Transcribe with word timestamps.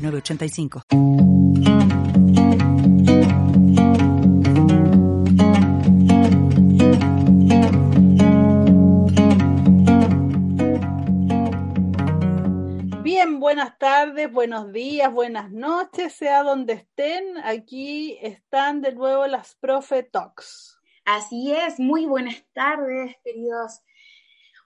985. 0.00 0.82
Bien, 13.02 13.40
buenas 13.40 13.78
tardes, 13.78 14.32
buenos 14.32 14.72
días, 14.72 15.12
buenas 15.12 15.50
noches, 15.50 16.14
sea 16.14 16.42
donde 16.42 16.72
estén. 16.74 17.36
Aquí 17.44 18.18
están 18.22 18.80
de 18.80 18.92
nuevo 18.92 19.26
las 19.26 19.54
Profe 19.56 20.02
Talks. 20.02 20.78
Así 21.04 21.52
es, 21.52 21.78
muy 21.78 22.06
buenas 22.06 22.42
tardes, 22.54 23.16
queridos 23.24 23.82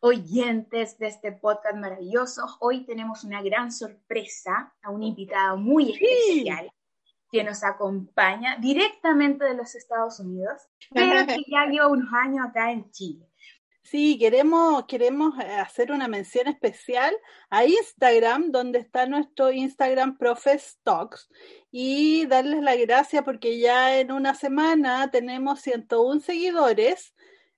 oyentes 0.04 0.98
de 0.98 1.06
este 1.06 1.32
podcast 1.32 1.76
maravilloso. 1.76 2.44
Hoy 2.60 2.84
tenemos 2.84 3.24
una 3.24 3.40
gran 3.40 3.72
sorpresa 3.72 4.74
a 4.82 4.90
un 4.90 5.02
invitado 5.02 5.56
muy 5.56 5.92
especial 5.92 6.70
que 7.32 7.42
nos 7.42 7.64
acompaña 7.64 8.58
directamente 8.60 9.46
de 9.46 9.54
los 9.54 9.74
Estados 9.74 10.20
Unidos, 10.20 10.60
pero 10.92 11.26
que 11.26 11.42
ya 11.50 11.64
lleva 11.70 11.88
unos 11.88 12.12
años 12.12 12.46
acá 12.46 12.70
en 12.70 12.90
Chile. 12.90 13.26
Sí, 13.82 14.18
queremos, 14.18 14.84
queremos 14.84 15.38
eh, 15.42 15.54
hacer 15.54 15.90
una 15.90 16.06
mención 16.06 16.48
especial 16.48 17.14
a 17.48 17.64
Instagram, 17.64 18.50
donde 18.50 18.80
está 18.80 19.06
nuestro 19.06 19.52
Instagram 19.52 20.18
Profes 20.18 20.80
Talks, 20.82 21.30
y 21.70 22.26
darles 22.26 22.62
la 22.62 22.76
gracia 22.76 23.22
porque 23.22 23.58
ya 23.58 23.98
en 23.98 24.12
una 24.12 24.34
semana 24.34 25.10
tenemos 25.10 25.60
101 25.62 26.20
seguidores 26.20 27.14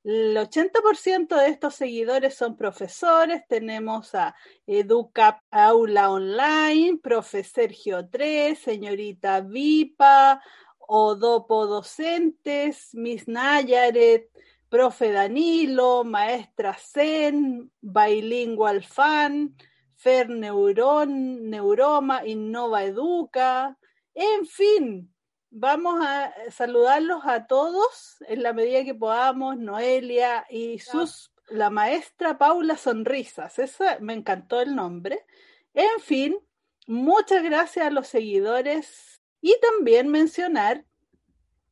el 0.06 0.36
80% 0.36 1.36
de 1.36 1.48
estos 1.48 1.74
seguidores 1.74 2.36
son 2.36 2.56
profesores. 2.56 3.42
Tenemos 3.48 4.14
a 4.14 4.36
Educa 4.64 5.42
Aula 5.50 6.12
Online, 6.12 6.96
Profe 7.02 7.42
Sergio 7.42 8.08
3, 8.08 8.56
Señorita 8.56 9.40
Vipa, 9.40 10.40
Odopo 10.78 11.66
Docentes, 11.66 12.90
Miss 12.94 13.26
Nayaret, 13.26 14.30
Profe 14.68 15.10
Danilo, 15.10 16.04
Maestra 16.04 16.76
Zen, 16.78 17.72
Bilingual 17.80 18.84
Fan, 18.84 19.56
Fer 19.96 20.28
Neuron, 20.28 21.50
Neuroma, 21.50 22.24
Innova 22.24 22.84
Educa, 22.84 23.76
en 24.14 24.46
fin, 24.46 25.15
vamos 25.58 26.04
a 26.04 26.32
saludarlos 26.50 27.22
a 27.24 27.46
todos 27.46 28.16
en 28.28 28.42
la 28.42 28.52
medida 28.52 28.84
que 28.84 28.94
podamos, 28.94 29.56
Noelia 29.56 30.44
y 30.50 30.78
sus, 30.80 31.32
la 31.48 31.70
maestra 31.70 32.36
Paula 32.36 32.76
Sonrisas, 32.76 33.58
esa 33.58 33.98
me 34.00 34.12
encantó 34.12 34.60
el 34.60 34.76
nombre. 34.76 35.24
En 35.72 36.00
fin, 36.00 36.38
muchas 36.86 37.42
gracias 37.42 37.86
a 37.86 37.90
los 37.90 38.06
seguidores 38.06 39.22
y 39.40 39.54
también 39.60 40.08
mencionar 40.08 40.84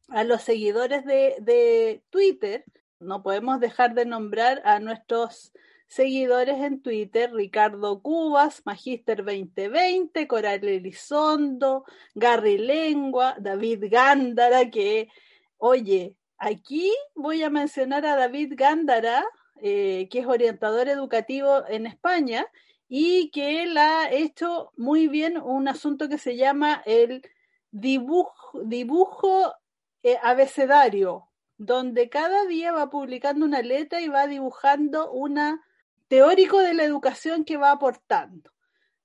a 0.08 0.24
los 0.24 0.40
seguidores 0.42 1.04
de, 1.04 1.36
de 1.40 2.02
Twitter. 2.08 2.64
No 3.00 3.22
podemos 3.22 3.60
dejar 3.60 3.92
de 3.94 4.06
nombrar 4.06 4.62
a 4.64 4.80
nuestros 4.80 5.52
seguidores 5.94 6.60
en 6.60 6.82
Twitter, 6.82 7.32
Ricardo 7.32 8.02
Cubas, 8.02 8.62
Magister 8.64 9.18
2020, 9.24 10.26
Coral 10.26 10.64
Elizondo, 10.64 11.84
Gary 12.16 12.58
Lengua, 12.58 13.36
David 13.38 13.84
Gándara, 13.88 14.70
que, 14.70 15.08
oye, 15.56 16.16
aquí 16.36 16.92
voy 17.14 17.44
a 17.44 17.50
mencionar 17.50 18.04
a 18.06 18.16
David 18.16 18.54
Gándara, 18.56 19.24
eh, 19.62 20.08
que 20.10 20.18
es 20.18 20.26
orientador 20.26 20.88
educativo 20.88 21.62
en 21.68 21.86
España 21.86 22.44
y 22.88 23.30
que 23.30 23.62
él 23.62 23.78
ha 23.78 24.10
hecho 24.10 24.72
muy 24.76 25.06
bien 25.06 25.36
un 25.36 25.68
asunto 25.68 26.08
que 26.08 26.18
se 26.18 26.36
llama 26.36 26.82
el 26.86 27.22
dibujo, 27.70 29.54
eh, 30.02 30.18
abecedario, 30.24 31.28
donde 31.56 32.08
cada 32.08 32.46
día 32.46 32.72
va 32.72 32.90
publicando 32.90 33.46
una 33.46 33.62
letra 33.62 34.00
y 34.00 34.08
va 34.08 34.26
dibujando 34.26 35.12
una 35.12 35.62
teórico 36.08 36.60
de 36.60 36.74
la 36.74 36.84
educación 36.84 37.44
que 37.44 37.56
va 37.56 37.72
aportando. 37.72 38.50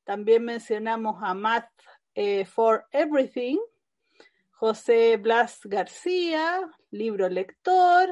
También 0.03 0.43
mencionamos 0.43 1.21
a 1.21 1.33
Math 1.33 1.69
eh, 2.15 2.45
for 2.45 2.85
Everything, 2.91 3.57
José 4.51 5.17
Blas 5.17 5.59
García, 5.63 6.69
libro 6.91 7.29
lector, 7.29 8.09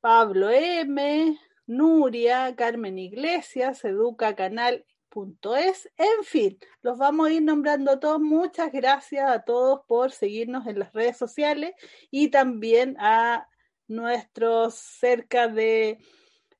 Pablo 0.00 0.50
M, 0.50 1.38
Nuria, 1.66 2.54
Carmen 2.56 2.98
Iglesias, 2.98 3.84
Educa 3.84 4.34
Canal.es, 4.36 5.90
en 5.96 6.24
fin, 6.24 6.58
los 6.82 6.98
vamos 6.98 7.28
a 7.28 7.32
ir 7.32 7.42
nombrando 7.42 7.98
todos. 7.98 8.20
Muchas 8.20 8.70
gracias 8.70 9.28
a 9.28 9.42
todos 9.42 9.80
por 9.86 10.12
seguirnos 10.12 10.66
en 10.66 10.78
las 10.78 10.92
redes 10.92 11.16
sociales 11.16 11.72
y 12.10 12.28
también 12.28 12.96
a 13.00 13.48
nuestros 13.88 14.74
cerca 14.74 15.48
de 15.48 15.98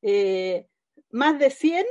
eh, 0.02 0.69
más 1.12 1.38
de 1.38 1.50
100 1.50 1.86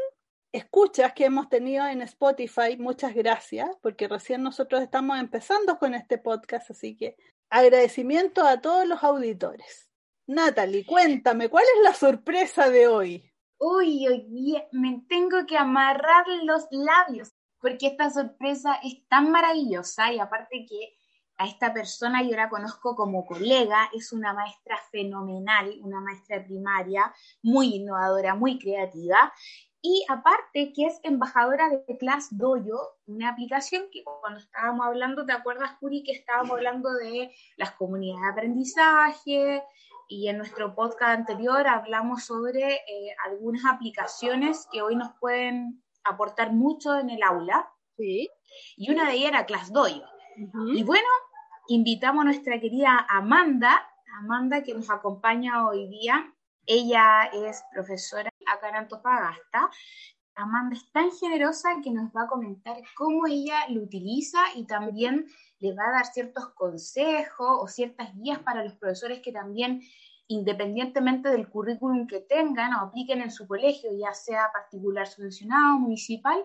escuchas 0.51 1.13
que 1.13 1.25
hemos 1.25 1.49
tenido 1.49 1.85
en 1.87 2.01
Spotify. 2.01 2.77
Muchas 2.77 3.13
gracias, 3.13 3.69
porque 3.81 4.07
recién 4.07 4.43
nosotros 4.43 4.81
estamos 4.81 5.19
empezando 5.19 5.77
con 5.77 5.93
este 5.93 6.17
podcast, 6.17 6.71
así 6.71 6.95
que 6.95 7.15
agradecimiento 7.49 8.45
a 8.45 8.61
todos 8.61 8.87
los 8.87 9.03
auditores. 9.03 9.89
Natalie, 10.27 10.85
cuéntame, 10.85 11.49
¿cuál 11.49 11.65
es 11.77 11.83
la 11.83 11.93
sorpresa 11.93 12.69
de 12.69 12.87
hoy? 12.87 13.31
Uy, 13.57 14.07
hoy 14.07 14.63
me 14.71 15.03
tengo 15.09 15.45
que 15.45 15.57
amarrar 15.57 16.25
los 16.43 16.67
labios, 16.71 17.33
porque 17.59 17.87
esta 17.87 18.09
sorpresa 18.09 18.79
es 18.83 19.05
tan 19.07 19.31
maravillosa 19.31 20.13
y 20.13 20.19
aparte 20.19 20.65
que 20.67 20.98
a 21.39 21.45
esta 21.45 21.73
persona 21.73 22.21
yo 22.21 22.35
la 22.35 22.49
conozco 22.49 22.97
como 22.97 23.25
colega, 23.25 23.89
es 23.93 24.11
una 24.11 24.33
maestra 24.33 24.77
fenomenal, 24.91 25.73
una 25.81 26.01
maestra 26.01 26.43
primaria, 26.43 27.13
muy 27.41 27.75
innovadora, 27.75 28.35
muy 28.35 28.59
creativa. 28.59 29.31
Y 29.81 30.05
aparte 30.09 30.73
que 30.75 30.87
es 30.87 30.99
embajadora 31.01 31.69
de 31.69 31.97
Class 31.97 32.27
Dojo, 32.31 32.97
una 33.05 33.29
aplicación 33.29 33.83
que 33.89 34.03
cuando 34.03 34.39
estábamos 34.39 34.85
hablando, 34.85 35.25
¿te 35.25 35.31
acuerdas, 35.31 35.77
Juri, 35.79 36.03
que 36.03 36.11
estábamos 36.11 36.51
hablando 36.51 36.91
de 36.95 37.33
las 37.55 37.71
comunidades 37.71 38.21
de 38.21 38.29
aprendizaje? 38.31 39.63
Y 40.09 40.27
en 40.27 40.39
nuestro 40.39 40.75
podcast 40.75 41.19
anterior 41.19 41.65
hablamos 41.67 42.25
sobre 42.25 42.73
eh, 42.73 43.15
algunas 43.25 43.63
aplicaciones 43.65 44.67
que 44.73 44.81
hoy 44.81 44.97
nos 44.97 45.13
pueden 45.21 45.81
aportar 46.03 46.51
mucho 46.51 46.99
en 46.99 47.11
el 47.11 47.23
aula. 47.23 47.71
Sí. 47.95 48.29
Y 48.75 48.91
una 48.91 49.05
de 49.07 49.13
ellas 49.13 49.29
era 49.29 49.45
Class 49.45 49.71
Dojo. 49.71 50.03
Y 50.73 50.83
bueno, 50.83 51.07
invitamos 51.69 52.21
a 52.21 52.25
nuestra 52.25 52.59
querida 52.59 53.05
Amanda, 53.09 53.87
Amanda 54.17 54.63
que 54.63 54.73
nos 54.73 54.89
acompaña 54.89 55.67
hoy 55.67 55.87
día. 55.87 56.33
Ella 56.65 57.25
es 57.31 57.63
profesora 57.71 58.29
acá 58.47 58.69
en 58.69 58.75
Antofagasta. 58.75 59.69
Amanda 60.35 60.75
es 60.75 60.91
tan 60.91 61.11
generosa 61.11 61.69
que 61.83 61.91
nos 61.91 62.09
va 62.11 62.23
a 62.23 62.27
comentar 62.27 62.77
cómo 62.95 63.27
ella 63.27 63.67
lo 63.69 63.83
utiliza 63.83 64.39
y 64.55 64.65
también 64.65 65.27
le 65.59 65.75
va 65.75 65.89
a 65.89 65.91
dar 65.91 66.05
ciertos 66.07 66.49
consejos 66.55 67.57
o 67.61 67.67
ciertas 67.67 68.15
guías 68.15 68.39
para 68.39 68.63
los 68.63 68.73
profesores 68.73 69.21
que 69.21 69.31
también, 69.31 69.81
independientemente 70.27 71.29
del 71.29 71.49
currículum 71.49 72.07
que 72.07 72.21
tengan 72.21 72.73
o 72.73 72.79
apliquen 72.79 73.21
en 73.21 73.31
su 73.31 73.47
colegio, 73.47 73.91
ya 73.95 74.13
sea 74.13 74.49
particular 74.51 75.07
subvencionado, 75.07 75.77
municipal. 75.77 76.43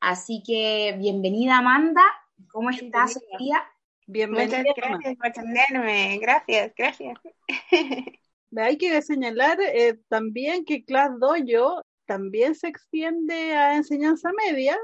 Así 0.00 0.42
que 0.46 0.94
bienvenida 0.98 1.58
Amanda, 1.58 2.04
¿cómo 2.52 2.70
estás 2.70 3.16
hoy 3.16 3.46
día? 3.46 3.64
Bienvenida. 4.06 4.58
Muchas 4.58 4.74
gracias 4.76 5.16
por 5.16 5.26
atenderme. 5.26 6.18
Gracias, 6.18 6.72
gracias. 6.76 7.18
Hay 8.56 8.76
que 8.76 9.00
señalar 9.02 9.58
eh, 9.60 9.98
también 10.08 10.64
que 10.64 10.84
Class 10.84 11.18
Dojo 11.18 11.82
también 12.06 12.54
se 12.54 12.68
extiende 12.68 13.54
a 13.54 13.76
enseñanza 13.76 14.30
media, 14.32 14.78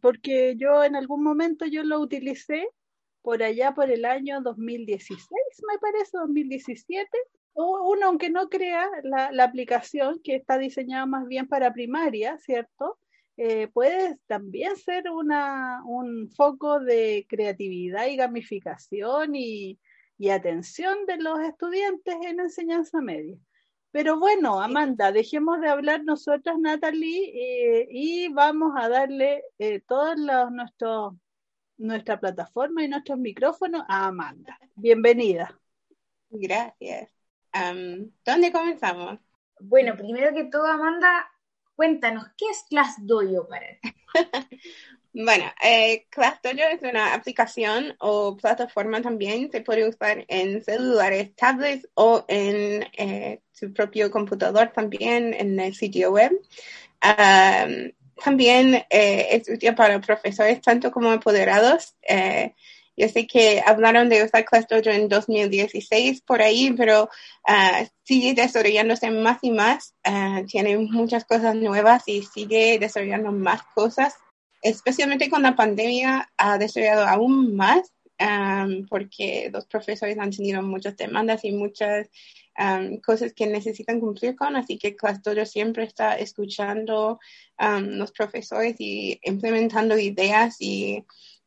porque 0.00 0.54
yo 0.56 0.84
en 0.84 0.94
algún 0.94 1.22
momento 1.22 1.64
yo 1.64 1.82
lo 1.82 2.00
utilicé 2.00 2.68
por 3.22 3.42
allá 3.42 3.74
por 3.74 3.90
el 3.90 4.04
año 4.04 4.40
2016, 4.42 5.20
me 5.72 5.78
parece, 5.78 6.18
2017. 6.18 7.08
Uno, 7.54 8.06
aunque 8.06 8.28
no 8.28 8.48
crea 8.48 8.88
la, 9.02 9.32
la 9.32 9.44
aplicación, 9.44 10.20
que 10.22 10.36
está 10.36 10.58
diseñada 10.58 11.06
más 11.06 11.26
bien 11.26 11.48
para 11.48 11.72
primaria, 11.72 12.38
¿cierto? 12.38 12.98
Eh, 13.36 13.68
puede 13.68 14.18
también 14.26 14.76
ser 14.76 15.10
una, 15.10 15.82
un 15.84 16.30
foco 16.30 16.80
de 16.80 17.26
creatividad 17.28 18.06
y 18.06 18.16
gamificación 18.16 19.34
y, 19.34 19.78
y 20.18 20.30
atención 20.30 21.06
de 21.06 21.18
los 21.18 21.40
estudiantes 21.40 22.16
en 22.22 22.40
enseñanza 22.40 23.00
media. 23.00 23.38
Pero 23.90 24.18
bueno, 24.18 24.60
Amanda, 24.60 25.10
dejemos 25.10 25.60
de 25.60 25.68
hablar 25.68 26.04
nosotras, 26.04 26.58
Natalie, 26.58 27.32
eh, 27.34 27.88
y 27.90 28.28
vamos 28.28 28.72
a 28.76 28.88
darle 28.88 29.42
eh, 29.58 29.80
todos 29.80 30.18
los, 30.18 30.50
nuestros, 30.52 31.14
nuestra 31.78 32.20
plataforma 32.20 32.84
y 32.84 32.88
nuestros 32.88 33.18
micrófonos 33.18 33.84
a 33.88 34.06
Amanda. 34.08 34.58
Bienvenida. 34.74 35.58
Gracias. 36.28 37.10
¿Dónde 38.24 38.52
comenzamos? 38.52 39.18
Bueno, 39.60 39.96
primero 39.96 40.34
que 40.34 40.44
todo, 40.44 40.66
Amanda, 40.66 41.30
cuéntanos, 41.76 42.24
¿qué 42.36 42.46
es 42.50 42.64
ClassDojo 42.68 43.46
para 43.46 43.66
ti? 43.80 43.94
bueno, 45.12 45.44
eh, 45.62 46.06
es 46.10 46.82
una 46.82 47.14
aplicación 47.14 47.94
o 48.00 48.36
plataforma 48.36 49.02
también, 49.02 49.50
se 49.52 49.60
puede 49.60 49.88
usar 49.88 50.24
en 50.28 50.64
celulares, 50.64 51.36
tablets 51.36 51.88
o 51.94 52.24
en 52.28 52.86
eh, 52.96 53.40
su 53.52 53.72
propio 53.72 54.10
computador 54.10 54.72
también, 54.72 55.34
en 55.34 55.60
el 55.60 55.74
sitio 55.74 56.10
web. 56.12 56.32
también 58.24 58.74
eh, 58.90 59.28
es 59.30 59.48
útil 59.48 59.74
para 59.74 60.00
profesores 60.00 60.60
tanto 60.62 60.90
como 60.90 61.10
apoderados. 61.10 61.94
Eh, 62.02 62.54
yo 62.96 63.08
sé 63.08 63.26
que 63.26 63.62
hablaron 63.64 64.08
de 64.08 64.24
usar 64.24 64.44
ClassDojo 64.44 64.90
en 64.90 65.08
2016 65.08 66.22
por 66.22 66.40
ahí, 66.40 66.72
pero 66.72 67.04
uh, 67.48 67.86
sigue 68.04 68.34
desarrollándose 68.34 69.10
más 69.10 69.38
y 69.42 69.50
más. 69.50 69.94
Uh, 70.08 70.46
tiene 70.46 70.78
muchas 70.78 71.24
cosas 71.24 71.54
nuevas 71.54 72.04
y 72.06 72.22
sigue 72.22 72.78
desarrollando 72.78 73.32
más 73.32 73.62
cosas. 73.74 74.14
Especialmente 74.62 75.28
con 75.28 75.42
la 75.42 75.54
pandemia 75.54 76.30
ha 76.38 76.58
desarrollado 76.58 77.06
aún 77.06 77.54
más 77.54 77.92
um, 78.18 78.86
porque 78.86 79.50
los 79.52 79.66
profesores 79.66 80.18
han 80.18 80.30
tenido 80.30 80.62
muchas 80.62 80.96
demandas 80.96 81.44
y 81.44 81.52
muchas 81.52 82.08
um, 82.58 82.96
cosas 82.98 83.32
que 83.34 83.46
necesitan 83.46 84.00
cumplir 84.00 84.34
con, 84.36 84.56
así 84.56 84.78
que 84.78 84.96
ClassDojo 84.96 85.44
siempre 85.44 85.84
está 85.84 86.14
escuchando 86.14 87.20
um, 87.60 87.84
los 87.98 88.12
profesores 88.12 88.76
y 88.78 89.20
implementando 89.22 89.98
ideas 89.98 90.56
y 90.60 91.04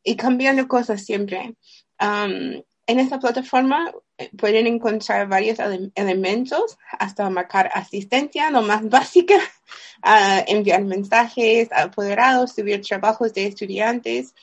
y 0.10 0.16
cambiando 0.16 0.68
cosas 0.68 1.06
siempre. 1.06 1.56
Um, 2.02 2.64
en 2.88 3.00
esta 3.00 3.20
plataforma 3.20 3.94
eh, 4.18 4.32
pueden 4.36 4.66
encontrar 4.66 5.28
varios 5.28 5.60
elementos, 5.94 6.80
hasta 6.98 7.30
marcar 7.30 7.70
asistencia, 7.76 8.50
lo 8.50 8.64
más 8.64 8.90
básica, 8.90 9.36
uh, 9.36 10.42
enviar 10.48 10.84
mensajes 10.84 11.70
apoderados, 11.72 12.54
subir 12.56 12.82
trabajos 12.82 13.36
de 13.36 13.46
estudiantes, 13.46 14.34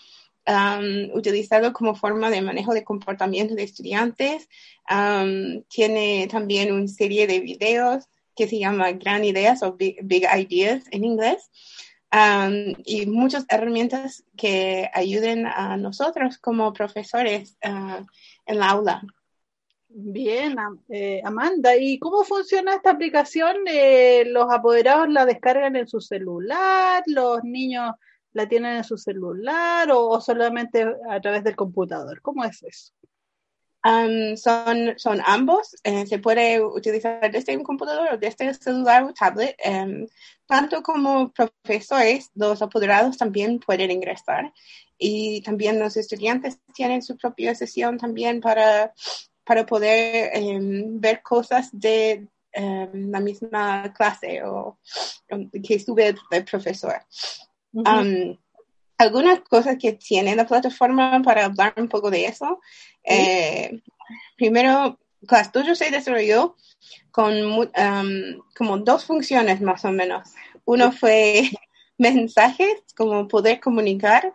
um, 0.47 1.11
utilizarlo 1.17 1.73
como 1.73 1.97
forma 1.97 2.31
de 2.31 2.43
manejo 2.43 2.73
de 2.73 2.85
comportamiento 2.85 3.57
de 3.57 3.65
estudiantes. 3.65 4.49
Um, 4.89 5.65
tiene 5.65 6.29
también 6.31 6.73
una 6.73 6.87
serie 6.87 7.27
de 7.27 7.41
videos 7.41 8.05
que 8.37 8.47
se 8.47 8.61
llama 8.61 8.93
Gran 8.93 9.25
Ideas 9.25 9.65
o 9.65 9.73
Big 9.73 9.99
Ideas 10.05 10.85
en 10.93 11.03
inglés 11.03 11.51
y 12.13 13.07
muchas 13.07 13.45
herramientas 13.49 14.25
que 14.37 14.91
ayuden 14.95 15.47
a 15.47 15.77
nosotros 15.77 16.39
como 16.39 16.73
profesores 16.73 17.57
uh, 17.65 18.05
en 18.47 18.59
la 18.59 18.71
aula. 18.71 19.03
Bien, 19.89 20.57
eh, 20.91 21.23
Amanda, 21.25 21.75
¿y 21.77 21.99
cómo 21.99 22.23
funciona 22.25 22.75
esta 22.75 22.91
aplicación? 22.91 23.57
Eh, 23.67 24.25
¿Los 24.27 24.53
apoderados 24.53 25.09
la 25.09 25.25
descargan 25.25 25.75
en 25.77 25.89
su 25.89 26.01
celular? 26.01 27.03
¿Los 27.07 27.43
niños 27.45 27.93
la 28.33 28.47
tienen 28.47 28.77
en 28.77 28.85
su 28.85 28.99
celular 28.99 29.89
o 29.91 30.21
solamente 30.21 30.87
a 31.09 31.21
través 31.21 31.45
del 31.45 31.57
computador? 31.57 32.21
¿Cómo 32.21 32.45
es 32.45 32.63
eso? 32.63 32.93
Son, 34.37 34.95
son 34.97 35.21
ambos. 35.25 35.77
Eh, 35.85 36.07
se 36.07 36.19
puede 36.19 36.63
utilizar 36.63 37.31
desde 37.31 37.57
un 37.57 37.63
computador 37.63 38.09
o 38.13 38.19
desde 38.19 38.49
el 38.49 38.55
celular 38.55 39.05
o 39.05 39.13
tablet. 39.13 39.55
Em, 39.59 40.07
tanto 40.47 40.83
como 40.83 41.33
profesores, 41.33 42.31
los 42.35 42.63
apoderados 42.63 43.17
también 43.17 43.59
pueden 43.59 43.91
ingresar. 43.91 44.53
Y 44.99 45.43
también 45.43 45.79
los 45.79 45.97
estudiantes 45.97 46.59
tienen 46.75 47.03
su 47.03 47.17
propia 47.17 47.55
sesión 47.55 47.99
también 47.99 48.41
para, 48.41 48.93
para 49.45 49.67
poder 49.67 50.31
em, 50.35 51.01
ver 51.01 51.23
cosas 51.23 51.69
de 51.73 52.27
em, 52.53 53.11
la 53.11 53.21
misma 53.21 53.93
clase 53.93 54.43
o, 54.45 54.79
que 55.63 55.79
sube 55.79 56.15
el, 56.31 56.45
profesor. 56.45 57.03
algunas 58.99 59.41
cosas 59.41 59.77
que 59.79 59.93
tiene 59.93 60.35
la 60.35 60.47
plataforma 60.47 61.21
para 61.23 61.45
hablar 61.45 61.75
un 61.77 61.89
poco 61.89 62.11
de 62.11 62.25
eso 62.25 62.61
eh, 63.07 63.81
primero, 64.37 64.99
ClassDojo 65.27 65.75
se 65.75 65.91
desarrolló 65.91 66.57
con 67.11 67.35
um, 67.35 68.43
como 68.57 68.79
dos 68.79 69.05
funciones 69.05 69.61
más 69.61 69.85
o 69.85 69.91
menos. 69.91 70.29
Uno 70.65 70.93
fue 70.93 71.51
mensajes, 71.99 72.75
como 72.97 73.29
poder 73.29 73.61
comunicar, 73.61 74.33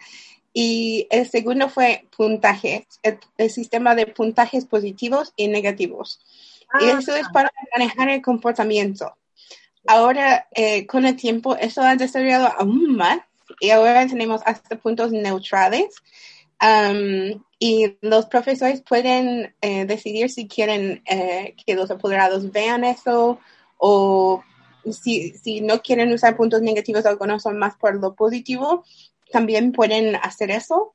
y 0.53 1.07
el 1.11 1.29
segundo 1.29 1.69
fue 1.69 2.07
puntajes, 2.15 2.85
el, 3.03 3.49
sistema 3.49 3.95
de 3.95 4.07
puntajes 4.07 4.65
positivos 4.65 5.31
y 5.35 5.47
negativos. 5.47 6.19
y 6.81 6.85
ah, 6.85 6.99
eso 6.99 7.15
es 7.15 7.27
para 7.29 7.51
manejar 7.73 8.09
el 8.09 8.21
comportamiento. 8.21 9.15
Ahora, 9.87 10.47
eh, 10.53 10.85
con 10.85 11.05
el 11.05 11.15
tiempo, 11.15 11.55
eso 11.55 11.81
ha 11.81 11.95
desarrollado 11.95 12.47
aún 12.57 12.95
más 12.95 13.19
y 13.59 13.69
ahora 13.69 14.07
tenemos 14.07 14.41
hasta 14.45 14.75
puntos 14.77 15.11
neutrales 15.11 15.95
y 17.59 17.97
los 18.01 18.27
profesores 18.27 18.81
pueden 18.81 19.55
eh, 19.61 19.85
decidir 19.85 20.29
si 20.29 20.47
quieren 20.47 21.01
eh, 21.05 21.55
que 21.65 21.75
los 21.75 21.89
apoderados 21.89 22.51
vean 22.51 22.83
eso 22.83 23.39
o 23.77 24.43
si, 24.91 25.31
si, 25.31 25.61
no 25.61 25.81
quieren 25.81 26.13
usar 26.13 26.35
puntos 26.35 26.61
negativos, 26.61 27.05
algunos 27.05 27.43
son 27.43 27.57
más 27.57 27.75
por 27.77 27.95
lo 27.99 28.15
positivo, 28.15 28.83
también 29.31 29.71
pueden 29.71 30.15
hacer 30.15 30.51
eso. 30.51 30.93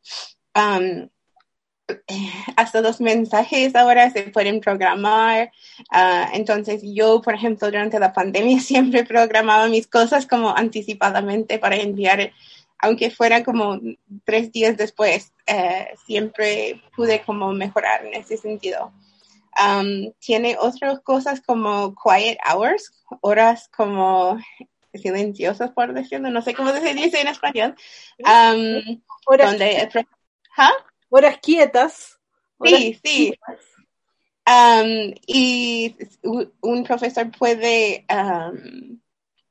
hasta 2.56 2.80
los 2.80 3.00
mensajes 3.00 3.74
ahora 3.76 4.10
se 4.10 4.24
pueden 4.24 4.60
programar. 4.60 5.52
Ah, 5.90 6.30
entonces 6.32 6.82
yo, 6.82 7.20
por 7.22 7.34
ejemplo, 7.34 7.68
durante 7.68 7.98
la 8.00 8.12
pandemia 8.12 8.60
siempre 8.60 9.04
programaba 9.04 9.68
mis 9.68 9.86
cosas 9.86 10.26
como 10.26 10.56
anticipadamente 10.56 11.58
para 11.58 11.76
enviar 11.76 12.32
aunque 12.78 13.11
fuera 13.11 13.43
como 13.43 13.81
tres 14.25 14.52
días 14.52 14.76
después, 14.76 15.32
eh, 15.46 15.88
siempre 16.06 16.82
pude 16.94 17.23
como 17.23 17.52
mejorar 17.52 18.05
en 18.05 18.14
ese 18.14 18.37
sentido. 18.37 18.92
Um, 19.59 20.12
tiene 20.18 20.56
otras 20.59 21.00
cosas 21.00 21.40
como 21.40 21.95
quiet 21.95 22.38
hours, 22.47 22.92
horas 23.23 23.71
como 23.75 24.38
silenciosas, 24.92 25.71
por 25.73 25.95
decirlo, 25.95 26.30
no 26.30 26.42
sé 26.42 26.54
cómo 26.54 26.73
se 26.73 26.95
dice 26.95 27.21
en 27.21 27.28
español. 27.28 27.75
Um, 28.18 29.00
horas, 29.26 29.56
horas 31.09 31.38
quietas. 31.38 32.18
sí, 32.64 32.99
sí. 33.02 33.35
Um, 34.49 35.12
y 35.26 35.97
un 36.61 36.85
profesor 36.85 37.30
puede 37.33 38.04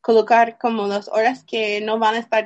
colocar 0.06 0.60
como 0.60 0.86
las 0.86 1.08
horas 1.08 1.44
que 1.44 1.82
no 1.82 1.98
van 1.98 2.14
a 2.14 2.20
estar 2.20 2.46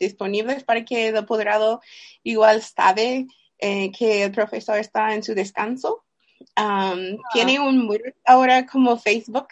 disponibles 0.00 0.64
para 0.64 0.84
que 0.84 1.08
el 1.08 1.16
apoderado 1.16 1.80
igual 2.24 2.60
sabe 2.60 3.28
eh, 3.60 3.92
que 3.92 4.24
el 4.24 4.32
profesor 4.32 4.78
está 4.78 5.14
en 5.14 5.22
su 5.22 5.32
descanso. 5.32 6.04
Um. 6.56 7.18
Tiene 7.32 7.60
un 7.60 7.86
muro 7.86 8.02
ahora 8.24 8.66
como 8.66 8.98
Facebook 8.98 9.46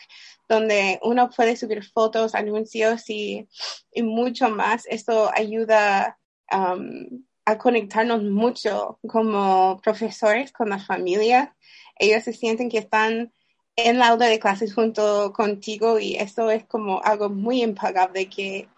donde 0.48 0.98
uno 1.04 1.30
puede 1.30 1.56
subir 1.56 1.84
fotos, 1.84 2.34
anuncios 2.34 3.08
y, 3.08 3.46
mucho 4.02 4.48
más. 4.48 4.84
Esto 4.86 5.30
ayuda 5.32 6.18
um, 6.50 7.24
a 7.44 7.58
conectarnos 7.58 8.24
mucho 8.24 8.98
como 9.06 9.80
profesores 9.84 10.50
con 10.50 10.70
la 10.70 10.80
familia. 10.80 11.54
Ellos 11.96 12.24
se 12.24 12.32
sienten 12.32 12.68
que 12.68 12.78
están 12.78 13.32
en 13.76 13.98
la 13.98 14.08
aula 14.08 14.26
de 14.26 14.38
clases 14.38 14.74
junto 14.74 15.32
contigo 15.34 15.98
y 15.98 16.16
eso 16.16 16.50
es 16.50 16.64
como 16.64 17.02
algo 17.02 17.28
muy 17.28 17.62
impagable 17.62 18.28
que 18.28 18.68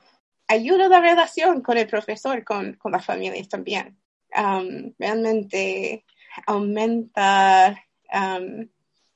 ayuda 0.48 0.88
la 0.88 1.00
relación 1.00 1.62
con 1.62 1.78
el 1.78 1.86
profesor, 1.86 2.42
con, 2.44 2.74
con 2.74 2.92
las 2.92 3.04
familias 3.04 3.48
también. 3.48 3.96
Um, 4.36 4.92
realmente 4.98 6.04
aumenta 6.46 7.84
um, 8.12 8.68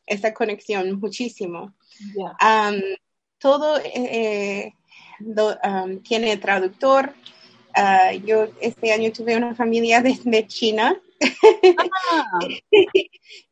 esa 0.07 0.33
conexión 0.33 1.01
muchísimo. 1.01 1.75
Um, 2.17 2.81
todo 3.39 3.79
eh, 3.85 4.73
tiene 6.05 6.37
traductor. 6.37 7.13
Uh, 7.77 8.19
yo 8.25 8.49
este 8.61 8.93
año 8.93 9.11
tuve 9.13 9.37
una 9.37 9.55
familia 9.55 10.01
desde 10.03 10.47
China 10.47 11.01
Ah. 12.15 12.41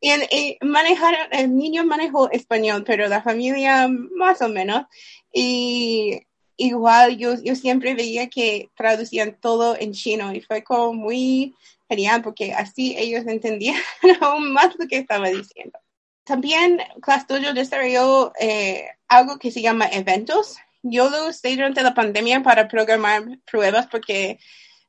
y, 0.01 0.59
manejar, 0.61 1.15
el 1.33 1.57
niño 1.57 1.85
manejó 1.85 2.31
español, 2.31 2.85
pero 2.85 3.09
la 3.09 3.23
familia 3.23 3.89
más 3.89 4.43
o 4.43 4.49
menos. 4.49 4.85
Y, 5.33 6.21
igual 6.61 7.17
yo, 7.17 7.35
yo 7.43 7.57
siempre 7.57 7.95
veía 7.95 8.29
que 8.29 8.69
traducían 8.77 9.39
todo 9.41 9.77
en 9.79 9.93
chino 9.93 10.35
y 10.35 10.43
fue 10.43 10.63
como 10.63 10.93
muy 10.93 11.55
genial 11.89 12.23
porque 12.23 12.53
así 12.53 12.95
ellos 12.99 13.27
entendían 13.27 13.81
aún 14.21 14.53
más 14.53 14.77
lo 14.79 14.87
que 14.87 14.99
estaba 14.99 15.29
diciendo. 15.31 15.79
También 16.25 16.79
Class 17.01 17.27
Dojo 17.27 17.55
desarrolló 17.55 18.33
eh, 18.39 18.89
algo 19.09 19.39
que 19.39 19.51
se 19.51 19.63
llama 19.63 19.89
eventos. 19.91 20.59
Yo 20.83 21.09
lo 21.09 21.29
usé 21.29 21.57
durante 21.57 21.83
la 21.83 21.95
pandemia 21.95 22.43
para 22.43 22.69
programar 22.69 23.25
pruebas 23.51 23.87
porque 23.87 24.39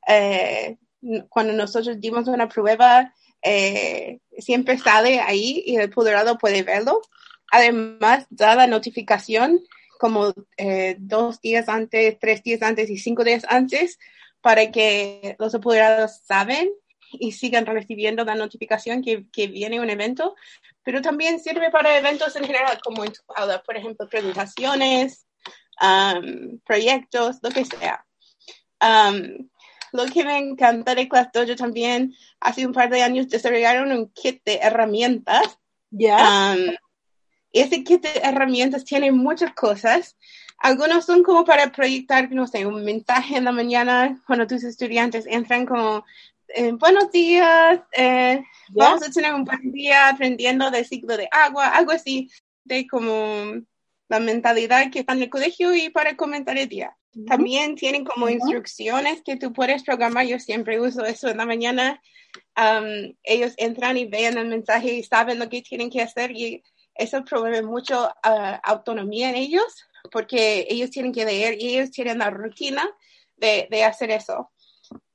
eh, 0.06 0.76
cuando 1.28 1.52
nosotros 1.52 2.00
dimos 2.00 2.28
una 2.28 2.48
prueba, 2.48 3.12
eh, 3.42 4.20
siempre 4.38 4.78
sale 4.78 5.20
ahí 5.20 5.62
y 5.66 5.76
el 5.76 5.90
apoderado 5.90 6.38
puede 6.38 6.62
verlo. 6.62 7.00
Además, 7.50 8.26
da 8.30 8.54
la 8.54 8.66
notificación 8.66 9.60
como 9.98 10.32
eh, 10.56 10.96
dos 10.98 11.40
días 11.40 11.68
antes, 11.68 12.18
tres 12.18 12.42
días 12.42 12.62
antes 12.62 12.90
y 12.90 12.98
cinco 12.98 13.24
días 13.24 13.44
antes 13.48 13.98
para 14.40 14.70
que 14.72 15.36
los 15.38 15.54
apoderados 15.54 16.20
saben 16.24 16.70
y 17.12 17.32
sigan 17.32 17.66
recibiendo 17.66 18.24
la 18.24 18.34
notificación 18.34 19.02
que, 19.02 19.26
que 19.30 19.46
viene 19.46 19.80
un 19.80 19.90
evento, 19.90 20.34
pero 20.82 21.02
también 21.02 21.40
sirve 21.40 21.70
para 21.70 21.96
eventos 21.96 22.34
en 22.36 22.44
general, 22.44 22.80
como 22.82 23.04
en 23.04 23.12
tu 23.12 23.20
aula, 23.36 23.62
por 23.62 23.76
ejemplo, 23.76 24.08
presentaciones, 24.08 25.26
um, 25.80 26.58
proyectos, 26.60 27.36
lo 27.42 27.50
que 27.50 27.64
sea. 27.64 28.04
Um, 28.80 29.48
lo 29.92 30.06
que 30.06 30.24
me 30.24 30.38
encanta 30.38 30.94
de 30.94 31.08
Class 31.08 31.28
Dojo 31.32 31.54
también, 31.54 32.14
hace 32.40 32.66
un 32.66 32.72
par 32.72 32.90
de 32.90 33.02
años 33.02 33.28
desarrollaron 33.28 33.92
un 33.92 34.10
kit 34.10 34.42
de 34.44 34.56
herramientas. 34.56 35.58
Ya. 35.90 36.54
Um, 36.54 36.74
ese 37.52 37.84
kit 37.84 38.02
de 38.02 38.20
herramientas 38.22 38.84
tiene 38.84 39.12
muchas 39.12 39.52
cosas. 39.54 40.16
Algunos 40.58 41.04
son 41.04 41.22
como 41.22 41.44
para 41.44 41.70
proyectar, 41.72 42.30
no 42.32 42.46
sé, 42.46 42.64
un 42.66 42.84
mensaje 42.84 43.36
en 43.36 43.44
la 43.44 43.52
mañana 43.52 44.22
cuando 44.26 44.46
tus 44.46 44.64
estudiantes 44.64 45.26
entran 45.26 45.66
como, 45.66 46.04
eh, 46.54 46.72
buenos 46.72 47.10
días, 47.10 47.80
eh, 47.96 48.42
vamos 48.70 49.02
a 49.02 49.10
tener 49.10 49.34
un 49.34 49.44
buen 49.44 49.72
día 49.72 50.08
aprendiendo 50.08 50.70
del 50.70 50.86
ciclo 50.86 51.16
de 51.16 51.28
agua, 51.30 51.68
algo 51.68 51.92
así, 51.92 52.30
de 52.64 52.86
como 52.86 53.62
la 54.08 54.20
mentalidad 54.20 54.90
que 54.90 55.00
está 55.00 55.14
en 55.14 55.22
el 55.22 55.30
colegio 55.30 55.74
y 55.74 55.90
para 55.90 56.16
comentar 56.16 56.56
el 56.56 56.68
día. 56.68 56.96
También 57.26 57.74
tienen 57.74 58.04
como 58.04 58.28
instrucciones 58.28 59.22
que 59.22 59.36
tú 59.36 59.52
puedes 59.52 59.82
programar. 59.82 60.26
Yo 60.26 60.38
siempre 60.38 60.80
uso 60.80 61.04
eso 61.04 61.28
en 61.28 61.36
la 61.36 61.46
mañana. 61.46 62.00
Um, 62.56 63.14
ellos 63.22 63.52
entran 63.58 63.98
y 63.98 64.06
ven 64.06 64.38
el 64.38 64.48
mensaje 64.48 64.94
y 64.94 65.02
saben 65.02 65.38
lo 65.38 65.48
que 65.48 65.62
tienen 65.62 65.90
que 65.90 66.00
hacer 66.00 66.30
y 66.30 66.62
eso 66.94 67.24
promueve 67.24 67.62
mucho 67.62 68.06
uh, 68.06 68.58
autonomía 68.62 69.30
en 69.30 69.36
ellos 69.36 69.86
porque 70.10 70.66
ellos 70.68 70.90
tienen 70.90 71.12
que 71.12 71.24
leer 71.24 71.60
y 71.60 71.74
ellos 71.76 71.90
tienen 71.90 72.18
la 72.18 72.30
rutina 72.30 72.88
de, 73.36 73.68
de 73.70 73.84
hacer 73.84 74.10
eso. 74.10 74.50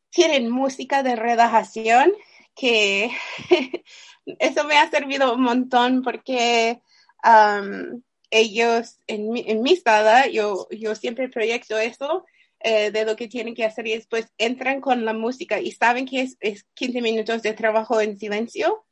Tienen 0.09 0.49
música 0.49 1.03
de 1.03 1.15
relajación 1.15 2.11
que 2.55 3.11
eso 4.39 4.63
me 4.65 4.77
ha 4.77 4.89
servido 4.89 5.33
un 5.33 5.41
montón 5.41 6.01
porque 6.01 6.81
um, 7.23 8.01
ellos, 8.29 8.99
en 9.07 9.29
mi, 9.29 9.43
en 9.47 9.61
mi 9.61 9.75
sala, 9.75 10.27
yo, 10.27 10.67
yo 10.71 10.95
siempre 10.95 11.29
proyecto 11.29 11.77
eso 11.77 12.25
eh, 12.59 12.91
de 12.91 13.05
lo 13.05 13.15
que 13.15 13.27
tienen 13.27 13.53
que 13.53 13.65
hacer 13.65 13.87
y 13.87 13.93
después 13.93 14.27
entran 14.37 14.81
con 14.81 15.05
la 15.05 15.13
música 15.13 15.59
y 15.59 15.71
saben 15.71 16.05
que 16.05 16.21
es, 16.21 16.37
es 16.39 16.65
15 16.73 17.01
minutos 17.01 17.41
de 17.41 17.53
trabajo 17.53 18.01
en 18.01 18.17
silencio. 18.17 18.83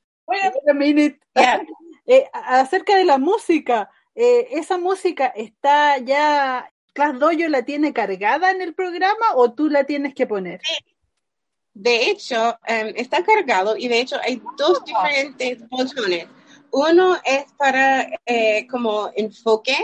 A 0.68 0.74
minute. 0.74 1.20
Yeah. 1.36 1.66
Eh, 2.08 2.30
acerca 2.34 2.96
de 2.96 3.04
la 3.04 3.18
música, 3.18 3.90
eh, 4.14 4.50
¿esa 4.52 4.78
música 4.78 5.26
está 5.36 5.98
ya, 5.98 6.72
Class 6.94 7.18
Dojo 7.18 7.50
la 7.50 7.66
tiene 7.66 7.94
cargada 7.94 8.52
en 8.52 8.62
el 8.62 8.76
programa 8.76 9.34
o 9.34 9.54
tú 9.54 9.70
la 9.70 9.86
tienes 9.86 10.14
que 10.14 10.28
poner? 10.28 10.62
De 11.74 12.12
hecho, 12.12 12.60
um, 12.70 12.94
está 12.96 13.24
cargado 13.24 13.76
y 13.76 13.88
de 13.88 14.02
hecho 14.02 14.18
hay 14.24 14.40
dos 14.56 14.86
diferentes 14.86 15.68
botones. 15.68 16.28
Uno 16.72 17.18
es 17.24 17.46
para 17.58 18.08
eh, 18.26 18.68
como 18.68 19.12
enfoque, 19.16 19.78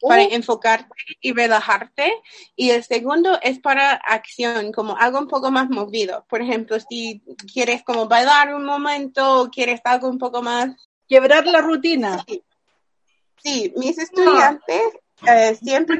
para 0.00 0.22
enfocarte 0.22 0.94
y 1.20 1.32
relajarte. 1.32 2.12
Y 2.56 2.70
el 2.70 2.84
segundo 2.84 3.38
es 3.42 3.58
para 3.58 3.92
acción, 3.94 4.70
como 4.72 4.96
algo 4.96 5.18
un 5.18 5.28
poco 5.28 5.50
más 5.50 5.70
movido. 5.70 6.24
Por 6.28 6.42
ejemplo, 6.42 6.76
si 6.78 7.22
quieres 7.52 7.82
como 7.82 8.06
bailar 8.06 8.54
un 8.54 8.64
momento 8.64 9.40
o 9.42 9.50
quieres 9.50 9.80
algo 9.84 10.08
un 10.08 10.18
poco 10.18 10.42
más... 10.42 10.74
Quebrar 11.06 11.46
la 11.46 11.60
rutina. 11.60 12.24
Sí, 12.26 12.42
sí 13.42 13.72
mis 13.76 13.98
estudiantes 13.98 14.80
eh, 15.26 15.54
siempre. 15.62 15.98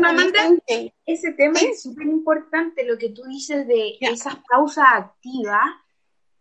Ese 1.06 1.32
tema 1.32 1.58
Sí. 1.58 1.66
es 1.66 1.82
súper 1.82 2.06
importante, 2.06 2.84
lo 2.84 2.96
que 2.96 3.10
tú 3.10 3.22
dices 3.24 3.66
de 3.68 3.98
Ya. 4.00 4.08
esas 4.10 4.36
pausas 4.50 4.86
activas 4.92 5.62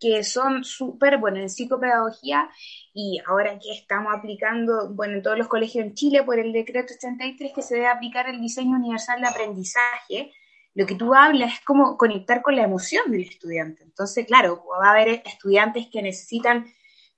que 0.03 0.21
son 0.25 0.65
súper, 0.65 1.17
bueno, 1.17 1.39
en 1.39 1.49
psicopedagogía 1.49 2.49
y 2.93 3.21
ahora 3.25 3.57
que 3.57 3.71
estamos 3.71 4.13
aplicando, 4.13 4.93
bueno, 4.93 5.13
en 5.13 5.21
todos 5.21 5.37
los 5.37 5.47
colegios 5.47 5.85
en 5.85 5.93
Chile 5.93 6.23
por 6.23 6.39
el 6.39 6.51
decreto 6.51 6.93
83 6.93 7.53
que 7.55 7.61
se 7.61 7.75
debe 7.75 7.87
aplicar 7.87 8.27
el 8.27 8.41
diseño 8.41 8.75
universal 8.75 9.21
de 9.21 9.29
aprendizaje, 9.29 10.33
lo 10.73 10.85
que 10.85 10.95
tú 10.95 11.13
hablas 11.13 11.53
es 11.53 11.61
como 11.61 11.97
conectar 11.97 12.41
con 12.41 12.57
la 12.57 12.63
emoción 12.63 13.11
del 13.11 13.21
estudiante. 13.21 13.83
Entonces, 13.83 14.27
claro, 14.27 14.65
va 14.81 14.89
a 14.89 14.91
haber 14.91 15.23
estudiantes 15.25 15.87
que 15.89 16.01
necesitan, 16.01 16.65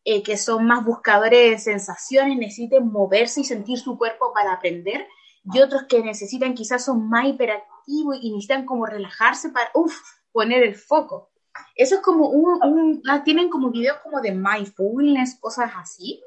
eh, 0.03 0.21
que 0.21 0.37
son 0.37 0.67
más 0.67 0.85
buscadores 0.85 1.51
de 1.51 1.57
sensaciones, 1.57 2.37
necesiten 2.37 2.87
moverse 2.91 3.41
y 3.41 3.45
sentir 3.45 3.79
su 3.79 3.97
cuerpo 3.97 4.31
para 4.31 4.53
aprender, 4.53 5.07
y 5.51 5.59
otros 5.59 5.85
que 5.89 6.03
necesitan, 6.03 6.53
quizás 6.53 6.85
son 6.85 7.09
más 7.09 7.25
hiperactivos 7.25 8.17
y 8.21 8.29
necesitan 8.29 8.63
como 8.63 8.85
relajarse 8.85 9.49
para, 9.49 9.71
uff, 9.73 9.99
poner 10.31 10.61
el 10.61 10.75
foco. 10.75 11.31
Eso 11.75 11.95
es 11.95 12.01
como 12.01 12.29
un, 12.29 12.63
un- 12.63 13.03
ah, 13.09 13.23
tienen 13.23 13.49
como 13.49 13.71
videos 13.71 13.97
como 14.03 14.21
de 14.21 14.31
mindfulness, 14.31 15.35
cosas 15.39 15.71
así. 15.75 16.21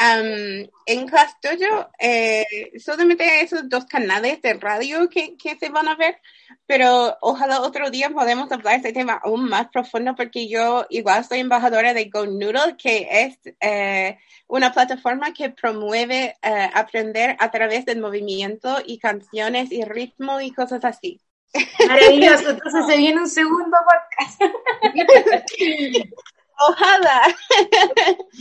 Um, 0.00 0.66
en 0.86 1.06
Class 1.08 1.36
Dojo, 1.42 1.90
eh, 1.98 2.46
solamente 2.82 3.42
esos 3.42 3.68
dos 3.68 3.84
canales 3.84 4.40
de 4.40 4.54
radio 4.54 5.10
que, 5.10 5.36
que 5.36 5.58
se 5.58 5.68
van 5.68 5.88
a 5.88 5.94
ver, 5.94 6.16
pero 6.66 7.16
ojalá 7.20 7.60
otro 7.60 7.90
día 7.90 8.08
podamos 8.08 8.50
hablar 8.50 8.72
de 8.80 8.88
este 8.88 8.92
tema 8.94 9.20
aún 9.22 9.48
más 9.48 9.68
profundo 9.68 10.14
porque 10.16 10.48
yo 10.48 10.86
igual 10.88 11.24
soy 11.26 11.40
embajadora 11.40 11.92
de 11.92 12.06
Go 12.06 12.24
Noodle, 12.26 12.76
que 12.78 13.08
es 13.10 13.38
eh, 13.60 14.18
una 14.48 14.72
plataforma 14.72 15.34
que 15.34 15.50
promueve 15.50 16.34
eh, 16.42 16.70
aprender 16.74 17.36
a 17.38 17.50
través 17.50 17.84
del 17.84 18.00
movimiento 18.00 18.78
y 18.86 18.98
canciones 18.98 19.70
y 19.70 19.84
ritmo 19.84 20.40
y 20.40 20.52
cosas 20.52 20.82
así. 20.86 21.20
Maravilloso. 21.86 22.50
Entonces 22.50 22.86
se 22.86 22.96
viene 22.96 23.20
un 23.20 23.28
segundo 23.28 23.76
podcast. 23.84 24.42
Ojalá. 26.68 27.22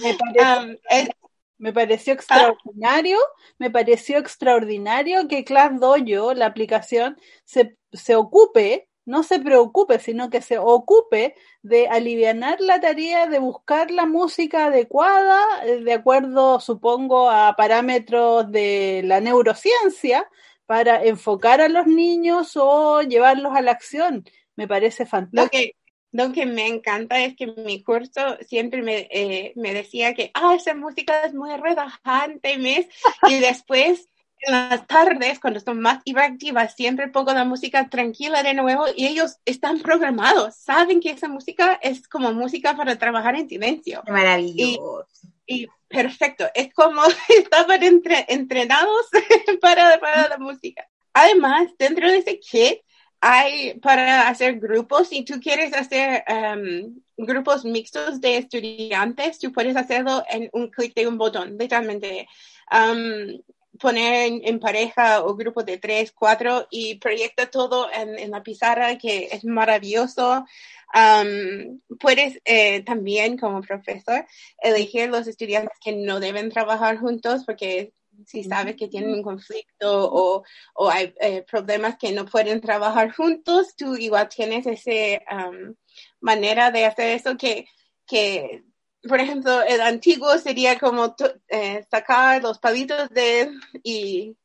Me 0.01 0.13
pareció, 0.13 0.61
Um, 0.61 0.75
es- 0.89 1.09
me 1.57 1.73
pareció 1.73 2.13
extraordinario, 2.13 3.17
me 3.57 3.69
pareció 3.69 4.17
extraordinario 4.17 5.27
que 5.27 5.43
Class 5.43 5.77
Dojo, 5.79 6.33
la 6.33 6.45
aplicación, 6.45 7.17
se, 7.43 7.77
se 7.91 8.15
ocupe, 8.15 8.87
no 9.05 9.23
se 9.23 9.39
preocupe, 9.39 9.99
sino 9.99 10.29
que 10.29 10.41
se 10.41 10.57
ocupe 10.57 11.35
de 11.61 11.87
alivianar 11.89 12.61
la 12.61 12.79
tarea 12.79 13.25
de 13.27 13.39
buscar 13.39 13.89
la 13.91 14.05
música 14.05 14.67
adecuada, 14.67 15.41
eh, 15.65 15.81
de 15.83 15.93
acuerdo, 15.93 16.59
supongo, 16.59 17.29
a 17.29 17.55
parámetros 17.57 18.49
de 18.51 19.01
la 19.03 19.19
neurociencia, 19.19 20.29
para 20.69 21.03
enfocar 21.03 21.61
a 21.61 21.67
los 21.67 21.87
niños 21.87 22.51
o 22.55 23.01
llevarlos 23.01 23.55
a 23.55 23.61
la 23.63 23.71
acción. 23.71 24.23
Me 24.55 24.67
parece 24.67 25.05
Lo 25.05 25.09
fantástico. 25.09 25.49
que, 25.49 25.75
lo 26.11 26.31
que 26.31 26.45
me 26.45 26.67
encanta 26.67 27.19
es 27.23 27.35
que 27.35 27.47
mi 27.47 27.81
curso 27.81 28.37
siempre 28.47 28.83
me, 28.83 29.07
eh, 29.09 29.51
me 29.55 29.73
decía 29.73 30.13
que, 30.13 30.29
ah, 30.35 30.53
esa 30.53 30.75
música 30.75 31.23
es 31.23 31.33
muy 31.33 31.49
relajante, 31.57 32.59
Miss. 32.59 32.85
Y 33.27 33.39
después, 33.39 34.09
en 34.41 34.51
las 34.51 34.85
tardes, 34.85 35.39
cuando 35.39 35.59
son 35.59 35.81
más 35.81 36.01
hiperactivas, 36.05 36.75
siempre 36.75 37.07
pongo 37.07 37.33
la 37.33 37.45
música 37.45 37.89
tranquila 37.89 38.43
de 38.43 38.53
nuevo 38.53 38.85
y 38.95 39.07
ellos 39.07 39.37
están 39.45 39.79
programados, 39.79 40.55
saben 40.55 40.99
que 40.99 41.09
esa 41.09 41.29
música 41.29 41.79
es 41.81 42.07
como 42.07 42.31
música 42.31 42.77
para 42.77 42.95
trabajar 42.99 43.35
en 43.35 43.49
silencio. 43.49 44.03
Maravilloso. 44.07 45.07
Y 45.23 45.27
perfecto, 45.87 46.45
es 46.53 46.73
como 46.73 47.01
estaban 47.29 47.83
entre- 47.83 48.25
entrenados 48.27 49.07
para, 49.61 49.99
para 49.99 50.27
la 50.27 50.37
música. 50.37 50.87
Además, 51.13 51.69
dentro 51.77 52.09
de 52.09 52.17
ese 52.17 52.39
kit 52.39 52.79
hay 53.21 53.77
para 53.79 54.29
hacer 54.29 54.59
grupos, 54.59 55.09
si 55.09 55.25
tú 55.25 55.39
quieres 55.41 55.73
hacer 55.73 56.23
um, 56.29 57.01
grupos 57.17 57.65
mixtos 57.65 58.21
de 58.21 58.37
estudiantes, 58.37 59.39
tú 59.39 59.51
puedes 59.51 59.75
hacerlo 59.75 60.23
en 60.29 60.49
un 60.53 60.69
clic 60.69 60.93
de 60.93 61.07
un 61.07 61.17
botón, 61.17 61.57
literalmente. 61.57 62.27
Um, 62.71 63.41
poner 63.79 64.27
en, 64.27 64.41
en 64.43 64.59
pareja 64.59 65.23
o 65.23 65.35
grupo 65.35 65.63
de 65.63 65.77
tres, 65.77 66.11
cuatro 66.11 66.67
y 66.69 66.95
proyecta 66.95 67.49
todo 67.49 67.89
en, 67.91 68.17
en 68.19 68.31
la 68.31 68.43
pizarra 68.43 68.97
que 68.97 69.29
es 69.31 69.43
maravilloso. 69.45 70.45
Um, 70.93 71.79
puedes 71.99 72.41
eh, 72.45 72.81
también 72.83 73.37
como 73.37 73.61
profesor 73.61 74.25
elegir 74.61 75.09
los 75.09 75.27
estudiantes 75.27 75.77
que 75.79 75.93
no 75.93 76.19
deben 76.19 76.49
trabajar 76.49 76.97
juntos 76.97 77.43
porque 77.45 77.93
si 78.25 78.43
sabes 78.43 78.75
que 78.75 78.87
tienen 78.87 79.13
un 79.13 79.23
conflicto 79.23 80.11
o, 80.11 80.43
o 80.73 80.89
hay 80.89 81.13
eh, 81.21 81.43
problemas 81.43 81.97
que 81.97 82.11
no 82.11 82.25
pueden 82.25 82.59
trabajar 82.59 83.13
juntos, 83.13 83.75
tú 83.77 83.95
igual 83.95 84.27
tienes 84.29 84.65
esa 84.65 85.21
manera 86.19 86.71
de 86.71 86.85
hacer 86.85 87.15
eso 87.15 87.37
que, 87.37 87.67
que, 88.05 88.63
por 89.07 89.19
ejemplo, 89.19 89.61
el 89.63 89.81
antiguo 89.81 90.37
sería 90.37 90.77
como 90.77 91.15
eh, 91.47 91.85
sacar 91.89 92.41
los 92.41 92.59
palitos 92.59 93.09
de, 93.09 93.51
y, 93.83 94.35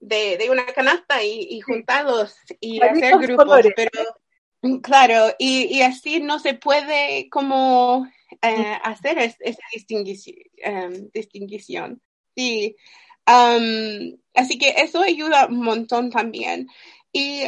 de, 0.00 0.36
de 0.36 0.50
una 0.50 0.66
canasta 0.66 1.22
y, 1.22 1.46
y 1.50 1.60
juntarlos 1.60 2.36
y 2.60 2.82
hacer 2.82 3.18
grupos, 3.18 3.66
pero 3.76 4.00
claro, 4.82 5.34
y, 5.38 5.76
y 5.76 5.82
así 5.82 6.20
no 6.20 6.38
se 6.38 6.54
puede 6.54 7.28
como 7.30 8.06
eh, 8.42 8.78
hacer 8.82 9.18
esa 9.18 9.62
distinguición. 9.72 11.10
distinción. 11.12 12.02
Sí. 12.36 12.76
así 13.26 14.58
que 14.58 14.70
eso 14.78 15.02
ayuda 15.02 15.46
un 15.46 15.62
montón 15.62 16.10
también. 16.10 16.68
Y 17.12 17.44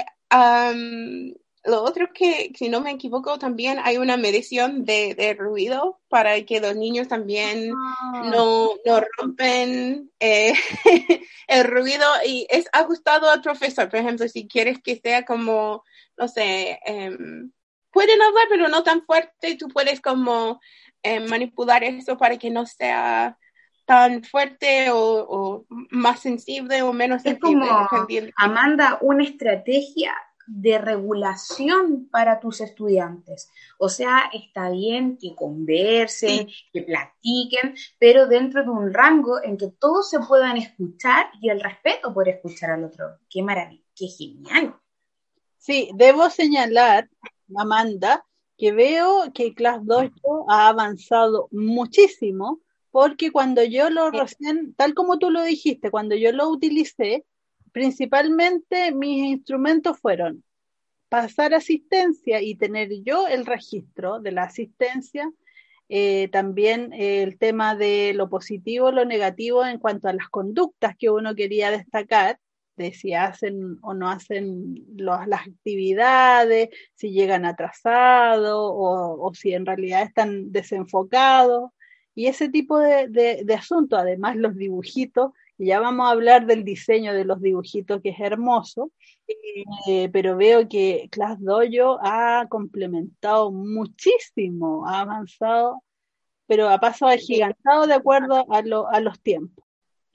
lo 1.64 1.82
otro 1.82 2.08
que, 2.12 2.52
si 2.56 2.68
no 2.68 2.80
me 2.80 2.90
equivoco, 2.90 3.38
también 3.38 3.78
hay 3.82 3.96
una 3.96 4.16
medición 4.16 4.84
de, 4.84 5.36
ruido 5.38 6.00
para 6.08 6.42
que 6.42 6.60
los 6.60 6.74
niños 6.74 7.08
también 7.08 7.72
ah. 7.76 8.22
no, 8.24 8.70
no, 8.84 9.00
rompen 9.18 10.10
eh, 10.18 10.54
el 11.46 11.64
ruido 11.64 12.06
y 12.26 12.46
es 12.50 12.68
ajustado 12.72 13.30
al 13.30 13.42
profesor. 13.42 13.88
Por 13.88 14.00
ejemplo, 14.00 14.28
si 14.28 14.48
quieres 14.48 14.80
que 14.82 14.96
sea 14.96 15.24
como, 15.24 15.84
no 16.18 16.26
sé, 16.26 16.80
em, 16.84 17.52
pueden 17.92 18.20
hablar, 18.20 18.46
pero 18.48 18.68
no 18.68 18.82
tan 18.82 19.04
fuerte, 19.04 19.56
tú 19.56 19.68
puedes 19.68 20.00
como 20.00 20.60
eh, 21.04 21.20
manipular 21.20 21.84
eso 21.84 22.18
para 22.18 22.38
que 22.38 22.50
no 22.50 22.66
sea 22.66 23.38
tan 23.84 24.24
fuerte 24.24 24.88
o, 24.92 25.66
más 25.90 26.20
sensible 26.20 26.82
o 26.82 26.92
menos 26.92 27.26
es 27.26 27.38
como 27.40 27.88
Amanda 28.36 28.98
una 29.00 29.24
estrategia 29.24 30.14
de 30.46 30.78
regulación 30.78 32.08
para 32.10 32.40
tus 32.40 32.60
estudiantes. 32.60 33.50
O 33.78 33.88
sea, 33.88 34.30
está 34.32 34.70
bien 34.70 35.16
que 35.16 35.34
conversen, 35.34 36.48
que 36.72 36.82
platiquen, 36.82 37.74
pero 37.98 38.26
dentro 38.26 38.62
de 38.62 38.70
un 38.70 38.92
rango 38.92 39.42
en 39.42 39.56
que 39.56 39.68
todos 39.78 40.10
se 40.10 40.20
puedan 40.20 40.56
escuchar 40.56 41.26
y 41.40 41.50
el 41.50 41.60
respeto 41.60 42.12
por 42.12 42.28
escuchar 42.28 42.70
al 42.70 42.84
otro. 42.84 43.18
Qué 43.28 43.42
maravilla, 43.42 43.84
qué 43.94 44.06
genial. 44.06 44.76
Sí, 45.58 45.90
debo 45.94 46.28
señalar, 46.28 47.08
Amanda, 47.56 48.26
que 48.58 48.72
veo 48.72 49.32
que 49.32 49.54
Class 49.54 49.80
2 49.82 50.10
ha 50.48 50.68
avanzado 50.68 51.48
muchísimo, 51.50 52.60
porque 52.90 53.30
cuando 53.30 53.64
yo 53.64 53.88
lo 53.90 54.10
recién, 54.10 54.74
tal 54.74 54.94
como 54.94 55.18
tú 55.18 55.30
lo 55.30 55.42
dijiste, 55.42 55.90
cuando 55.90 56.14
yo 56.14 56.32
lo 56.32 56.48
utilicé, 56.48 57.24
principalmente 57.72 58.92
mis 58.92 59.24
instrumentos 59.26 59.98
fueron 59.98 60.44
pasar 61.08 61.54
asistencia 61.54 62.40
y 62.40 62.54
tener 62.54 62.90
yo 63.02 63.26
el 63.26 63.44
registro 63.44 64.20
de 64.20 64.32
la 64.32 64.44
asistencia, 64.44 65.30
eh, 65.88 66.28
también 66.28 66.92
el 66.94 67.38
tema 67.38 67.74
de 67.74 68.14
lo 68.14 68.30
positivo, 68.30 68.90
lo 68.92 69.04
negativo 69.04 69.66
en 69.66 69.78
cuanto 69.78 70.08
a 70.08 70.14
las 70.14 70.28
conductas 70.28 70.96
que 70.96 71.10
uno 71.10 71.34
quería 71.34 71.70
destacar, 71.70 72.38
de 72.76 72.94
si 72.94 73.12
hacen 73.12 73.78
o 73.82 73.92
no 73.92 74.08
hacen 74.10 74.86
las 74.96 75.46
actividades, 75.46 76.70
si 76.94 77.12
llegan 77.12 77.44
atrasados 77.44 78.56
o, 78.56 79.30
si 79.34 79.52
en 79.52 79.66
realidad 79.66 80.02
están 80.02 80.50
desenfocados 80.52 81.70
y 82.14 82.26
ese 82.26 82.48
tipo 82.48 82.78
de, 82.78 83.08
de, 83.08 83.54
asuntos, 83.54 83.98
además 83.98 84.36
los 84.36 84.56
dibujitos, 84.56 85.32
ya 85.64 85.80
vamos 85.80 86.06
a 86.06 86.10
hablar 86.10 86.46
del 86.46 86.64
diseño 86.64 87.14
de 87.14 87.24
los 87.24 87.40
dibujitos 87.40 88.00
que 88.02 88.10
es 88.10 88.20
hermoso, 88.20 88.90
eh, 89.86 90.08
pero 90.12 90.36
veo 90.36 90.68
que 90.68 91.08
Class 91.10 91.40
Dojo 91.40 91.98
ha 92.02 92.46
complementado 92.48 93.52
muchísimo, 93.52 94.86
ha 94.88 95.02
avanzado, 95.02 95.82
pero 96.46 96.68
ha 96.68 96.78
pasado 96.78 97.16
gigantado 97.16 97.86
de 97.86 97.94
acuerdo 97.94 98.46
a, 98.52 98.58
a 98.90 99.00
los 99.00 99.20
tiempos. 99.20 99.64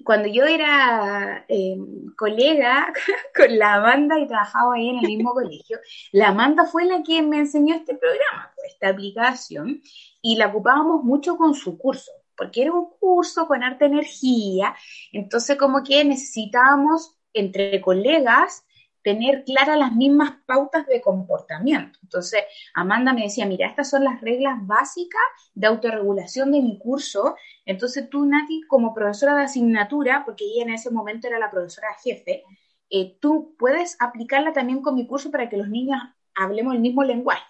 Cuando 0.03 0.27
yo 0.27 0.45
era 0.45 1.45
em, 1.47 2.13
colega 2.15 2.93
con 3.35 3.57
la 3.57 3.75
Amanda 3.75 4.19
y 4.19 4.27
trabajaba 4.27 4.75
ahí 4.75 4.89
en 4.89 4.99
el 4.99 5.07
mismo 5.07 5.33
colegio, 5.33 5.79
la 6.11 6.29
Amanda 6.29 6.65
fue 6.65 6.85
la 6.85 7.01
que 7.03 7.21
me 7.21 7.39
enseñó 7.39 7.75
este 7.75 7.95
programa, 7.95 8.53
esta 8.67 8.89
aplicación, 8.89 9.81
y 10.21 10.35
la 10.35 10.47
ocupábamos 10.47 11.03
mucho 11.03 11.37
con 11.37 11.55
su 11.55 11.77
curso, 11.77 12.11
porque 12.37 12.61
era 12.61 12.73
un 12.73 12.89
curso 12.99 13.47
con 13.47 13.63
arte 13.63 13.85
energía, 13.85 14.75
entonces 15.11 15.57
como 15.57 15.83
que 15.83 16.05
necesitábamos 16.05 17.17
entre 17.33 17.81
colegas 17.81 18.63
tener 19.07 19.45
claras 19.45 19.77
las 19.77 19.95
mismas 19.95 20.33
pautas 20.45 20.85
de 20.85 20.99
comportamiento. 20.99 21.97
Entonces, 22.03 22.43
Amanda 22.73 23.13
me 23.13 23.21
decía, 23.21 23.45
mira, 23.45 23.65
estas 23.65 23.89
son 23.89 24.03
las 24.03 24.19
reglas 24.19 24.57
básicas 24.67 25.21
de 25.53 25.65
autorregulación 25.65 26.51
de 26.51 26.61
mi 26.61 26.77
curso. 26.77 27.37
Entonces, 27.65 28.09
tú, 28.09 28.25
Nati, 28.25 28.63
como 28.67 28.93
profesora 28.93 29.33
de 29.37 29.43
asignatura, 29.43 30.23
porque 30.25 30.43
ella 30.43 30.63
en 30.63 30.71
ese 30.71 30.91
momento 30.91 31.25
era 31.25 31.39
la 31.39 31.49
profesora 31.49 31.87
jefe, 32.03 32.43
eh, 32.89 33.17
tú 33.21 33.55
puedes 33.57 33.95
aplicarla 34.01 34.51
también 34.51 34.81
con 34.81 34.95
mi 34.95 35.07
curso 35.07 35.31
para 35.31 35.47
que 35.47 35.55
los 35.55 35.69
niños 35.69 36.01
hablemos 36.35 36.75
el 36.75 36.81
mismo 36.81 37.01
lenguaje. 37.05 37.45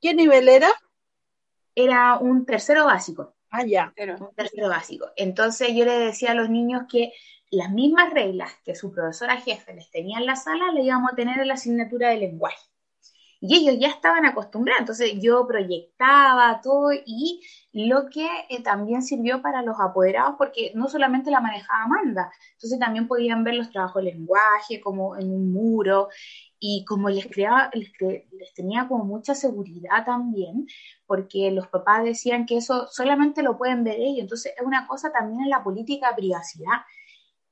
¿Qué 0.00 0.14
nivel 0.14 0.48
era? 0.48 0.68
Era 1.76 2.18
un 2.18 2.44
tercero 2.44 2.86
básico. 2.86 3.37
Ah, 3.50 3.64
ya. 3.64 3.94
Un 4.20 4.34
tercero 4.34 4.68
básico. 4.68 5.06
Entonces 5.16 5.68
yo 5.74 5.84
le 5.84 5.98
decía 5.98 6.32
a 6.32 6.34
los 6.34 6.50
niños 6.50 6.82
que 6.90 7.12
las 7.50 7.70
mismas 7.70 8.12
reglas 8.12 8.52
que 8.64 8.74
su 8.74 8.92
profesora 8.92 9.40
jefe 9.40 9.74
les 9.74 9.90
tenía 9.90 10.18
en 10.18 10.26
la 10.26 10.36
sala, 10.36 10.70
le 10.72 10.82
íbamos 10.82 11.12
a 11.12 11.16
tener 11.16 11.38
en 11.40 11.48
la 11.48 11.54
asignatura 11.54 12.10
de 12.10 12.18
lenguaje. 12.18 12.58
Y 13.40 13.56
ellos 13.56 13.76
ya 13.80 13.88
estaban 13.88 14.26
acostumbrados, 14.26 14.80
entonces 14.80 15.12
yo 15.20 15.46
proyectaba 15.46 16.60
todo 16.60 16.92
y 16.92 17.40
lo 17.72 18.06
que 18.08 18.26
eh, 18.48 18.62
también 18.64 19.02
sirvió 19.02 19.40
para 19.42 19.62
los 19.62 19.76
apoderados, 19.80 20.34
porque 20.36 20.72
no 20.74 20.88
solamente 20.88 21.30
la 21.30 21.40
manejaba 21.40 21.84
Amanda, 21.84 22.32
entonces 22.54 22.80
también 22.80 23.06
podían 23.06 23.44
ver 23.44 23.54
los 23.54 23.70
trabajos 23.70 24.02
de 24.02 24.10
lenguaje 24.12 24.80
como 24.80 25.16
en 25.16 25.32
un 25.32 25.52
muro 25.52 26.08
y 26.60 26.84
como 26.84 27.08
les, 27.08 27.26
creaba, 27.26 27.70
les, 27.72 27.92
les 28.00 28.54
tenía 28.54 28.88
como 28.88 29.04
mucha 29.04 29.34
seguridad 29.34 30.04
también, 30.04 30.66
porque 31.06 31.50
los 31.50 31.68
papás 31.68 32.04
decían 32.04 32.46
que 32.46 32.56
eso 32.56 32.88
solamente 32.90 33.42
lo 33.42 33.56
pueden 33.56 33.84
ver 33.84 33.96
ellos, 33.98 34.20
entonces 34.20 34.52
es 34.56 34.66
una 34.66 34.86
cosa 34.86 35.12
también 35.12 35.42
en 35.42 35.50
la 35.50 35.62
política 35.62 36.10
de 36.10 36.16
privacidad 36.16 36.78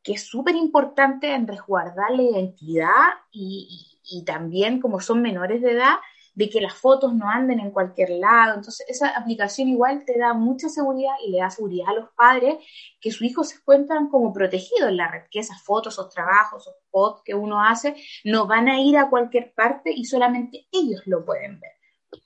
que 0.06 0.12
es 0.12 0.22
súper 0.22 0.54
importante 0.54 1.34
en 1.34 1.48
resguardar 1.48 2.12
la 2.12 2.22
identidad 2.22 3.02
y, 3.32 4.22
también 4.24 4.80
como 4.80 5.00
son 5.00 5.20
menores 5.20 5.60
de 5.60 5.72
edad, 5.72 5.96
de 6.36 6.50
que 6.50 6.60
las 6.60 6.74
fotos 6.74 7.14
no 7.14 7.28
anden 7.28 7.58
en 7.58 7.70
cualquier 7.70 8.10
lado. 8.10 8.54
Entonces, 8.54 8.86
esa 8.88 9.08
aplicación 9.08 9.68
igual 9.68 10.04
te 10.04 10.18
da 10.18 10.34
mucha 10.34 10.68
seguridad 10.68 11.14
y 11.26 11.30
le 11.30 11.38
da 11.38 11.50
seguridad 11.50 11.88
a 11.88 11.94
los 11.94 12.10
padres 12.10 12.56
que 13.00 13.10
sus 13.10 13.22
hijos 13.22 13.48
se 13.48 13.56
encuentran 13.56 14.08
como 14.08 14.32
protegidos 14.34 14.90
en 14.90 14.98
la 14.98 15.10
red, 15.10 15.22
que 15.30 15.40
esas 15.40 15.62
fotos, 15.62 15.94
esos 15.94 16.10
trabajos, 16.10 16.62
esos 16.62 16.76
posts 16.90 17.22
que 17.24 17.34
uno 17.34 17.64
hace, 17.64 17.96
no 18.24 18.46
van 18.46 18.68
a 18.68 18.78
ir 18.78 18.98
a 18.98 19.08
cualquier 19.08 19.54
parte 19.54 19.90
y 19.94 20.04
solamente 20.04 20.68
ellos 20.70 21.00
lo 21.06 21.24
pueden 21.24 21.58
ver. 21.58 21.72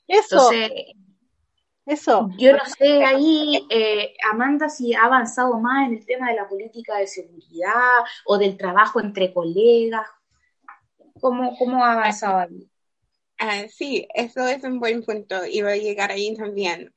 Eso. 0.08 0.50
Eso. 1.86 2.28
Yo 2.36 2.52
no 2.52 2.64
sé 2.78 3.04
ahí, 3.04 3.66
eh, 3.70 4.14
Amanda, 4.30 4.68
si 4.68 4.94
ha 4.94 5.04
avanzado 5.04 5.58
más 5.58 5.88
en 5.88 5.94
el 5.94 6.06
tema 6.06 6.28
de 6.30 6.36
la 6.36 6.48
política 6.48 6.98
de 6.98 7.06
seguridad 7.06 8.04
o 8.26 8.38
del 8.38 8.56
trabajo 8.56 9.00
entre 9.00 9.32
colegas. 9.32 10.06
¿Cómo, 11.20 11.56
cómo 11.58 11.84
ha 11.84 11.92
avanzado 11.92 12.38
ahí? 12.38 12.69
Ah, 13.42 13.64
sí, 13.68 14.06
eso 14.14 14.46
es 14.46 14.62
un 14.64 14.80
buen 14.80 15.02
punto 15.02 15.46
y 15.46 15.62
voy 15.62 15.72
a 15.72 15.76
llegar 15.76 16.12
ahí 16.12 16.34
también. 16.36 16.92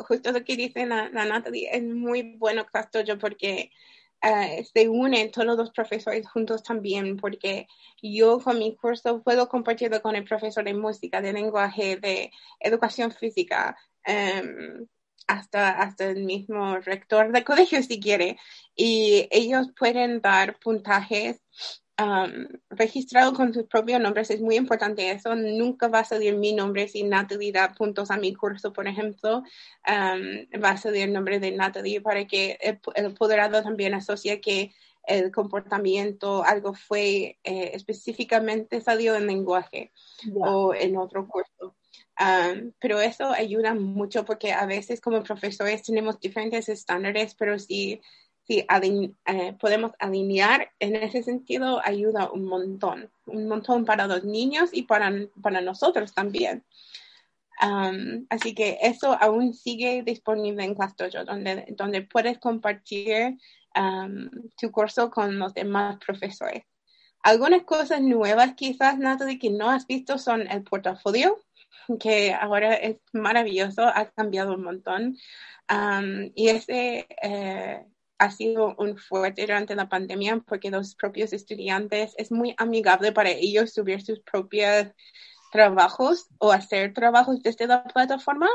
justo 0.00 0.32
lo 0.32 0.44
que 0.44 0.54
dice 0.56 0.84
la, 0.86 1.08
Natalie 1.08 1.70
es 1.72 1.82
muy 1.82 2.36
bueno, 2.36 2.66
yo 3.06 3.18
porque 3.18 3.70
uh, 4.22 4.62
se 4.64 4.88
unen 4.88 5.30
todos 5.30 5.56
los 5.56 5.70
profesores 5.70 6.28
juntos 6.28 6.62
también, 6.62 7.16
porque 7.16 7.66
yo 8.02 8.38
con 8.38 8.58
mi 8.58 8.76
curso 8.76 9.22
puedo 9.22 9.48
compartirlo 9.48 10.02
con 10.02 10.14
el 10.14 10.24
profesor 10.24 10.64
de 10.64 10.74
música, 10.74 11.22
de 11.22 11.32
lenguaje, 11.32 11.96
de 11.96 12.30
educación 12.60 13.10
física, 13.10 13.74
Em, 14.08 14.86
hasta, 15.26 15.68
hasta 15.82 16.06
el 16.06 16.24
mismo 16.24 16.78
rector 16.78 17.30
del 17.30 17.44
colegio 17.44 17.82
si 17.82 18.00
quiere. 18.00 18.38
Y 18.74 19.28
ellos 19.30 19.68
pueden 19.78 20.22
dar 20.22 20.58
puntajes 20.58 21.42
um, 22.00 22.46
registrados 22.70 23.34
con 23.34 23.52
sus 23.52 23.64
propios 23.64 24.00
nombres. 24.00 24.30
Es 24.30 24.40
muy 24.40 24.56
importante 24.56 25.10
eso. 25.10 25.34
Nunca 25.34 25.88
va 25.88 26.00
a 26.00 26.04
salir 26.04 26.36
mi 26.36 26.52
nombre 26.52 26.88
si 26.88 27.02
Natalie 27.02 27.52
da 27.52 27.74
puntos 27.74 28.10
a 28.10 28.16
mi 28.16 28.34
curso, 28.34 28.72
por 28.72 28.86
ejemplo. 28.86 29.42
va 29.86 30.70
a 30.70 30.76
salir 30.76 31.02
el 31.02 31.12
nombre 31.12 31.40
de 31.40 31.52
Natalie 31.52 32.00
para 32.00 32.26
que 32.26 32.58
el, 32.60 32.80
el 32.94 33.06
apoderado 33.06 33.62
también 33.62 33.94
asocie 33.94 34.40
que 34.40 34.72
el 35.04 35.32
comportamiento, 35.32 36.44
algo 36.44 36.74
fue 36.74 37.38
eh, 37.42 37.70
específicamente 37.72 38.82
salió 38.82 39.16
en 39.16 39.26
lenguaje 39.26 39.90
o 40.34 40.74
en 40.74 40.98
otro 40.98 41.26
curso 41.26 41.74
pero 42.80 43.00
eso 43.00 43.30
ayuda 43.30 43.74
mucho 43.74 44.24
porque 44.24 44.52
a 44.52 44.66
veces 44.66 45.00
como 45.00 45.22
profesores 45.22 45.82
tenemos 45.82 46.18
diferentes 46.18 46.68
estándares, 46.68 47.34
pero 47.34 47.58
si, 47.58 48.00
si 48.48 48.66
eh, 49.26 49.56
podemos 49.60 49.92
alinear, 49.98 50.70
en 50.80 50.96
ese 50.96 51.22
sentido 51.22 51.80
ayuda 51.84 52.30
un 52.32 52.46
montón, 52.46 53.10
un 53.26 53.46
montón 53.46 53.84
para 53.84 54.06
los 54.06 54.24
niños 54.24 54.70
y 54.72 54.84
para, 54.84 55.12
para 55.42 55.60
nosotros 55.60 56.14
también. 56.14 56.64
así 58.30 58.54
que 58.54 58.78
eso 58.80 59.12
aún 59.20 59.52
sigue 59.52 60.02
disponible 60.02 60.64
en 60.64 60.74
ClassDojo, 60.74 61.24
donde, 61.26 61.66
donde 61.76 62.02
puedes 62.02 62.38
compartir 62.38 63.36
tu 64.58 64.70
curso 64.72 65.10
con 65.10 65.38
los 65.38 65.52
demás 65.52 65.98
profesores. 66.04 66.64
Algunas 67.22 67.64
cosas 67.64 68.00
nuevas 68.00 68.54
quizás, 68.54 68.98
Natalie, 68.98 69.38
que 69.38 69.50
no 69.50 69.68
has 69.68 69.86
visto 69.86 70.16
son 70.16 70.50
el 70.50 70.62
portafolio, 70.62 71.38
que 72.00 72.32
ahora 72.32 72.74
es 72.74 72.96
maravilloso, 73.12 73.82
ha 73.82 74.06
cambiado 74.10 74.54
un 74.54 74.62
montón. 74.62 75.18
y 76.34 76.48
ese 76.48 77.06
eh, 77.20 77.84
ha 78.18 78.30
sido 78.30 78.74
un 78.78 78.96
fuerte 78.96 79.42
durante 79.42 79.74
la 79.74 79.88
pandemia 79.88 80.42
porque 80.46 80.70
los 80.70 80.94
propios 80.94 81.32
estudiantes 81.32 82.14
es 82.16 82.32
muy 82.32 82.54
amigable 82.58 83.12
para 83.12 83.30
ellos 83.30 83.72
subir 83.72 84.02
sus 84.02 84.20
propios 84.20 84.88
trabajos 85.52 86.28
o 86.38 86.52
hacer 86.52 86.92
trabajos 86.92 87.42
desde 87.42 87.66
la 87.66 87.84
plataforma. 87.84 88.48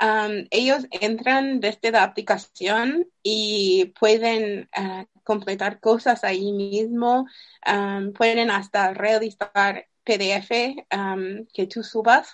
Um, 0.00 0.46
ellos 0.50 0.86
entran 0.90 1.60
desde 1.60 1.90
la 1.90 2.04
aplicación 2.04 3.08
y 3.22 3.92
pueden 3.98 4.68
uh, 4.78 5.04
completar 5.24 5.80
cosas 5.80 6.22
ahí 6.24 6.52
mismo, 6.52 7.26
um, 7.66 8.12
pueden 8.12 8.50
hasta 8.50 8.94
realizar 8.94 9.86
PDF 10.04 10.76
um, 10.94 11.46
que 11.52 11.66
tú 11.66 11.82
subas 11.82 12.32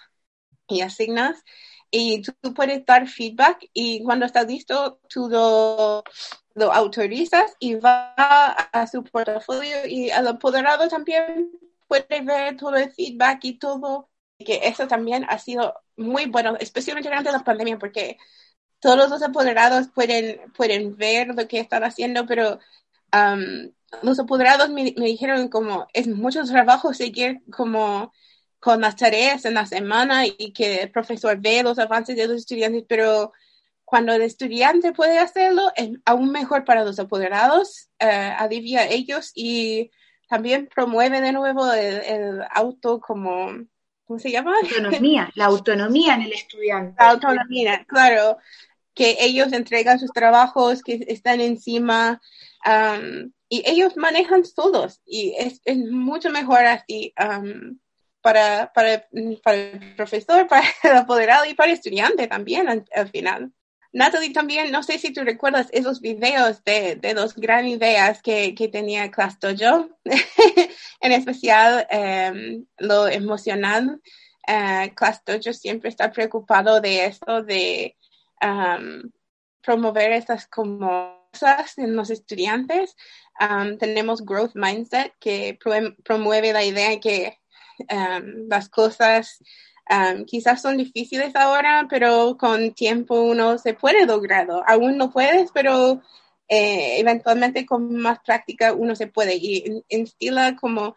y 0.68 0.82
asignas 0.82 1.42
y 1.90 2.22
tú, 2.22 2.54
puedes 2.54 2.84
dar 2.84 3.08
feedback 3.08 3.68
y 3.72 4.02
cuando 4.02 4.26
está 4.26 4.42
listo 4.42 5.00
tú 5.08 5.28
lo, 5.28 6.04
lo 6.54 6.72
autorizas 6.72 7.56
y 7.58 7.74
va 7.74 8.14
a 8.14 8.86
su 8.86 9.02
portafolio 9.04 9.86
y 9.86 10.10
el 10.10 10.26
apoderado 10.28 10.88
también 10.88 11.50
puede 11.88 12.22
ver 12.22 12.56
todo 12.56 12.76
el 12.76 12.92
feedback 12.92 13.44
y 13.44 13.58
todo. 13.58 14.08
Que 14.38 14.60
eso 14.64 14.88
también 14.88 15.24
ha 15.28 15.38
sido 15.38 15.74
muy 15.96 16.26
bueno, 16.26 16.56
especialmente 16.58 17.08
durante 17.08 17.32
la 17.32 17.44
pandemia, 17.44 17.78
porque 17.78 18.18
todos 18.80 19.08
los 19.08 19.22
apoderados 19.22 19.88
pueden, 19.94 20.52
pueden 20.52 20.96
ver 20.96 21.28
lo 21.28 21.48
que 21.48 21.60
están 21.60 21.84
haciendo, 21.84 22.26
pero 22.26 22.58
um, 23.12 23.70
los 24.02 24.18
apoderados 24.18 24.70
me, 24.70 24.94
me, 24.96 25.06
dijeron 25.06 25.48
como 25.48 25.86
es 25.92 26.08
mucho 26.08 26.44
trabajo 26.44 26.92
seguir 26.94 27.42
como 27.50 28.12
con 28.60 28.80
las 28.80 28.96
tareas 28.96 29.44
en 29.44 29.54
la 29.54 29.66
semana 29.66 30.26
y 30.26 30.52
que 30.52 30.82
el 30.82 30.90
profesor 30.90 31.38
ve 31.40 31.62
los 31.62 31.78
avances 31.78 32.16
de 32.16 32.26
los 32.26 32.38
estudiantes, 32.38 32.84
pero 32.88 33.32
cuando 33.84 34.12
el 34.12 34.22
estudiante 34.22 34.92
puede 34.92 35.18
hacerlo, 35.18 35.70
es 35.76 35.90
aún 36.04 36.32
mejor 36.32 36.64
para 36.64 36.84
los 36.84 36.98
apoderados, 36.98 37.90
uh, 38.02 38.06
alivia 38.38 38.80
a 38.80 38.88
ellos 38.88 39.30
y 39.34 39.90
también 40.28 40.68
promueve 40.74 41.20
de 41.20 41.32
nuevo 41.32 41.70
el, 41.72 42.42
auto 42.50 43.00
como, 43.00 43.52
¿cómo 44.04 44.18
se 44.18 44.30
llama? 44.30 44.54
Autonomía, 44.62 45.30
la 45.36 45.46
autonomía 45.46 46.14
en 46.14 46.22
el 46.22 46.32
estudiante. 46.32 46.94
La 46.98 47.10
autonomía, 47.10 47.84
claro, 47.86 48.38
que 48.94 49.18
ellos 49.20 49.52
entregan 49.52 49.98
sus 49.98 50.12
trabajos, 50.12 50.82
que 50.82 51.04
están 51.08 51.40
encima 51.40 52.20
um, 52.64 53.30
y 53.48 53.62
ellos 53.66 53.96
manejan 53.96 54.44
solos 54.44 55.02
y 55.04 55.34
es, 55.38 55.60
es 55.64 55.78
mucho 55.78 56.30
mejor 56.30 56.64
así. 56.64 57.12
Um, 57.20 57.78
para, 58.22 58.72
para, 58.72 59.06
para, 59.42 59.56
el 59.56 59.94
profesor, 59.96 60.46
para 60.48 60.64
el 60.82 60.96
apoderado 60.96 61.44
y 61.44 61.52
para 61.52 61.70
el 61.70 61.74
estudiante 61.74 62.26
también 62.26 62.66
al 62.68 63.08
final. 63.10 63.52
Natalie, 63.94 64.32
también, 64.32 64.72
no 64.72 64.82
sé 64.82 64.98
si 64.98 65.12
tú 65.12 65.22
recuerdas 65.22 65.68
esos 65.70 66.00
videos 66.00 66.64
de, 66.64 66.96
de 66.96 67.14
gran 67.36 67.64
ideas 67.64 68.20
que, 68.22 68.52
tenía 68.72 69.08
Class 69.12 69.38
Dojo, 69.38 69.88
en 71.00 71.12
especial 71.12 71.86
em, 71.88 72.66
lo 72.78 73.06
emocional. 73.06 74.00
Uh, 74.48 74.92
Class 74.96 75.22
siempre 75.52 75.90
está 75.90 76.10
preocupado 76.10 76.80
de 76.80 77.06
esto, 77.06 77.44
de 77.44 77.96
um, 78.42 79.10
promover 79.62 80.10
estas 80.10 80.48
cosas 80.48 81.78
en 81.78 81.94
los 81.94 82.10
estudiantes. 82.10 82.96
Um, 83.40 83.78
tenemos 83.78 84.24
Growth 84.24 84.56
Mindset, 84.56 85.14
que 85.20 85.56
promueve 86.02 86.52
la 86.52 86.64
idea 86.64 86.98
que 86.98 87.38
las 88.48 88.68
cosas 88.68 89.38
Um, 89.90 90.24
quizás 90.24 90.62
son 90.62 90.78
difíciles 90.78 91.36
ahora, 91.36 91.86
pero 91.90 92.36
con 92.38 92.72
tiempo 92.72 93.20
uno 93.20 93.58
se 93.58 93.74
puede 93.74 94.06
lograrlo. 94.06 94.62
Aún 94.66 94.96
no 94.96 95.10
puedes, 95.10 95.50
pero 95.52 96.00
eh, 96.48 96.98
eventualmente 96.98 97.66
con 97.66 97.94
más 97.96 98.20
práctica 98.20 98.72
uno 98.72 98.96
se 98.96 99.08
puede. 99.08 99.36
Y 99.36 99.82
instila 99.88 100.56
como 100.56 100.94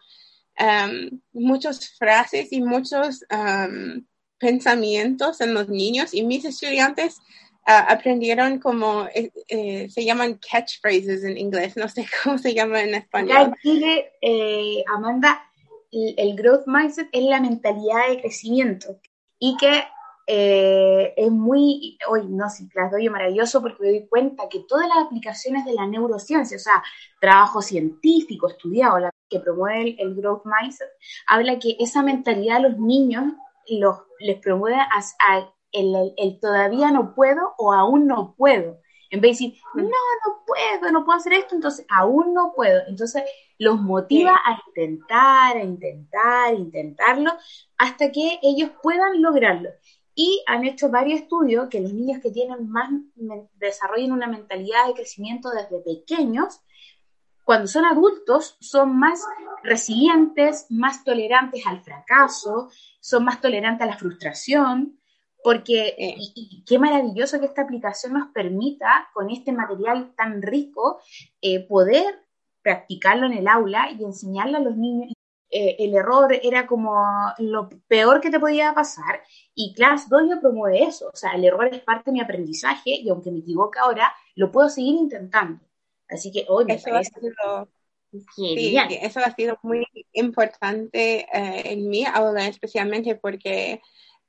um, 0.58 1.20
muchas 1.32 1.90
frases 1.98 2.52
y 2.52 2.62
muchos 2.62 3.24
um, 3.30 4.04
pensamientos 4.38 5.40
en 5.40 5.54
los 5.54 5.68
niños 5.68 6.14
y 6.14 6.22
mis 6.22 6.44
estudiantes 6.44 7.18
uh, 7.66 7.84
aprendieron 7.88 8.58
como 8.58 9.06
eh, 9.14 9.30
eh, 9.48 9.88
se 9.90 10.04
llaman 10.04 10.38
catchphrases 10.38 11.24
en 11.24 11.36
inglés, 11.36 11.76
no 11.76 11.88
sé 11.88 12.06
cómo 12.22 12.38
se 12.38 12.54
llama 12.54 12.82
en 12.82 12.94
español. 12.94 13.54
Eh, 14.22 14.84
Amanda, 14.94 15.47
el 15.90 16.36
growth 16.36 16.66
mindset 16.66 17.08
es 17.12 17.24
la 17.24 17.40
mentalidad 17.40 18.08
de 18.08 18.20
crecimiento 18.20 19.00
y 19.38 19.56
que 19.56 19.84
eh, 20.30 21.14
es 21.16 21.30
muy, 21.30 21.98
hoy 22.06 22.26
no 22.28 22.50
sé, 22.50 22.68
las 22.74 22.90
doy 22.90 23.08
maravilloso 23.08 23.62
porque 23.62 23.82
me 23.82 23.88
doy 23.88 24.06
cuenta 24.08 24.46
que 24.50 24.60
todas 24.68 24.86
las 24.86 25.06
aplicaciones 25.06 25.64
de 25.64 25.72
la 25.72 25.86
neurociencia, 25.86 26.58
o 26.58 26.60
sea, 26.60 26.84
trabajo 27.18 27.62
científico 27.62 28.46
estudiado 28.48 29.08
que 29.30 29.40
promueve 29.40 29.96
el, 29.98 30.14
growth 30.14 30.42
mindset, 30.44 30.88
habla 31.26 31.58
que 31.58 31.76
esa 31.80 32.02
mentalidad 32.02 32.58
a 32.58 32.68
los 32.68 32.78
niños 32.78 33.24
los, 33.68 34.00
les 34.20 34.38
promueve 34.38 34.76
a, 34.76 35.50
el, 35.72 36.12
el, 36.18 36.38
todavía 36.40 36.90
no 36.90 37.14
puedo 37.14 37.54
o 37.56 37.72
aún 37.72 38.06
no 38.06 38.34
puedo. 38.36 38.80
En 39.10 39.20
vez 39.20 39.38
de 39.38 39.46
decir, 39.46 39.60
no, 39.74 39.82
no 39.84 40.44
puedo, 40.46 40.92
no 40.92 41.04
puedo 41.04 41.18
hacer 41.18 41.32
esto, 41.32 41.54
entonces 41.54 41.86
aún 41.88 42.34
no 42.34 42.52
puedo. 42.54 42.82
Entonces 42.86 43.22
los 43.58 43.80
motiva 43.80 44.32
a 44.44 44.60
intentar, 44.66 45.56
a 45.56 45.62
intentar, 45.62 46.52
a 46.52 46.54
intentarlo, 46.54 47.32
hasta 47.76 48.12
que 48.12 48.38
ellos 48.42 48.70
puedan 48.82 49.22
lograrlo. 49.22 49.70
Y 50.14 50.42
han 50.46 50.64
hecho 50.64 50.90
varios 50.90 51.20
estudios 51.20 51.68
que 51.68 51.80
los 51.80 51.92
niños 51.92 52.20
que 52.20 52.30
tienen 52.30 52.68
más, 52.68 52.90
desarrollan 53.54 54.12
una 54.12 54.26
mentalidad 54.26 54.86
de 54.86 54.94
crecimiento 54.94 55.50
desde 55.50 55.80
pequeños, 55.80 56.60
cuando 57.44 57.66
son 57.66 57.86
adultos 57.86 58.58
son 58.60 58.98
más 58.98 59.24
resilientes, 59.62 60.66
más 60.68 61.02
tolerantes 61.02 61.66
al 61.66 61.80
fracaso, 61.80 62.68
son 63.00 63.24
más 63.24 63.40
tolerantes 63.40 63.86
a 63.86 63.90
la 63.90 63.96
frustración, 63.96 64.97
porque 65.48 65.94
y, 65.96 66.62
qué 66.66 66.78
maravilloso 66.78 67.40
que 67.40 67.46
esta 67.46 67.62
aplicación 67.62 68.12
nos 68.12 68.28
permita, 68.34 69.08
con 69.14 69.30
este 69.30 69.50
material 69.50 70.12
tan 70.14 70.42
rico, 70.42 71.00
eh, 71.40 71.66
poder 71.66 72.04
practicarlo 72.60 73.24
en 73.24 73.32
el 73.32 73.48
aula 73.48 73.90
y 73.98 74.04
enseñarle 74.04 74.58
a 74.58 74.60
los 74.60 74.76
niños. 74.76 75.10
Eh, 75.50 75.76
el 75.78 75.94
error 75.94 76.38
era 76.42 76.66
como 76.66 76.94
lo 77.38 77.70
peor 77.88 78.20
que 78.20 78.28
te 78.28 78.38
podía 78.38 78.74
pasar 78.74 79.22
y 79.54 79.72
Class 79.72 80.10
Dojo 80.10 80.38
promueve 80.38 80.82
eso, 80.82 81.08
o 81.10 81.16
sea, 81.16 81.30
el 81.30 81.46
error 81.46 81.66
es 81.72 81.80
parte 81.80 82.10
de 82.10 82.12
mi 82.12 82.20
aprendizaje 82.20 82.90
y 82.90 83.08
aunque 83.08 83.30
me 83.30 83.38
equivoque 83.38 83.78
ahora, 83.78 84.12
lo 84.34 84.52
puedo 84.52 84.68
seguir 84.68 84.96
intentando. 84.96 85.64
Así 86.10 86.30
que 86.30 86.44
hoy 86.46 86.66
me 86.66 86.74
eso 86.74 86.90
parece... 86.90 87.10
Ha 87.16 87.20
sido, 87.20 87.68
sí, 88.36 88.76
eso 89.00 89.20
ha 89.20 89.34
sido 89.34 89.58
muy 89.62 89.86
importante 90.12 91.20
eh, 91.20 91.72
en 91.72 91.88
mi 91.88 92.04
aula, 92.04 92.46
especialmente 92.46 93.14
porque 93.14 93.80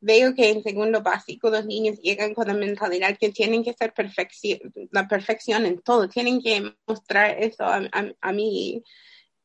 veo 0.02 0.34
que 0.34 0.50
en 0.50 0.64
segundo 0.64 1.02
básico 1.02 1.50
los 1.50 1.66
niños 1.66 2.00
llegan 2.02 2.34
con 2.34 2.48
la 2.48 2.54
mentalidad 2.54 3.18
que 3.18 3.30
tienen 3.30 3.64
que 3.64 3.74
ser 3.74 3.94
perfección, 3.94 4.60
la 4.92 5.08
perfección 5.08 5.66
en 5.66 5.82
todo, 5.82 6.08
tienen 6.08 6.42
que 6.42 6.74
mostrar 6.88 7.42
eso 7.42 7.66
a, 7.66 8.32
mí. 8.32 8.84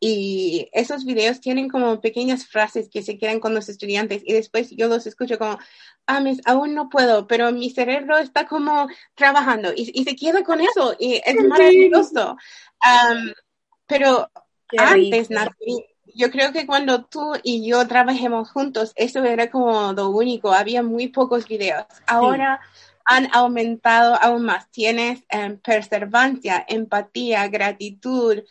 Y 0.01 0.69
esos 0.73 1.05
videos 1.07 1.41
tienen 1.41 1.69
como 1.69 2.01
pequeñas 2.01 2.47
frases 2.47 2.91
que 2.91 3.03
se 3.03 3.17
quedan 3.17 3.41
con 3.41 3.55
los 3.55 3.69
estudiantes 3.69 4.23
y 4.25 4.35
después 4.35 4.71
yo 4.71 4.89
los 4.89 5.07
escucho 5.07 5.39
como, 5.39 5.59
ah, 6.07 6.21
mis, 6.21 6.41
aún 6.45 6.75
no 6.75 6.91
puedo, 6.91 7.27
pero 7.27 7.51
mi 7.53 7.71
cerebro 7.71 8.19
está 8.19 8.47
como 8.47 8.87
trabajando 9.15 9.73
y, 9.75 9.91
y 9.95 10.05
se 10.05 10.15
queda 10.15 10.45
con 10.45 10.61
eso 10.61 10.95
y 10.99 11.23
es 11.25 11.43
maravilloso. 11.45 12.37
pero 13.87 14.31
antes, 14.77 15.31
yo 16.15 16.31
creo 16.31 16.53
que 16.53 16.67
cuando 16.67 17.05
tú 17.05 17.35
y 17.43 17.69
yo 17.69 17.87
trabajemos 17.87 18.51
juntos, 18.51 18.93
eso 18.97 19.25
era 19.25 19.51
como 19.51 19.93
lo 19.93 20.11
único, 20.11 20.53
había 20.53 20.83
muy 20.83 21.09
pocos 21.09 21.47
videos. 21.47 21.85
Ahora 22.07 22.61
han 23.05 23.29
aumentado 23.35 24.15
aún 24.21 24.45
más. 24.45 24.71
Tienes 24.71 25.25
um, 25.33 25.59
perseverancia, 25.59 26.65
empatía, 26.67 27.49
gratitud, 27.49 28.43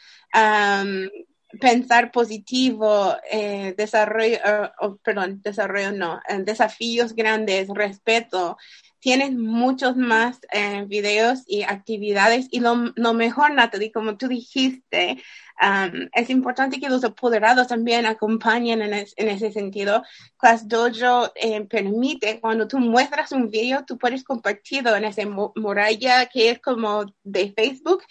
pensar 1.59 2.11
positivo, 2.11 3.15
eh, 3.29 3.73
desarrollo, 3.77 4.37
uh, 4.81 4.97
perdón, 4.97 5.41
desarrollo 5.41 5.91
no, 5.91 6.19
eh, 6.27 6.39
desafíos 6.39 7.13
grandes, 7.13 7.69
respeto. 7.69 8.57
Tienes 9.03 9.33
muchos 9.33 9.97
más 9.97 10.39
eh, 10.53 10.85
videos 10.87 11.43
y 11.45 11.63
actividades 11.63 12.47
y 12.51 12.61
lo, 12.61 12.93
lo, 12.95 13.13
mejor, 13.13 13.51
Natalie, 13.51 13.91
como 13.91 14.15
tú 14.15 14.29
dijiste, 14.29 15.21
um, 15.61 16.07
es 16.13 16.29
importante 16.29 16.79
que 16.79 16.87
los 16.87 17.03
apoderados 17.03 17.67
también 17.67 18.05
acompañen 18.05 18.81
en, 18.81 18.93
en 18.93 19.27
ese 19.27 19.51
sentido. 19.51 20.03
Class 20.37 20.69
Dojo 20.69 21.33
eh, 21.35 21.65
permite, 21.65 22.39
cuando 22.39 22.65
tú 22.65 22.79
muestras 22.79 23.33
un 23.33 23.49
video, 23.49 23.83
tú 23.83 23.97
puedes 23.97 24.23
compartirlo 24.23 24.95
en 24.95 25.03
esa 25.03 25.23
muralla 25.25 26.27
que 26.27 26.51
es 26.51 26.59
como 26.61 27.03
de 27.23 27.51
Facebook 27.51 28.03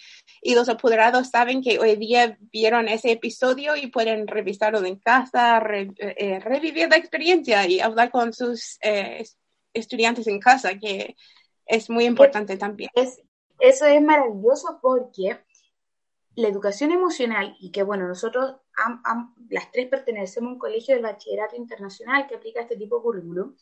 y 0.43 0.53
los 0.53 0.69
apoderados 0.69 1.31
saben 1.31 1.63
que 1.63 1.79
hoy 1.79 1.95
día 1.95 2.37
vieron 2.51 2.87
ese 2.87 3.13
episodio 3.13 3.75
y 3.75 3.87
pueden 3.87 4.27
revisarlo 4.27 4.85
en 4.85 4.97
casa, 4.97 5.59
eh, 5.97 6.39
revivir 6.39 6.87
la 6.87 6.97
experiencia 6.97 7.65
y 7.65 7.79
hablar 7.79 8.11
con 8.11 8.31
sus 8.31 8.77
estudiantes 9.73 10.27
en 10.27 10.39
casa, 10.39 10.77
que 10.79 11.15
es 11.65 11.89
muy 11.89 12.05
importante 12.05 12.57
también. 12.57 12.89
Es, 12.95 13.21
eso 13.59 13.85
es 13.85 14.01
maravilloso 14.01 14.79
porque 14.81 15.39
la 16.35 16.47
educación 16.47 16.91
emocional, 16.91 17.55
y 17.59 17.71
que 17.71 17.83
bueno, 17.83 18.07
nosotros 18.07 18.55
las 19.49 19.71
tres 19.71 19.87
pertenecemos 19.87 20.49
a 20.49 20.53
un 20.53 20.59
colegio 20.59 20.95
del 20.95 21.03
bachillerato 21.03 21.55
internacional 21.55 22.27
que 22.27 22.35
aplica 22.35 22.61
este 22.61 22.75
tipo 22.75 22.97
de 22.97 23.03
currículum, 23.03 23.55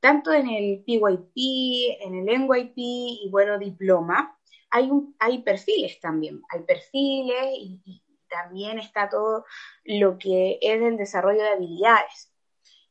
tanto 0.00 0.32
en 0.32 0.48
el 0.48 0.82
PYP, 0.84 2.00
en 2.00 2.14
el 2.14 2.40
NYP 2.40 2.74
y 2.76 3.28
bueno, 3.30 3.58
diploma, 3.58 4.38
hay, 4.70 4.90
un, 4.90 5.14
hay 5.18 5.42
perfiles 5.42 6.00
también, 6.00 6.42
hay 6.50 6.62
perfiles 6.62 7.46
y, 7.56 7.80
y 7.84 8.02
también 8.28 8.78
está 8.78 9.08
todo 9.08 9.44
lo 9.84 10.18
que 10.18 10.58
es 10.60 10.82
el 10.82 10.96
desarrollo 10.96 11.42
de 11.42 11.50
habilidades. 11.50 12.31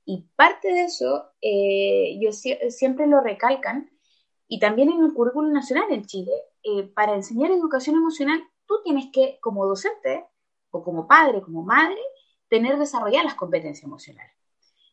Y 0.05 0.27
parte 0.35 0.69
de 0.69 0.83
eso, 0.85 1.31
eh, 1.41 2.17
yo 2.19 2.31
siempre 2.31 3.07
lo 3.07 3.21
recalcan, 3.21 3.89
y 4.47 4.59
también 4.59 4.89
en 4.89 5.03
el 5.03 5.13
currículum 5.13 5.53
nacional 5.53 5.85
en 5.91 6.05
Chile, 6.05 6.31
eh, 6.63 6.83
para 6.83 7.15
enseñar 7.15 7.51
educación 7.51 7.95
emocional, 7.95 8.43
tú 8.65 8.81
tienes 8.83 9.05
que, 9.13 9.39
como 9.41 9.65
docente, 9.65 10.25
o 10.71 10.83
como 10.83 11.07
padre, 11.07 11.41
como 11.41 11.63
madre, 11.63 11.99
tener 12.49 12.77
desarrolladas 12.77 13.25
las 13.25 13.35
competencias 13.35 13.85
emocionales. 13.85 14.33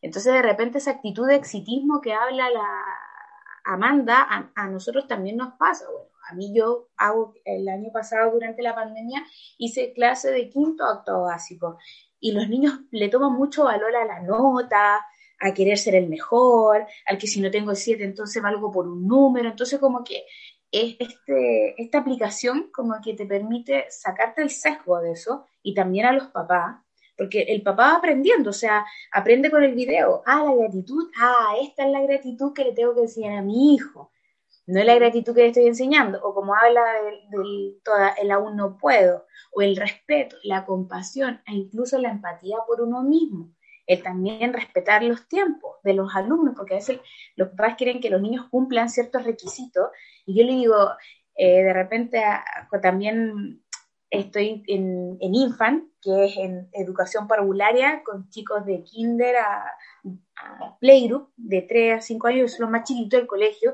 Entonces, 0.01 0.33
de 0.33 0.41
repente, 0.41 0.77
esa 0.77 0.91
actitud 0.91 1.27
de 1.27 1.35
exitismo 1.35 1.99
que 2.01 2.13
habla 2.13 2.49
la 2.49 2.85
Amanda, 3.65 4.51
a, 4.55 4.67
nosotros 4.67 5.07
también 5.07 5.37
nos 5.37 5.53
pasa. 5.55 5.85
Bueno, 5.91 6.09
a 6.29 6.33
mí 6.33 6.53
yo 6.55 6.87
hago, 6.97 7.33
el 7.45 7.67
año 7.67 7.91
pasado, 7.91 8.31
durante 8.31 8.61
la 8.61 8.75
pandemia, 8.75 9.25
hice 9.57 9.93
clase 9.93 10.31
de 10.31 10.49
quinto 10.49 10.85
a 10.85 10.93
octavo 10.93 11.23
básico 11.23 11.77
y 12.19 12.31
los 12.31 12.49
niños 12.49 12.79
le 12.91 13.09
toman 13.09 13.33
mucho 13.33 13.65
valor 13.65 13.95
a 13.95 14.05
la 14.05 14.21
nota, 14.21 15.05
a 15.39 15.53
querer 15.53 15.77
ser 15.77 15.95
el 15.95 16.09
mejor, 16.09 16.85
al 17.05 17.17
que 17.17 17.27
si 17.27 17.39
no 17.41 17.49
tengo 17.49 17.71
el 17.71 17.77
7 17.77 18.03
entonces 18.03 18.41
valgo 18.41 18.71
por 18.71 18.87
un 18.87 19.07
número, 19.07 19.49
entonces 19.49 19.79
como 19.79 20.03
que 20.03 20.25
este, 20.71 21.81
esta 21.81 21.99
aplicación 21.99 22.69
como 22.71 22.95
que 23.03 23.13
te 23.13 23.25
permite 23.25 23.85
sacarte 23.89 24.41
el 24.41 24.49
sesgo 24.49 24.99
de 24.99 25.13
eso 25.13 25.45
y 25.63 25.73
también 25.73 26.05
a 26.05 26.13
los 26.13 26.27
papás, 26.27 26.77
porque 27.17 27.41
el 27.41 27.61
papá 27.63 27.91
va 27.91 27.97
aprendiendo, 27.97 28.51
o 28.51 28.53
sea, 28.53 28.85
aprende 29.11 29.49
con 29.49 29.63
el 29.63 29.73
video, 29.73 30.21
ah, 30.25 30.43
la 30.45 30.55
gratitud, 30.55 31.09
ah, 31.19 31.55
esta 31.61 31.85
es 31.85 31.91
la 31.91 32.01
gratitud 32.01 32.53
que 32.53 32.63
le 32.63 32.73
tengo 32.73 32.93
que 32.93 33.01
enseñar 33.01 33.37
a 33.37 33.41
mi 33.41 33.73
hijo, 33.73 34.11
no 34.69 34.79
es 34.79 34.85
la 34.85 34.95
gratitud 34.95 35.33
que 35.33 35.41
le 35.41 35.47
estoy 35.47 35.65
enseñando, 35.65 36.19
o 36.21 36.35
como 36.35 36.53
habla 36.53 36.83
del, 37.31 37.79
toda, 37.83 38.09
el 38.09 38.29
aún 38.29 38.55
no 38.55 38.77
puedo, 38.77 39.25
o 39.51 39.63
el 39.63 39.75
respeto, 39.75 40.35
la 40.43 40.63
compasión 40.63 41.41
e 41.47 41.53
incluso 41.53 41.97
la 41.97 42.11
empatía 42.11 42.57
por 42.67 42.79
uno 42.81 43.01
mismo, 43.01 43.51
el 43.87 44.03
también 44.03 44.53
respetar 44.53 45.01
los 45.01 45.27
tiempos 45.27 45.77
de 45.83 45.95
los 45.95 46.15
alumnos, 46.15 46.53
porque 46.55 46.75
a 46.75 46.77
veces 46.77 46.99
los 47.35 47.49
padres 47.49 47.77
quieren 47.77 47.99
que 47.99 48.11
los 48.11 48.21
niños 48.21 48.47
cumplan 48.51 48.89
ciertos 48.89 49.23
requisitos, 49.23 49.89
y 50.27 50.37
yo 50.37 50.45
le 50.45 50.53
digo, 50.53 50.75
eh, 51.33 51.63
de 51.63 51.73
repente 51.73 52.21
también 52.79 53.63
estoy 54.11 54.63
en, 54.67 55.17
en 55.19 55.33
Infant, 55.33 55.85
que 55.99 56.25
es 56.25 56.37
en 56.37 56.69
educación 56.73 57.27
parvularia, 57.27 58.03
con 58.03 58.29
chicos 58.29 58.67
de 58.67 58.83
kinder 58.83 59.37
a, 59.37 59.65
playgroup, 60.79 61.31
de 61.35 61.63
3 61.63 61.97
a 61.97 62.01
5 62.01 62.27
años, 62.27 62.59
los 62.59 62.69
más 62.69 62.83
chiquitos 62.83 63.19
del 63.19 63.27
colegio, 63.27 63.73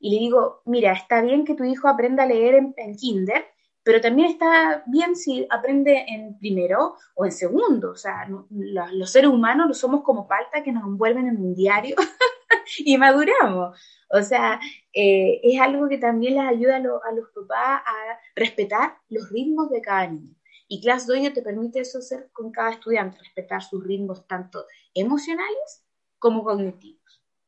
y 0.00 0.10
le 0.10 0.18
digo, 0.18 0.62
mira, 0.64 0.92
está 0.92 1.22
bien 1.22 1.44
que 1.44 1.54
tu 1.54 1.64
hijo 1.64 1.88
aprenda 1.88 2.24
a 2.24 2.26
leer 2.26 2.54
en, 2.76 2.96
kinder, 2.96 3.44
pero 3.82 4.00
también 4.00 4.30
está 4.30 4.82
bien 4.86 5.16
si 5.16 5.46
aprende 5.50 6.04
en 6.08 6.38
primero 6.38 6.94
o 7.14 7.24
en 7.24 7.32
segundo. 7.32 7.92
O 7.92 7.96
sea, 7.96 8.28
los 8.50 9.10
seres 9.10 9.30
humanos 9.30 9.66
no 9.68 9.74
somos 9.74 10.02
como 10.02 10.26
palta 10.26 10.62
que 10.62 10.72
nos 10.72 10.84
envuelven 10.84 11.28
en 11.28 11.36
un 11.36 11.54
diario 11.54 11.96
y 12.78 12.96
maduramos. 12.98 13.78
O 14.10 14.22
sea, 14.22 14.60
eh, 14.92 15.40
es 15.42 15.60
algo 15.60 15.88
que 15.88 15.98
también 15.98 16.34
les 16.34 16.44
ayuda 16.44 16.76
a, 16.76 16.78
a, 16.78 17.12
los 17.12 17.28
papás 17.34 17.82
a 17.86 18.18
respetar 18.34 18.96
los 19.08 19.30
ritmos 19.30 19.70
de 19.70 19.80
cada 19.80 20.06
niño. 20.06 20.34
Y 20.68 20.80
Class 20.80 21.06
Dojo 21.06 21.32
te 21.32 21.42
permite 21.42 21.80
eso 21.80 21.98
hacer 21.98 22.30
con 22.32 22.50
cada 22.50 22.70
estudiante, 22.70 23.18
respetar 23.18 23.62
sus 23.62 23.84
ritmos 23.84 24.26
tanto 24.26 24.64
emocionales 24.94 25.84
como 26.18 26.42
cognitivos. 26.42 27.03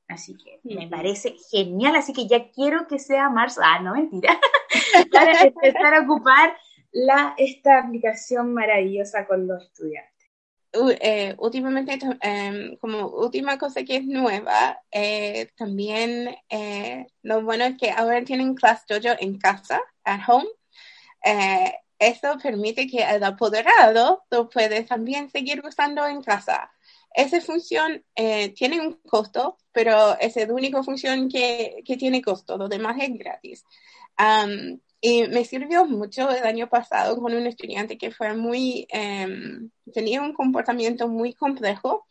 Así 0.09 0.37
que 0.37 0.61
me 0.63 0.87
parece 0.89 1.37
genial, 1.51 1.97
así 1.97 2.13
que 2.13 2.29
ya 2.29 2.51
quiero 2.53 2.87
que 2.87 2.99
sea 2.99 3.29
marzo, 3.29 3.61
ah, 3.65 3.81
no 3.81 3.95
mentira, 3.95 4.39
para 5.13 5.43
empezar 5.43 5.95
a 5.95 6.03
ocupar 6.03 6.57
la, 6.93 7.35
esta 7.37 7.81
aplicación 7.81 8.55
maravillosa 8.55 9.27
con 9.27 9.49
los 9.49 9.65
estudiantes. 9.65 10.17
Eh, 11.01 11.35
últimamente, 11.39 11.99
em, 12.21 12.77
como 12.77 13.09
última 13.09 13.59
cosa 13.59 13.83
que 13.83 13.97
es 13.97 14.05
nueva, 14.05 14.79
eh, 14.91 15.49
también 15.57 16.37
eh, 16.49 17.07
lo 17.23 17.43
bueno 17.43 17.65
es 17.65 17.77
que 17.79 17.91
ahora 17.91 18.23
tienen 18.25 18.55
Class 18.55 18.85
Dojo 18.87 19.17
en 19.19 19.39
casa, 19.39 19.81
at 20.05 20.21
home. 20.29 20.49
eso 21.99 22.39
permite 22.43 22.87
que 22.87 23.03
el 23.03 23.25
apoderado 23.25 24.25
lo 24.31 24.49
puede 24.51 24.83
también 24.85 25.31
seguir 25.31 25.65
usando 25.65 26.07
en 26.07 26.23
casa. 26.23 26.71
Esa 27.15 27.41
función 27.41 28.05
tiene 28.15 28.81
un 28.81 28.95
costo, 29.09 29.57
pero 29.73 30.19
es 30.19 30.37
la 30.37 30.53
única 30.53 30.83
función 30.83 31.29
que, 31.29 31.83
que 31.85 31.97
tiene 31.97 32.23
costo, 32.23 32.57
lo 32.59 32.69
demás 32.69 32.97
es 33.01 33.17
gratis. 33.19 33.65
y 35.01 35.29
me 35.29 35.45
sirvió 35.45 35.87
mucho 35.87 36.31
el 36.31 36.45
año 36.45 36.69
pasado 36.69 37.21
con 37.21 37.35
un 37.35 37.47
estudiante 37.47 37.99
que 37.99 38.11
fue 38.11 38.35
muy, 38.35 38.87
em, 38.91 39.71
tenía 39.93 40.23
un 40.23 40.33
comportamiento 40.35 41.09
muy 41.09 41.35
complejo 41.35 42.07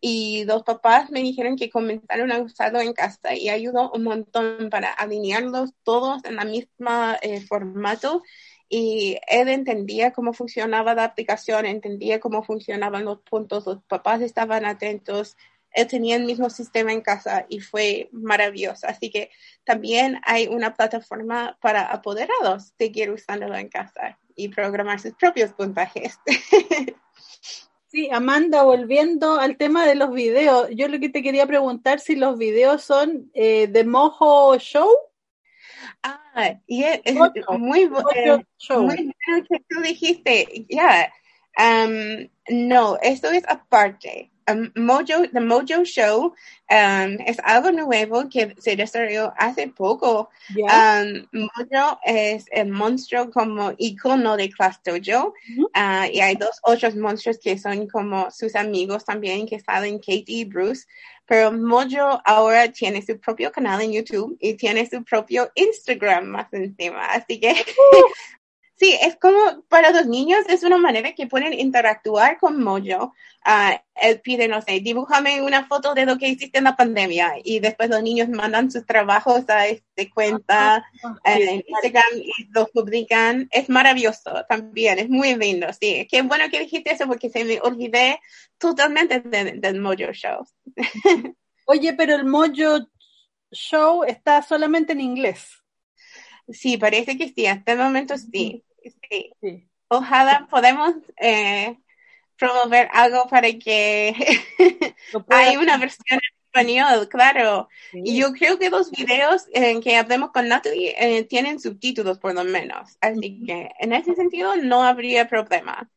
y 0.00 0.44
los 0.46 0.62
papás 0.62 1.10
me 1.10 1.20
dijeron 1.20 1.56
que 1.56 1.70
comenzaron 1.70 2.32
a 2.32 2.38
usarlo 2.38 2.80
en 2.80 2.94
casa 2.94 3.34
y 3.34 3.50
ayudó 3.50 3.90
un 3.92 4.04
montón 4.04 4.70
para 4.70 4.90
alinearlos 4.92 5.72
todos 5.82 6.24
en 6.24 6.36
la 6.36 6.44
misma 6.44 7.18
eh, 7.20 7.40
formato 7.42 8.22
y 8.72 9.18
él 9.26 9.48
entendía 9.48 10.12
cómo 10.12 10.32
funcionaba 10.32 10.94
la 10.94 11.02
aplicación, 11.02 11.66
entendía 11.66 12.20
cómo 12.20 12.44
funcionaban 12.44 13.04
los 13.04 13.20
puntos, 13.20 13.66
los 13.66 13.82
papás 13.82 14.22
estaban 14.22 14.64
atentos, 14.64 15.36
él 15.72 15.88
tenía 15.88 16.14
el 16.14 16.24
mismo 16.24 16.48
sistema 16.50 16.92
en 16.92 17.00
casa 17.00 17.46
y 17.48 17.58
fue 17.58 18.08
maravilloso. 18.12 18.86
Así 18.86 19.10
que 19.10 19.30
también 19.64 20.20
hay 20.24 20.46
una 20.46 20.74
plataforma 20.74 21.58
para 21.60 21.82
apoderados 21.82 22.72
seguir 22.78 23.10
usándolo 23.10 23.56
en 23.56 23.68
casa 23.68 24.18
y 24.36 24.48
programar 24.48 25.00
sus 25.00 25.14
propios 25.14 25.52
puntajes. 25.52 26.18
Sí, 27.92 28.08
Amanda, 28.12 28.62
volviendo 28.62 29.40
al 29.40 29.56
tema 29.56 29.84
de 29.84 29.96
los 29.96 30.12
videos, 30.12 30.68
yo 30.76 30.86
lo 30.86 31.00
que 31.00 31.08
te 31.08 31.24
quería 31.24 31.44
preguntar 31.48 31.98
si 31.98 32.14
los 32.14 32.38
videos 32.38 32.84
son 32.84 33.32
eh, 33.34 33.66
de 33.66 33.82
Mojo 33.82 34.56
Show. 34.58 34.88
Ah, 36.02 36.54
y 36.66 36.84
es, 36.84 37.14
muy, 37.14 37.86
bueno 37.86 38.08
que 39.48 39.60
tú 39.68 39.80
dijiste, 39.82 40.66
ya, 40.68 41.12
um, 41.58 42.28
no, 42.48 42.98
esto 43.02 43.30
es 43.30 43.44
aparte. 43.48 44.30
Um, 44.50 44.72
Mojo, 44.74 45.28
The 45.32 45.40
Mojo 45.40 45.84
Show 45.84 46.34
um, 46.70 47.18
es 47.26 47.38
algo 47.44 47.70
nuevo 47.70 48.28
que 48.28 48.56
se 48.58 48.74
desarrolló 48.74 49.32
hace 49.36 49.68
poco. 49.68 50.30
Um, 50.56 51.26
Mojo 51.32 52.00
es 52.04 52.46
el 52.50 52.68
monstruo 52.68 53.30
como 53.30 53.72
icono 53.78 54.36
de 54.36 54.50
Class 54.50 54.80
Dojo 54.82 55.28
uh, 55.28 56.04
y 56.10 56.20
hay 56.20 56.34
dos 56.36 56.58
otros 56.62 56.96
monstruos 56.96 57.38
que 57.38 57.58
son 57.58 57.86
como 57.86 58.30
sus 58.30 58.56
amigos 58.56 59.04
también 59.04 59.46
que 59.46 59.60
salen 59.60 59.98
Katie 59.98 60.24
y 60.26 60.44
Bruce. 60.44 60.86
Pero 61.30 61.52
Mojo 61.52 62.20
ahora 62.24 62.72
tiene 62.72 63.02
su 63.02 63.16
propio 63.20 63.52
canal 63.52 63.80
en 63.82 63.92
YouTube 63.92 64.36
y 64.40 64.54
tiene 64.54 64.84
su 64.90 65.04
propio 65.04 65.48
Instagram 65.54 66.24
más 66.24 66.52
encima. 66.52 67.06
Así 67.06 67.38
que 67.38 67.54
Sí, 68.80 68.96
es 68.98 69.16
como 69.16 69.62
para 69.68 69.90
los 69.90 70.06
niños 70.06 70.38
es 70.48 70.62
una 70.62 70.78
manera 70.78 71.12
que 71.14 71.26
pueden 71.26 71.52
interactuar 71.52 72.38
con 72.38 72.62
Mojo. 72.62 73.12
Uh, 73.44 73.76
él 73.94 74.22
pide, 74.22 74.48
no 74.48 74.62
sé, 74.62 74.80
dibújame 74.80 75.42
una 75.42 75.66
foto 75.66 75.92
de 75.92 76.06
lo 76.06 76.16
que 76.16 76.28
hiciste 76.28 76.56
en 76.58 76.64
la 76.64 76.76
pandemia 76.76 77.34
y 77.44 77.60
después 77.60 77.90
los 77.90 78.02
niños 78.02 78.30
mandan 78.30 78.70
sus 78.70 78.86
trabajos 78.86 79.46
a 79.50 79.66
este 79.66 80.08
cuenta 80.08 80.76
ah, 81.04 81.18
en 81.26 81.62
Instagram 81.68 82.06
y 82.14 82.48
los 82.54 82.70
publican. 82.70 83.48
Es 83.50 83.68
maravilloso 83.68 84.46
también, 84.48 84.98
es 84.98 85.10
muy 85.10 85.34
lindo, 85.34 85.66
sí. 85.78 86.08
Qué 86.10 86.22
bueno 86.22 86.46
que 86.50 86.60
dijiste 86.60 86.94
eso 86.94 87.06
porque 87.06 87.28
se 87.28 87.44
me 87.44 87.60
olvidé 87.60 88.18
totalmente 88.56 89.20
del 89.20 89.78
Mojo 89.78 90.10
Show. 90.14 90.46
Oye, 91.66 91.92
pero 91.92 92.14
el 92.14 92.24
Mojo 92.24 92.88
show 93.52 94.04
está 94.04 94.40
solamente 94.40 94.94
en 94.94 95.02
inglés. 95.02 95.50
Sí, 96.48 96.78
parece 96.78 97.18
que 97.18 97.28
sí, 97.28 97.46
hasta 97.46 97.72
el 97.72 97.78
momento 97.78 98.16
sí. 98.16 98.64
Sí. 99.08 99.68
Ojalá 99.88 100.46
podamos 100.50 100.94
eh, 101.16 101.76
promover 102.38 102.88
algo 102.92 103.26
para 103.28 103.48
que 103.52 104.14
hay 105.28 105.56
una 105.56 105.76
versión 105.78 106.04
en 106.10 106.20
español, 106.46 107.08
claro. 107.08 107.68
Y 107.92 108.16
yo 108.16 108.32
creo 108.32 108.58
que 108.58 108.70
los 108.70 108.90
videos 108.90 109.46
en 109.52 109.80
que 109.80 109.96
hablemos 109.96 110.30
con 110.30 110.48
Natalie 110.48 110.94
eh, 110.98 111.24
tienen 111.24 111.60
subtítulos 111.60 112.18
por 112.18 112.34
lo 112.34 112.44
menos. 112.44 112.96
Así 113.00 113.42
que 113.44 113.70
en 113.78 113.92
ese 113.92 114.14
sentido 114.14 114.56
no 114.56 114.82
habría 114.82 115.28
problema 115.28 115.90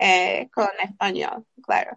eh, 0.00 0.48
con 0.52 0.68
español, 0.82 1.44
claro. 1.62 1.96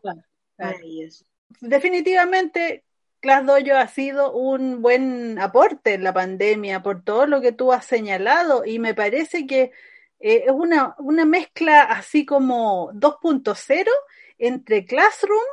Definitivamente, 1.62 2.84
Class 3.20 3.46
Dojo 3.46 3.76
ha 3.76 3.88
sido 3.88 4.34
un 4.34 4.82
buen 4.82 5.40
aporte 5.40 5.96
en 5.96 6.04
la 6.04 6.14
pandemia 6.14 6.82
por 6.82 7.04
todo 7.04 7.26
lo 7.26 7.42
que 7.42 7.52
tú 7.52 7.74
has 7.74 7.86
señalado 7.86 8.66
y 8.66 8.80
me 8.80 8.94
parece 8.94 9.46
que 9.46 9.72
eh, 10.20 10.44
es 10.48 10.52
una, 10.52 10.96
una 11.00 11.26
mezcla 11.26 11.84
así 11.84 12.26
como 12.26 12.92
2.0 12.94 13.90
entre 14.38 14.86
Classroom 14.86 15.44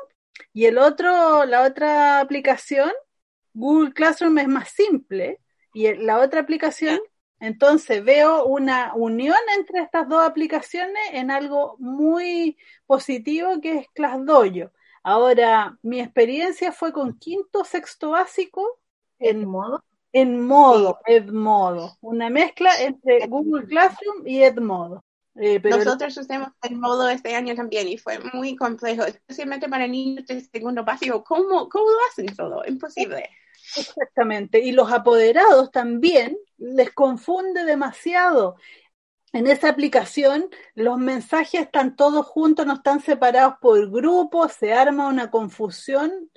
y 0.52 0.66
el 0.66 0.78
otro, 0.78 1.44
la 1.44 1.62
otra 1.62 2.20
aplicación, 2.20 2.90
Google 3.54 3.92
Classroom 3.92 4.38
es 4.38 4.48
más 4.48 4.68
simple 4.70 5.40
y 5.72 5.92
la 5.94 6.18
otra 6.20 6.40
aplicación, 6.40 6.98
entonces 7.40 8.04
veo 8.04 8.44
una 8.46 8.94
unión 8.94 9.36
entre 9.56 9.82
estas 9.82 10.08
dos 10.08 10.26
aplicaciones 10.26 11.02
en 11.12 11.30
algo 11.30 11.76
muy 11.78 12.56
positivo 12.86 13.60
que 13.60 13.78
es 13.78 13.88
ClassDojo. 13.94 14.72
Ahora, 15.02 15.78
mi 15.82 16.00
experiencia 16.00 16.72
fue 16.72 16.92
con 16.92 17.18
quinto, 17.18 17.64
sexto 17.64 18.10
básico 18.10 18.80
en 19.18 19.46
modo 19.46 19.84
Edmodo, 20.12 20.98
Edmodo, 21.06 21.96
una 22.00 22.30
mezcla 22.30 22.70
entre 22.80 23.26
Google 23.26 23.66
Classroom 23.66 24.26
y 24.26 24.42
Edmodo. 24.42 25.04
Eh, 25.34 25.60
Nosotros 25.62 26.16
usamos 26.16 26.48
Edmodo 26.62 27.08
este 27.10 27.34
año 27.34 27.54
también 27.54 27.88
y 27.88 27.98
fue 27.98 28.18
muy 28.32 28.56
complejo, 28.56 29.04
especialmente 29.04 29.68
para 29.68 29.86
niños 29.86 30.26
de 30.26 30.40
segundo 30.40 30.84
básico. 30.84 31.22
¿Cómo, 31.22 31.68
cómo 31.68 31.84
lo 31.84 31.98
hacen 32.10 32.34
todo? 32.34 32.62
Imposible. 32.66 33.28
Exactamente. 33.76 34.60
Y 34.60 34.72
los 34.72 34.90
apoderados 34.90 35.70
también 35.70 36.38
les 36.56 36.92
confunde 36.92 37.64
demasiado. 37.64 38.56
En 39.32 39.46
esa 39.46 39.68
aplicación 39.68 40.48
los 40.74 40.96
mensajes 40.98 41.62
están 41.62 41.96
todos 41.96 42.24
juntos, 42.24 42.64
no 42.64 42.74
están 42.74 43.00
separados 43.00 43.56
por 43.60 43.90
grupos, 43.90 44.52
se 44.52 44.72
arma 44.72 45.08
una 45.08 45.30
confusión 45.30 46.30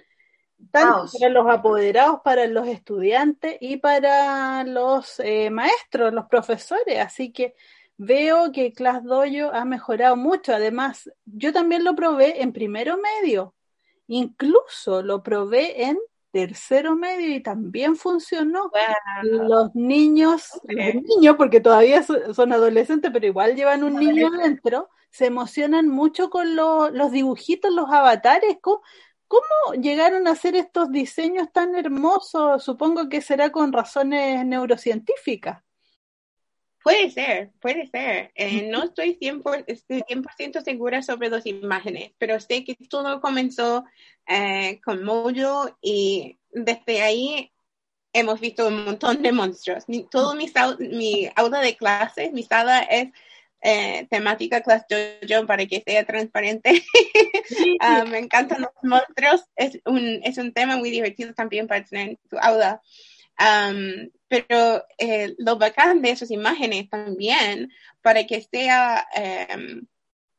tanto 0.72 1.06
para 1.20 1.32
los 1.32 1.48
apoderados, 1.48 2.22
para 2.24 2.48
los 2.48 2.68
estudiantes 2.68 3.58
y 3.60 3.78
para 3.78 4.64
los 4.64 5.20
eh, 5.20 5.50
maestros, 5.50 6.14
los 6.14 6.26
profesores. 6.26 7.00
Así 7.00 7.32
que 7.32 7.56
veo 7.98 8.52
que 8.52 8.74
Class 8.74 9.04
Dojo 9.04 9.54
ha 9.54 9.66
mejorado 9.66 10.16
mucho. 10.16 10.54
Además, 10.54 11.12
yo 11.26 11.52
también 11.54 11.84
lo 11.84 11.96
probé 11.96 12.42
en 12.42 12.54
primero 12.54 12.98
medio, 12.98 13.56
incluso 14.08 15.02
lo 15.02 15.24
probé 15.24 15.84
en 15.86 15.98
tercero 16.32 16.96
medio 16.96 17.36
y 17.36 17.42
también 17.42 17.96
funcionó. 17.96 18.72
Los 19.24 19.74
niños, 19.76 20.60
los 20.64 20.96
niños, 20.96 21.36
porque 21.38 21.60
todavía 21.60 22.04
son 22.04 22.54
adolescentes, 22.54 23.12
pero 23.12 23.26
igual 23.26 23.56
llevan 23.56 23.84
un 23.84 23.96
niño 23.96 24.28
adentro, 24.28 24.90
se 25.10 25.26
emocionan 25.26 25.88
mucho 25.88 26.30
con 26.30 26.56
los 26.56 27.12
dibujitos, 27.12 27.74
los 27.74 27.90
avatares, 27.90 28.58
¿Cómo 29.30 29.80
llegaron 29.80 30.28
a 30.28 30.32
hacer 30.32 30.56
estos 30.56 30.92
diseños 30.92 31.54
tan 31.54 31.76
hermosos? 31.76 32.64
Supongo 32.64 33.10
que 33.10 33.22
será 33.22 33.52
con 33.52 33.72
razones 33.72 34.44
neurocientíficas. 34.44 35.62
Puede 36.84 37.12
ser, 37.12 37.52
puede 37.62 37.86
ser. 37.86 38.32
Eh, 38.34 38.68
no 38.72 38.86
estoy 38.86 39.20
100%, 39.22 40.64
segura 40.64 41.04
sobre 41.04 41.30
las 41.30 41.46
imágenes, 41.46 42.12
pero 42.18 42.40
sé 42.40 42.64
que 42.64 42.76
todo 42.90 43.22
comenzó 43.22 43.86
eh, 44.26 44.82
con 44.84 45.04
Mojo 45.04 45.78
y 45.80 46.40
desde 46.50 47.04
ahí 47.04 47.52
hemos 48.14 48.40
visto 48.40 48.68
un 48.68 48.84
montón 48.84 49.22
de 49.22 49.32
monstruos. 49.32 49.86
todo 50.10 50.34
mi, 50.34 50.52
mi 50.80 51.30
aula 51.36 51.60
de 51.60 51.78
clases, 51.78 52.34
mi 52.34 52.42
sala 52.42 52.80
es 52.80 53.10
eh, 53.62 54.08
temática 54.10 54.62
Class 54.62 54.86
Dojo 54.88 55.46
para 55.46 55.66
que 55.66 55.84
sea 55.86 56.06
transparente. 56.06 56.84
Ah, 57.82 58.06
me 58.06 58.20
encantan 58.20 58.62
los 58.62 58.72
monstruos. 58.84 59.44
Es 59.56 59.80
un, 59.86 60.20
es 60.24 60.38
un 60.38 60.54
tema 60.54 60.78
muy 60.78 60.92
divertido 60.92 61.34
también 61.34 61.68
para 61.68 61.84
tener 61.84 62.10
en 62.10 62.20
tu 62.30 62.38
aula. 62.38 62.82
pero 64.28 64.86
eh, 64.98 65.34
lo 65.40 65.58
bacán 65.58 66.02
de 66.02 66.12
esas 66.12 66.30
imágenes 66.30 66.90
también, 66.90 67.72
para 68.02 68.28
que 68.28 68.42
sea 68.42 69.08
em, 69.16 69.88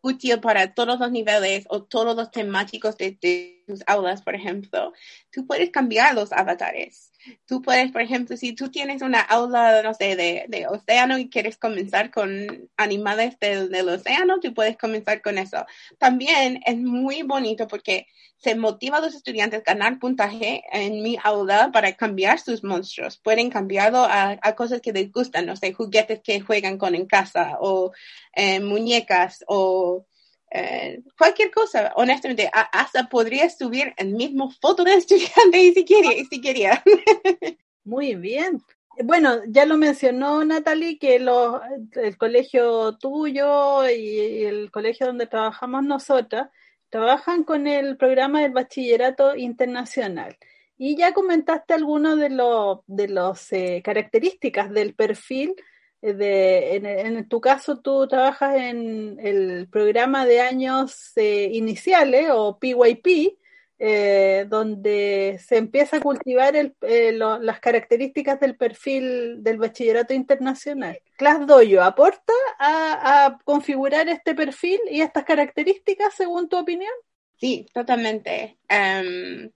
útil 0.03 0.41
para 0.41 0.73
todos 0.73 1.01
los 1.01 1.11
niveles 1.11 1.65
o 1.69 1.83
todos 1.83 2.15
los 2.15 2.31
temáticos 2.31 2.97
de, 2.97 3.19
de 3.21 3.60
tus 3.71 3.83
aulas, 3.87 4.23
por 4.23 4.35
ejemplo, 4.35 4.93
tú 5.31 5.47
puedes 5.47 5.71
cambiar 5.71 6.15
los 6.15 6.33
avatares. 6.33 7.13
Tú 7.47 7.61
puedes, 7.61 7.93
por 7.93 8.01
ejemplo, 8.01 8.37
si 8.37 8.55
tú 8.55 8.71
tienes 8.71 9.03
una 9.03 9.21
aula, 9.21 9.83
no 9.83 9.93
sé, 9.95 10.17
de, 10.17 10.47
de 10.49 10.67
océano 10.67 11.19
y 11.19 11.29
quieres 11.29 11.59
comenzar 11.59 12.11
con 12.11 12.69
animales 12.77 13.39
del, 13.39 13.71
del, 13.71 13.89
océano, 13.89 14.41
tú 14.41 14.55
puedes 14.55 14.77
comenzar 14.79 15.21
con 15.21 15.37
eso. 15.39 15.67
También 15.99 16.61
es 16.65 16.77
muy 16.77 17.23
bonito 17.23 17.69
porque 17.69 18.07
se 18.39 18.55
motiva 18.55 18.99
a 18.99 19.01
los 19.01 19.15
estudiantes 19.15 19.61
a 19.61 19.75
ganar 19.75 19.99
puntaje 19.99 20.63
en 20.73 21.03
mi 21.03 21.19
aula 21.23 21.71
para 21.73 21.93
cambiar 21.93 22.39
sus 22.39 22.65
monstruos. 22.65 23.19
Pueden 23.19 23.51
cambiarlo 23.51 23.99
a, 23.99 24.39
a 24.41 24.55
cosas 24.55 24.81
que 24.81 24.93
les 24.93 25.13
gustan, 25.13 25.45
no 25.45 25.57
sé, 25.57 25.75
juguetes 25.75 26.21
que 26.23 26.41
juegan 26.41 26.79
con 26.79 26.95
en 26.95 27.07
casa 27.07 27.59
o 27.61 27.93
eh, 28.35 28.61
muñecas 28.61 29.45
o 29.47 30.07
eh, 30.51 31.03
cualquier 31.17 31.51
cosa, 31.51 31.93
honestamente, 31.95 32.51
hasta 32.53 33.09
podría 33.09 33.49
subir 33.49 33.95
el 33.97 34.15
mismo 34.15 34.51
foto 34.51 34.83
de 34.85 34.95
estudiante 34.95 35.73
si 35.75 35.85
quería. 35.85 36.25
Si 36.29 36.41
quería. 36.41 36.85
Muy 37.85 38.17
bien. 38.17 38.63
Bueno, 39.03 39.41
ya 39.47 39.65
lo 39.65 39.77
mencionó 39.77 40.45
Natalie, 40.45 40.99
que 40.99 41.17
el 41.17 42.19
colegio 42.19 42.99
tuyo 42.99 43.89
y 43.89 44.45
el 44.45 44.71
colegio 44.71 45.07
donde 45.07 45.27
trabajamos 45.27 45.85
nosotras 45.85 46.51
trabajan 46.91 47.45
con 47.45 47.67
el 47.67 47.97
programa 47.97 48.43
del 48.43 48.53
bachillerato 48.53 49.37
internacional. 49.37 50.37
Y 50.77 50.97
ya 50.97 51.15
comentaste 51.15 51.75
algunas 51.75 52.19
de 52.19 52.31
las 52.31 52.79
de 52.87 53.09
los, 53.09 53.53
eh, 53.53 53.81
características 53.85 54.71
del 54.71 54.95
perfil 54.95 55.55
de, 56.03 56.77
en, 56.77 57.29
tu 57.29 57.41
caso 57.41 57.79
tú 57.79 58.09
trabajas 58.09 58.57
en 58.57 59.19
el 59.21 59.69
programa 59.69 60.25
de 60.27 60.41
años 60.41 61.13
eh, 61.17 61.51
iniciales 61.53 62.31
o 62.33 62.59
PYP, 62.59 63.37
eh, 63.83 64.45
donde 64.47 65.41
se 65.43 65.57
empieza 65.57 65.97
a 65.97 66.01
cultivar 66.01 66.55
eh, 66.55 67.13
las 67.13 67.61
características 67.61 68.39
del 68.39 68.55
perfil 68.55 69.43
del 69.43 69.57
bachillerato 69.57 70.13
internacional. 70.13 71.01
Class 71.17 71.47
Dojo 71.47 71.81
aporta 71.81 72.35
a, 72.59 73.39
configurar 73.45 74.09
este 74.11 74.35
perfil 74.35 74.81
y 74.91 75.01
estas 75.01 75.25
características 75.25 76.13
según 76.15 76.51
tu 76.51 76.59
opinión. 76.59 76.93
Sí, 77.39 77.67
totalmente. 77.73 78.59
Um, 78.69 79.51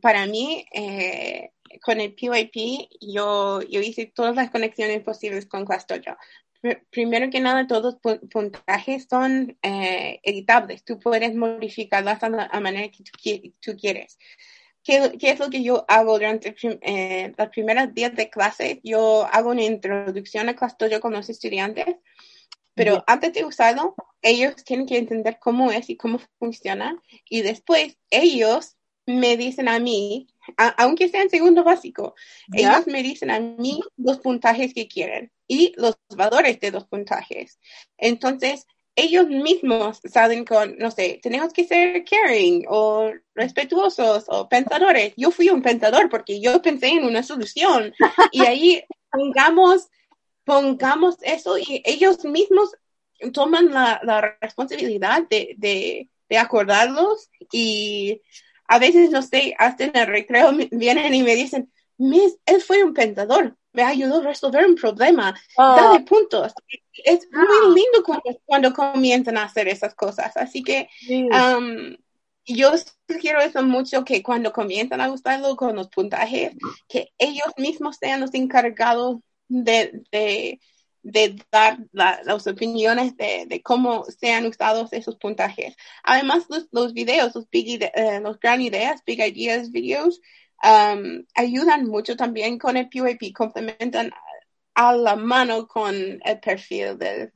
para 0.00 0.26
mí, 0.26 0.64
eh, 0.72 1.50
con 1.82 2.00
el 2.00 2.14
PYP 2.14 2.88
yo, 3.00 3.62
yo 3.62 3.80
hice 3.80 4.06
todas 4.06 4.34
las 4.36 4.50
conexiones 4.50 5.02
posibles 5.02 5.46
con 5.46 5.64
ClassDojo. 5.64 6.16
Primero 6.90 7.28
que 7.30 7.40
nada, 7.40 7.66
todos 7.66 7.98
los 8.02 8.18
puntajes 8.30 9.06
son 9.08 9.58
eh, 9.62 10.20
editables. 10.22 10.82
Tú 10.82 10.98
puedes 10.98 11.34
modificarlas 11.34 12.22
a 12.22 12.30
la 12.30 12.60
manera 12.60 12.88
que 12.88 13.04
tú, 13.60 13.76
quieres. 13.76 14.18
¿Qué, 14.82 15.12
¿Qué, 15.18 15.30
es 15.30 15.38
lo 15.38 15.50
que 15.50 15.62
yo 15.62 15.84
hago 15.88 16.14
durante 16.14 16.54
eh, 16.62 17.32
los 17.36 17.48
primeros 17.48 17.92
días 17.92 18.14
de 18.14 18.30
clase? 18.30 18.80
Yo 18.82 19.26
hago 19.30 19.50
una 19.50 19.64
introducción 19.64 20.48
a 20.48 20.56
ClassDojo 20.56 21.00
con 21.00 21.12
los 21.12 21.28
estudiantes, 21.28 21.96
pero 22.74 23.04
antes 23.06 23.32
de 23.34 23.44
usarlo, 23.44 23.94
ellos 24.22 24.56
tienen 24.64 24.86
que 24.86 24.98
entender 24.98 25.38
cómo 25.38 25.70
es 25.70 25.90
y 25.90 25.96
cómo 25.96 26.18
funciona, 26.38 27.00
y 27.28 27.42
después 27.42 27.98
ellos 28.10 28.76
me 29.06 29.36
dicen 29.36 29.68
a 29.68 29.78
mí, 29.78 30.28
aunque 30.76 31.08
sea 31.08 31.22
en 31.22 31.30
segundo 31.30 31.64
básico, 31.64 32.14
ellos 32.52 32.86
me 32.86 33.02
dicen 33.02 33.30
a 33.30 33.40
mí 33.40 33.80
los 33.96 34.18
puntajes 34.18 34.74
que 34.74 34.88
quieren 34.88 35.30
y 35.46 35.74
los 35.76 35.96
valores 36.16 36.60
de 36.60 36.70
los 36.70 36.84
puntajes. 36.86 37.58
Entonces, 37.98 38.66
ellos 38.96 39.28
mismos 39.28 40.00
salen 40.04 40.44
con, 40.44 40.78
no 40.78 40.90
sé, 40.90 41.18
tenemos 41.22 41.52
que 41.52 41.64
ser 41.64 42.04
caring 42.04 42.64
o 42.68 43.10
respetuosos 43.34 44.24
o 44.28 44.48
pensadores. 44.48 45.14
Yo 45.16 45.30
fui 45.30 45.48
un 45.48 45.62
pensador 45.62 46.08
porque 46.08 46.40
yo 46.40 46.62
pensé 46.62 46.88
en 46.88 47.04
una 47.04 47.22
solución 47.22 47.92
y 48.30 48.42
ahí 48.46 48.84
pongamos, 49.10 49.88
pongamos 50.44 51.16
eso 51.22 51.58
y 51.58 51.82
ellos 51.84 52.24
mismos 52.24 52.70
toman 53.32 53.72
la, 53.72 54.00
la 54.04 54.36
responsabilidad 54.40 55.26
de, 55.28 55.54
de, 55.58 56.08
de 56.28 56.38
acordarlos 56.38 57.30
y 57.50 58.20
a 58.68 58.78
veces, 58.78 59.10
no 59.10 59.22
sé, 59.22 59.54
hasta 59.58 59.84
en 59.84 59.96
el 59.96 60.06
recreo 60.06 60.52
vienen 60.70 61.14
y 61.14 61.22
me 61.22 61.34
dicen, 61.34 61.70
él 61.98 62.60
fue 62.60 62.82
un 62.82 62.94
pensador, 62.94 63.56
me 63.72 63.82
ayudó 63.82 64.20
a 64.20 64.24
resolver 64.24 64.66
un 64.66 64.76
problema, 64.76 65.34
oh. 65.56 65.76
dale 65.76 66.00
puntos. 66.00 66.52
Es 67.04 67.28
muy 67.30 67.44
ah. 67.44 67.68
lindo 67.68 68.02
cuando, 68.04 68.40
cuando, 68.44 68.72
comienzan 68.72 69.36
a 69.36 69.44
hacer 69.44 69.68
esas 69.68 69.94
cosas. 69.94 70.36
Así 70.36 70.62
que 70.62 70.88
um, 71.08 71.96
yo 72.46 72.72
sugiero 73.08 73.40
eso 73.40 73.62
mucho, 73.62 74.04
que 74.04 74.22
cuando 74.22 74.52
comienzan 74.52 75.00
a 75.00 75.08
gustarlo 75.08 75.56
con 75.56 75.74
los 75.76 75.88
puntajes, 75.88 76.52
que 76.88 77.12
ellos 77.18 77.52
mismos 77.56 77.96
sean 77.96 78.20
los 78.20 78.34
encargados 78.34 79.18
de, 79.48 80.02
de, 80.10 80.60
de 81.04 81.36
dar 81.52 81.78
las 81.92 82.46
opiniones 82.46 83.14
de, 83.16 83.44
de, 83.46 83.62
cómo 83.62 84.06
sean 84.06 84.46
usados 84.46 84.92
esos 84.92 85.16
puntajes. 85.16 85.76
Además, 86.02 86.46
los, 86.48 86.66
los 86.72 86.94
videos, 86.94 87.34
los, 87.34 87.48
big, 87.50 87.84
uh, 87.94 88.20
los 88.22 88.40
gran 88.40 88.62
ideas, 88.62 89.02
big 89.04 89.20
ideas 89.20 89.70
videos, 89.70 90.20
um, 90.62 91.24
ayudan 91.34 91.86
mucho 91.86 92.16
también 92.16 92.58
con 92.58 92.78
el 92.78 92.88
PUAP, 92.88 93.32
complementan 93.34 94.12
a 94.74 94.96
la 94.96 95.14
mano 95.14 95.68
con 95.68 95.94
el 95.94 96.40
perfil 96.40 96.96
del, 96.98 97.30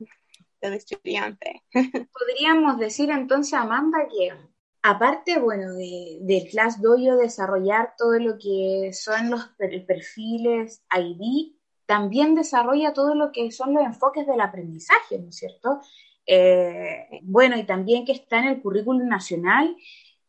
del 0.59 0.73
estudiante. 0.73 1.63
Podríamos 1.71 2.79
decir 2.79 3.11
entonces, 3.11 3.53
Amanda, 3.53 3.99
que 4.09 4.33
aparte, 4.81 5.39
bueno, 5.39 5.75
de, 5.75 6.17
del 6.21 6.49
Class 6.49 6.81
Dojo 6.81 7.17
desarrollar 7.17 7.93
todo 7.99 8.17
lo 8.17 8.39
que 8.39 8.91
son 8.93 9.29
los 9.29 9.45
perfiles 9.85 10.81
ID, 10.91 11.58
también 11.89 12.35
desarrolla 12.35 12.93
todo 12.93 13.15
lo 13.15 13.31
que 13.31 13.49
son 13.49 13.73
los 13.73 13.83
enfoques 13.83 14.27
del 14.27 14.41
aprendizaje, 14.41 15.17
¿no 15.17 15.29
es 15.29 15.37
cierto? 15.37 15.79
Eh, 16.23 17.19
bueno, 17.23 17.57
y 17.57 17.63
también 17.63 18.05
que 18.05 18.11
está 18.11 18.37
en 18.37 18.45
el 18.45 18.61
currículum 18.61 19.07
nacional, 19.07 19.75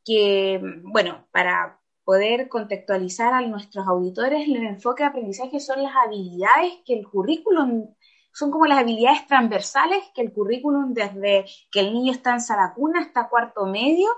que, 0.03 0.59
bueno, 0.85 1.27
para 1.33 1.79
poder 2.03 2.49
contextualizar 2.49 3.35
a 3.35 3.43
nuestros 3.43 3.87
auditores, 3.87 4.49
el 4.49 4.57
enfoque 4.57 5.03
de 5.03 5.11
aprendizaje 5.11 5.61
son 5.61 5.83
las 5.83 5.93
habilidades 5.95 6.79
que 6.87 6.95
el 6.99 7.07
currículum, 7.07 7.95
son 8.33 8.51
como 8.51 8.65
las 8.65 8.79
habilidades 8.79 9.27
transversales 9.27 10.03
que 10.15 10.23
el 10.23 10.33
currículum 10.33 10.95
desde 10.95 11.45
que 11.71 11.81
el 11.81 11.93
niño 11.93 12.13
está 12.13 12.33
en 12.33 12.41
Saracuna 12.41 13.01
hasta 13.01 13.29
cuarto 13.29 13.67
medio 13.67 14.09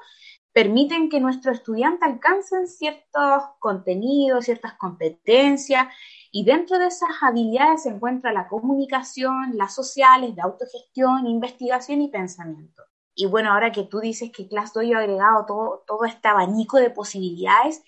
permiten 0.53 1.09
que 1.09 1.19
nuestro 1.19 1.51
estudiante 1.51 2.05
alcancen 2.05 2.67
ciertos 2.67 3.43
contenidos, 3.59 4.45
ciertas 4.45 4.75
competencias, 4.75 5.89
y 6.35 6.45
dentro 6.45 6.79
de 6.79 6.87
esas 6.87 7.11
habilidades 7.21 7.83
se 7.83 7.91
encuentra 7.91 8.33
la 8.33 8.49
comunicación, 8.49 9.57
las 9.59 9.75
sociales, 9.75 10.35
de 10.35 10.41
autogestión, 10.41 11.27
investigación 11.27 12.01
y 12.01 12.09
pensamiento. 12.09 12.83
Y 13.15 13.27
bueno, 13.27 13.53
ahora 13.53 13.71
que 13.71 13.85
tú 13.85 14.01
dices 14.01 14.33
que 14.33 14.49
ClassDojo 14.49 14.95
ha 14.97 15.01
agregado 15.01 15.45
todo, 15.47 15.85
todo 15.87 16.07
este 16.07 16.29
abanico 16.29 16.79
de 16.79 16.89
posibilidades, 16.89 17.85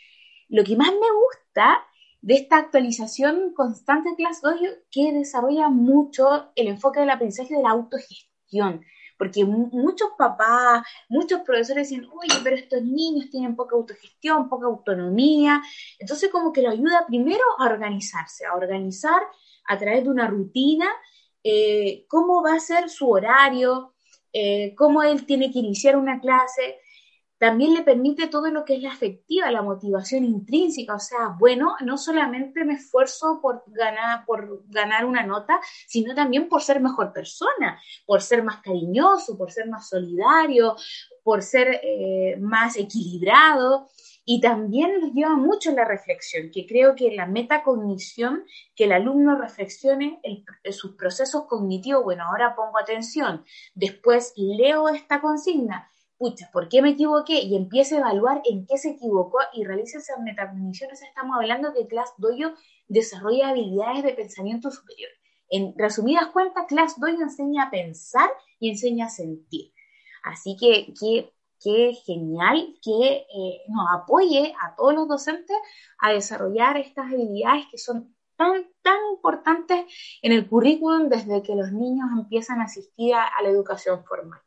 lo 0.48 0.62
que 0.62 0.76
más 0.76 0.90
me 0.90 0.98
gusta 0.98 1.86
de 2.20 2.34
esta 2.34 2.58
actualización 2.58 3.54
constante 3.54 4.10
de 4.10 4.16
ClassDojo 4.16 4.64
que 4.90 5.12
desarrolla 5.12 5.70
mucho 5.70 6.52
el 6.54 6.68
enfoque 6.68 7.00
del 7.00 7.10
aprendizaje 7.10 7.54
de 7.54 7.62
la 7.62 7.70
autogestión 7.70 8.84
porque 9.16 9.44
muchos 9.44 10.10
papás, 10.18 10.82
muchos 11.08 11.40
profesores 11.42 11.88
dicen, 11.88 12.06
oye, 12.12 12.36
pero 12.42 12.56
estos 12.56 12.82
niños 12.82 13.30
tienen 13.30 13.56
poca 13.56 13.76
autogestión, 13.76 14.48
poca 14.48 14.66
autonomía, 14.66 15.62
entonces 15.98 16.30
como 16.30 16.52
que 16.52 16.62
lo 16.62 16.70
ayuda 16.70 17.06
primero 17.06 17.42
a 17.58 17.66
organizarse, 17.66 18.46
a 18.46 18.54
organizar 18.54 19.22
a 19.66 19.78
través 19.78 20.04
de 20.04 20.10
una 20.10 20.26
rutina 20.26 20.86
eh, 21.46 22.06
cómo 22.08 22.42
va 22.42 22.54
a 22.54 22.60
ser 22.60 22.88
su 22.88 23.10
horario, 23.10 23.92
eh, 24.32 24.74
cómo 24.76 25.02
él 25.02 25.26
tiene 25.26 25.52
que 25.52 25.58
iniciar 25.58 25.94
una 25.94 26.18
clase, 26.18 26.80
también 27.44 27.74
le 27.74 27.82
permite 27.82 28.28
todo 28.28 28.50
lo 28.50 28.64
que 28.64 28.76
es 28.76 28.82
la 28.82 28.90
afectiva, 28.90 29.50
la 29.50 29.60
motivación 29.60 30.24
intrínseca, 30.24 30.94
o 30.94 30.98
sea, 30.98 31.36
bueno, 31.38 31.76
no 31.84 31.98
solamente 31.98 32.64
me 32.64 32.72
esfuerzo 32.72 33.38
por 33.42 33.64
ganar, 33.66 34.24
por 34.24 34.62
ganar 34.70 35.04
una 35.04 35.26
nota, 35.26 35.60
sino 35.86 36.14
también 36.14 36.48
por 36.48 36.62
ser 36.62 36.80
mejor 36.80 37.12
persona, 37.12 37.78
por 38.06 38.22
ser 38.22 38.42
más 38.42 38.62
cariñoso, 38.62 39.36
por 39.36 39.52
ser 39.52 39.68
más 39.68 39.90
solidario, 39.90 40.74
por 41.22 41.42
ser 41.42 41.80
eh, 41.82 42.38
más 42.40 42.78
equilibrado. 42.78 43.90
Y 44.24 44.40
también 44.40 44.98
nos 45.02 45.12
lleva 45.12 45.36
mucho 45.36 45.70
la 45.72 45.84
reflexión, 45.84 46.50
que 46.50 46.66
creo 46.66 46.94
que 46.94 47.14
la 47.14 47.26
metacognición, 47.26 48.46
que 48.74 48.84
el 48.84 48.92
alumno 48.92 49.38
reflexione 49.38 50.18
sus 50.70 50.92
procesos 50.92 51.44
cognitivos, 51.44 52.04
bueno, 52.04 52.24
ahora 52.24 52.56
pongo 52.56 52.78
atención, 52.78 53.44
después 53.74 54.32
leo 54.34 54.88
esta 54.88 55.20
consigna, 55.20 55.90
¿por 56.52 56.68
qué 56.68 56.82
me 56.82 56.90
equivoqué? 56.90 57.40
Y 57.42 57.56
empiece 57.56 57.96
a 57.96 57.98
evaluar 57.98 58.42
en 58.44 58.66
qué 58.66 58.78
se 58.78 58.90
equivocó 58.90 59.38
y 59.52 59.64
realice 59.64 59.98
esas 59.98 60.20
metacogniciones. 60.20 61.02
Estamos 61.02 61.36
hablando 61.36 61.72
que 61.72 61.86
Class 61.86 62.14
Dojo 62.18 62.54
desarrolla 62.88 63.50
habilidades 63.50 64.02
de 64.02 64.14
pensamiento 64.14 64.70
superior. 64.70 65.10
En 65.50 65.74
resumidas 65.76 66.28
cuentas, 66.28 66.66
Class 66.68 66.98
Dojo 66.98 67.20
enseña 67.22 67.64
a 67.64 67.70
pensar 67.70 68.30
y 68.58 68.70
enseña 68.70 69.06
a 69.06 69.10
sentir. 69.10 69.72
Así 70.22 70.56
que 70.58 70.92
qué 71.62 71.92
genial 72.06 72.76
que 72.82 73.26
eh, 73.26 73.62
nos 73.68 73.86
apoye 73.92 74.54
a 74.60 74.74
todos 74.74 74.94
los 74.94 75.08
docentes 75.08 75.56
a 75.98 76.12
desarrollar 76.12 76.76
estas 76.76 77.06
habilidades 77.06 77.66
que 77.70 77.78
son 77.78 78.14
tan, 78.36 78.66
tan 78.82 78.98
importantes 79.14 79.86
en 80.22 80.32
el 80.32 80.48
currículum 80.48 81.08
desde 81.08 81.42
que 81.42 81.54
los 81.54 81.72
niños 81.72 82.08
empiezan 82.18 82.60
a 82.60 82.64
asistir 82.64 83.14
a 83.14 83.30
la 83.42 83.48
educación 83.48 84.04
formal 84.04 84.43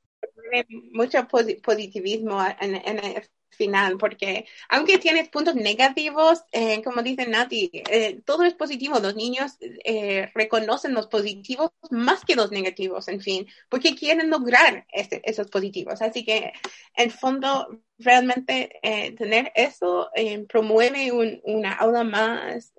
mucho 0.91 1.27
positivismo 1.27 2.43
en, 2.59 2.75
el 2.75 3.23
final, 3.49 3.97
porque 3.97 4.45
aunque 4.69 4.97
tienes 4.97 5.29
puntos 5.29 5.55
negativos, 5.55 6.43
eh, 6.51 6.83
como 6.83 7.01
dice 7.01 7.27
Nati, 7.27 7.71
eh, 7.73 8.21
todo 8.25 8.43
es 8.43 8.53
positivo. 8.53 8.99
Los 8.99 9.15
niños 9.15 9.57
eh, 9.59 10.29
reconocen 10.33 10.93
los 10.93 11.07
positivos 11.07 11.71
más 11.89 12.23
que 12.23 12.35
los 12.35 12.51
negativos, 12.51 13.07
en 13.07 13.21
fin, 13.21 13.47
porque 13.69 13.95
quieren 13.95 14.29
lograr 14.29 14.85
esos 14.91 15.49
positivos. 15.49 16.01
Así 16.01 16.23
que, 16.23 16.53
en 16.95 17.11
fondo, 17.11 17.81
realmente 17.97 18.79
tener 19.17 19.51
eso 19.55 20.09
promueve 20.47 21.11
una 21.43 21.73
aula 21.73 22.03
más, 22.03 22.73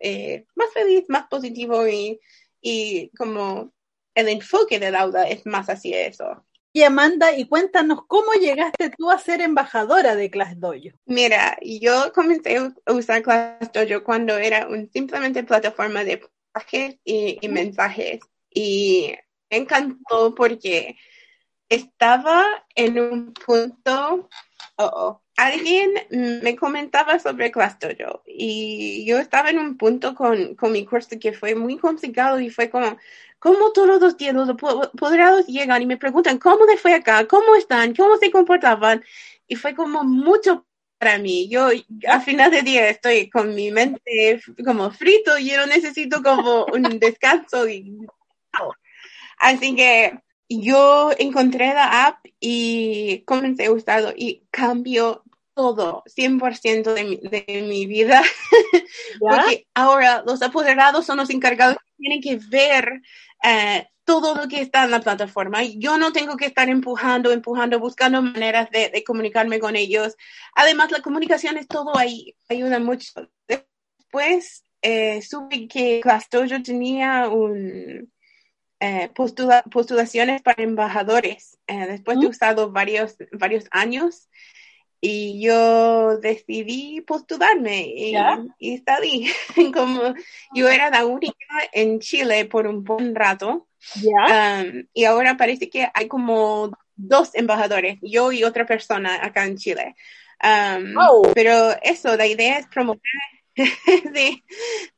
más 0.55 0.73
feliz, 0.73 1.05
más 1.09 1.27
positivo 1.29 1.89
y, 1.89 2.21
y 2.61 3.11
como 3.17 3.73
el 4.15 4.29
enfoque 4.29 4.81
del 4.81 4.97
aula 4.97 5.29
es 5.29 5.47
más 5.47 5.69
hacia 5.69 6.07
eso. 6.07 6.45
Y 6.79 6.85
Amanda, 6.85 7.37
y 7.37 7.45
cuéntanos 7.47 8.07
cómo 8.07 8.35
llegaste 8.35 8.91
tú 8.97 9.11
a 9.11 9.19
ser 9.19 9.41
embajadora 9.41 10.15
de 10.15 10.31
Class 10.31 10.61
Dojo. 10.61 10.97
Mira, 11.07 11.59
yo 11.61 12.13
comencé 12.13 12.57
a 12.57 12.93
usar 12.93 13.21
Class 13.25 13.73
Dojo 13.73 14.05
cuando 14.05 14.39
era 14.39 14.69
un, 14.69 14.89
simplemente 14.93 15.43
plataforma 15.43 16.05
de 16.05 16.23
mensajes 16.55 17.01
y, 17.03 17.49
mensajes. 17.49 18.21
Y 18.55 19.13
me 19.51 19.57
encantó 19.57 20.37
porque 20.37 20.97
estaba 21.69 22.47
en 22.75 22.99
un 22.99 23.35
punto, 23.35 24.29
oh, 24.77 25.21
alguien 25.37 25.93
me 26.43 26.57
comentaba 26.57 27.19
sobre 27.19 27.51
Class 27.51 27.79
Dojo 27.79 28.23
y 28.27 29.05
yo 29.07 29.19
estaba 29.19 29.51
en 29.51 29.59
un 29.59 29.77
punto 29.77 30.15
con, 30.15 30.55
con 30.55 30.73
mi 30.73 30.85
curso 30.85 31.19
que 31.21 31.33
fue 31.33 31.55
muy 31.55 31.79
complicado 31.79 32.41
y 32.41 32.51
fue 32.51 32.71
como, 32.71 32.97
¿Cómo 33.39 33.71
todos 33.73 34.01
los 34.01 34.17
días 34.17 34.35
los 34.35 34.49
apoderados 34.49 35.47
llegan 35.47 35.83
y 35.83 35.87
me 35.87 35.97
preguntan 35.97 36.39
cómo 36.39 36.67
les 36.67 36.81
fue 36.81 36.95
acá, 36.95 37.27
cómo 37.29 37.55
están, 37.55 37.95
cómo 37.95 38.17
se 38.17 38.33
comportaban? 38.33 39.05
Y 39.47 39.55
fue 39.55 39.75
como 39.77 40.03
mucho 40.03 40.67
para 40.99 41.19
mí. 41.19 41.49
Yo 41.49 41.69
a 42.09 42.21
final 42.21 42.51
de 42.51 42.63
día 42.63 42.89
estoy 42.89 43.31
con 43.31 43.55
mi 43.55 43.71
mente 43.71 44.41
como 44.65 44.91
frito 44.91 45.39
y 45.39 45.51
yo 45.51 45.67
necesito 45.67 46.21
como 46.23 46.65
un 46.67 46.99
descanso. 46.99 47.69
Y... 47.69 48.07
Así 49.39 49.77
que 49.77 50.19
yo 50.49 51.11
encontré 51.19 51.75
la 51.75 52.07
app 52.07 52.25
y 52.41 53.23
comencé 53.27 53.67
a 53.67 53.73
usarlo 53.73 54.13
y 54.17 54.43
cambió 54.51 55.23
todo, 55.55 56.05
100% 56.07 56.95
de 56.95 57.05
mi, 57.05 57.17
de 57.17 57.63
mi 57.63 57.87
vida. 57.87 58.23
Porque 59.21 59.67
ahora 59.75 60.23
los 60.27 60.41
apoderados 60.41 61.05
son 61.05 61.19
los 61.19 61.31
encargados 61.31 61.77
que 61.77 61.93
tienen 61.99 62.21
que 62.21 62.37
ver 62.49 63.03
eh, 63.43 63.87
todo 64.05 64.35
lo 64.35 64.49
que 64.49 64.63
está 64.63 64.85
en 64.85 64.93
la 64.93 65.01
plataforma. 65.01 65.63
Yo 65.65 65.99
no 65.99 66.13
tengo 66.13 66.37
que 66.37 66.47
estar 66.47 66.69
empujando, 66.69 67.31
empujando, 67.31 67.79
buscando 67.79 68.23
maneras 68.23 68.71
de, 68.71 69.05
comunicarme 69.05 69.59
con 69.59 69.77
ellos. 69.77 70.17
Además, 70.55 70.91
la 70.91 71.03
comunicación 71.03 71.59
es 71.59 71.69
todo 71.69 71.97
ahí, 71.99 72.35
ayuda 72.49 72.79
mucho. 72.79 73.29
Después 73.47 74.65
eh, 74.81 75.21
supe 75.21 75.69
que 75.69 76.01
Clastoyo 76.01 76.63
tenía 76.63 77.29
un, 77.29 78.11
eh, 78.81 79.11
postulaciones 79.15 80.43
para 80.43 80.63
embajadores. 80.63 81.59
después 81.67 82.21
de 82.21 82.27
usado 82.27 82.71
varios, 82.71 83.17
varios 83.33 83.67
años, 83.71 84.29
y 85.01 85.41
yo 85.41 86.19
decidí 86.19 87.01
postularme 87.03 87.87
y, 87.87 88.15
y 88.59 88.79
salí. 88.79 89.31
Como 89.75 90.15
yo 90.55 90.69
era 90.69 90.91
la 90.91 91.07
única 91.07 91.37
en 91.73 92.01
Chile 92.01 92.45
por 92.47 92.67
un 92.67 92.83
buen 92.83 93.15
rato. 93.15 93.69
Um, 93.95 94.87
y 94.93 95.05
ahora 95.05 95.37
parece 95.37 95.71
que 95.71 95.89
hay 95.95 96.09
como 96.09 96.77
dos 96.97 97.31
embajadores, 97.35 97.99
yo 98.03 98.33
y 98.33 98.43
otra 98.43 98.67
persona 98.67 99.25
acá 99.25 99.45
en 99.45 99.57
Chile. 99.57 99.95
Um, 100.43 100.97
oh. 100.99 101.33
Pero 101.33 101.77
eso, 101.83 102.17
la 102.17 102.27
idea 102.27 102.59
es 102.59 102.67
promover 102.67 103.01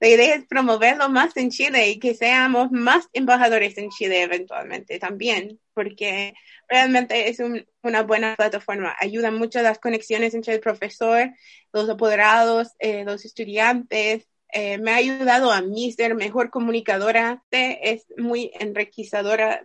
idea 0.01 0.35
es 0.35 0.47
promoverlo 0.47 1.09
más 1.09 1.37
en 1.37 1.51
Chile 1.51 1.91
y 1.91 1.99
que 1.99 2.15
seamos 2.15 2.71
más 2.71 3.09
embajadores 3.13 3.79
en 3.79 3.91
Chile 3.91 4.23
eventualmente 4.23 4.99
también, 4.99 5.61
porque 5.75 6.35
realmente 6.69 7.29
es 7.29 7.39
una 7.83 8.03
buena 8.03 8.37
plataforma. 8.37 8.95
Ayuda 8.99 9.31
mucho 9.31 9.63
las 9.63 9.79
conexiones 9.79 10.35
entre 10.35 10.55
el 10.55 10.61
profesor, 10.61 11.31
los 11.73 11.89
apoderados, 11.89 12.75
eh, 12.79 13.05
los 13.05 13.25
estudiantes. 13.25 14.27
Eh, 14.53 14.79
me 14.79 14.91
ha 14.91 14.97
ayudado 14.97 15.53
a 15.53 15.61
mí 15.63 15.93
ser 15.93 16.15
mejor 16.15 16.51
comunicadora. 16.51 17.43
Es 17.51 18.07
muy 18.17 18.51
enriquecedora 18.59 19.65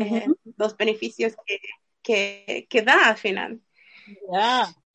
eh, 0.00 0.26
los 0.56 0.76
beneficios 0.76 1.34
que, 2.02 2.66
que, 2.68 2.82
da 2.82 3.08
al 3.08 3.16
final. 3.16 3.60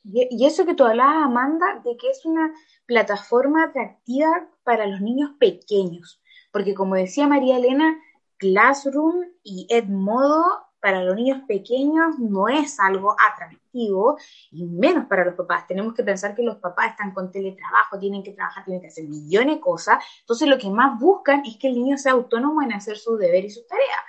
Y, 0.04 0.46
eso 0.46 0.66
que 0.66 0.74
tú 0.74 0.84
hablabas, 0.86 1.26
Amanda, 1.26 1.82
de 1.84 1.96
que 1.98 2.10
es 2.10 2.26
una 2.26 2.54
plataforma 2.92 3.64
atractiva 3.64 4.50
para 4.64 4.86
los 4.86 5.00
niños 5.00 5.32
pequeños, 5.40 6.22
porque 6.52 6.74
como 6.74 6.96
decía 6.96 7.26
María 7.26 7.56
Elena, 7.56 7.98
Classroom 8.36 9.28
y 9.44 9.66
Edmodo 9.70 10.44
para 10.82 11.02
los 11.02 11.16
niños 11.16 11.42
pequeños 11.48 12.20
no 12.20 12.50
es 12.50 12.82
algo 12.82 13.16
atractivo 13.32 14.18
y 14.52 14.66
menos 14.66 15.06
para 15.06 15.24
los 15.24 15.36
papás. 15.36 15.68
Tenemos 15.68 15.94
que 15.94 16.04
pensar 16.04 16.36
que 16.36 16.44
los 16.44 16.58
papás 16.58 16.92
están 16.92 17.14
con 17.14 17.32
teletrabajo, 17.32 17.98
tienen 17.98 18.24
que 18.24 18.34
trabajar, 18.34 18.66
tienen 18.66 18.82
que 18.82 18.88
hacer 18.88 19.06
millones 19.06 19.56
de 19.56 19.62
cosas. 19.62 20.04
Entonces 20.20 20.50
lo 20.50 20.58
que 20.58 20.70
más 20.70 21.00
buscan 21.00 21.44
es 21.46 21.56
que 21.56 21.70
el 21.70 21.76
niño 21.76 21.98
sea 21.98 22.12
autónomo 22.12 22.62
en 22.62 22.74
hacer 22.74 22.98
su 22.98 23.16
deber 23.16 23.46
y 23.46 23.52
sus 23.52 23.66
tareas. 23.68 24.02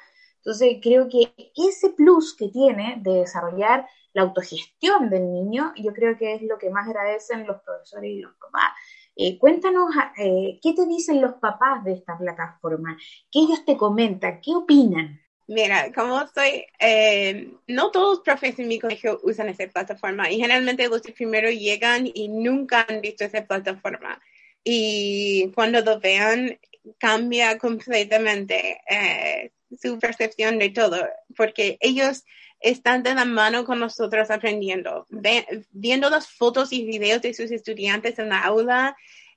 Entonces 0.44 0.78
creo 0.82 1.08
que 1.08 1.32
ese 1.54 1.90
plus 1.90 2.34
que 2.36 2.48
tiene 2.48 2.96
de 3.00 3.20
desarrollar 3.20 3.86
la 4.12 4.22
autogestión 4.22 5.08
del 5.08 5.32
niño, 5.32 5.72
yo 5.76 5.92
creo 5.92 6.18
que 6.18 6.34
es 6.34 6.42
lo 6.42 6.58
que 6.58 6.68
más 6.68 6.88
agradecen 6.88 7.46
los 7.46 7.62
profesores 7.62 8.10
y 8.10 8.20
los 8.20 8.32
papás. 8.34 8.72
Eh, 9.14 9.38
cuéntanos 9.38 9.90
eh, 10.18 10.58
qué 10.60 10.72
te 10.72 10.86
dicen 10.86 11.20
los 11.20 11.34
papás 11.34 11.84
de 11.84 11.92
esta 11.92 12.18
plataforma, 12.18 12.96
qué 13.30 13.40
ellos 13.40 13.64
te 13.64 13.76
comentan, 13.76 14.40
qué 14.40 14.52
opinan. 14.54 15.20
Mira, 15.46 15.92
como 15.92 16.26
soy, 16.28 16.64
eh, 16.80 17.52
no 17.68 17.92
todos 17.92 18.16
los 18.16 18.20
profesores 18.20 18.58
en 18.58 18.68
mi 18.68 18.80
colegio 18.80 19.20
usan 19.22 19.48
esa 19.48 19.66
plataforma 19.68 20.28
y 20.28 20.36
generalmente 20.36 20.88
los 20.88 21.02
primero 21.02 21.50
llegan 21.50 22.08
y 22.12 22.28
nunca 22.28 22.84
han 22.88 23.00
visto 23.00 23.24
esa 23.24 23.46
plataforma. 23.46 24.20
Y 24.64 25.52
cuando 25.54 25.80
lo 25.82 26.00
vean, 26.00 26.58
cambia 26.98 27.58
completamente 27.58 28.80
su 29.80 29.98
percepción 29.98 30.58
de 30.58 30.70
todo, 30.70 30.98
porque 31.36 31.78
ellos 31.80 32.24
están 32.60 33.02
de 33.02 33.14
la 33.14 33.24
mano 33.24 33.64
con 33.64 33.80
nosotros 33.80 34.30
aprendiendo. 34.30 35.06
viendo 35.70 36.10
las 36.10 36.28
fotos 36.28 36.72
y 36.72 36.84
videos 36.84 37.22
de 37.22 37.34
sus 37.34 37.50
estudiantes 37.50 38.18
en 38.18 38.30
la 38.30 38.42
aula 38.42 38.96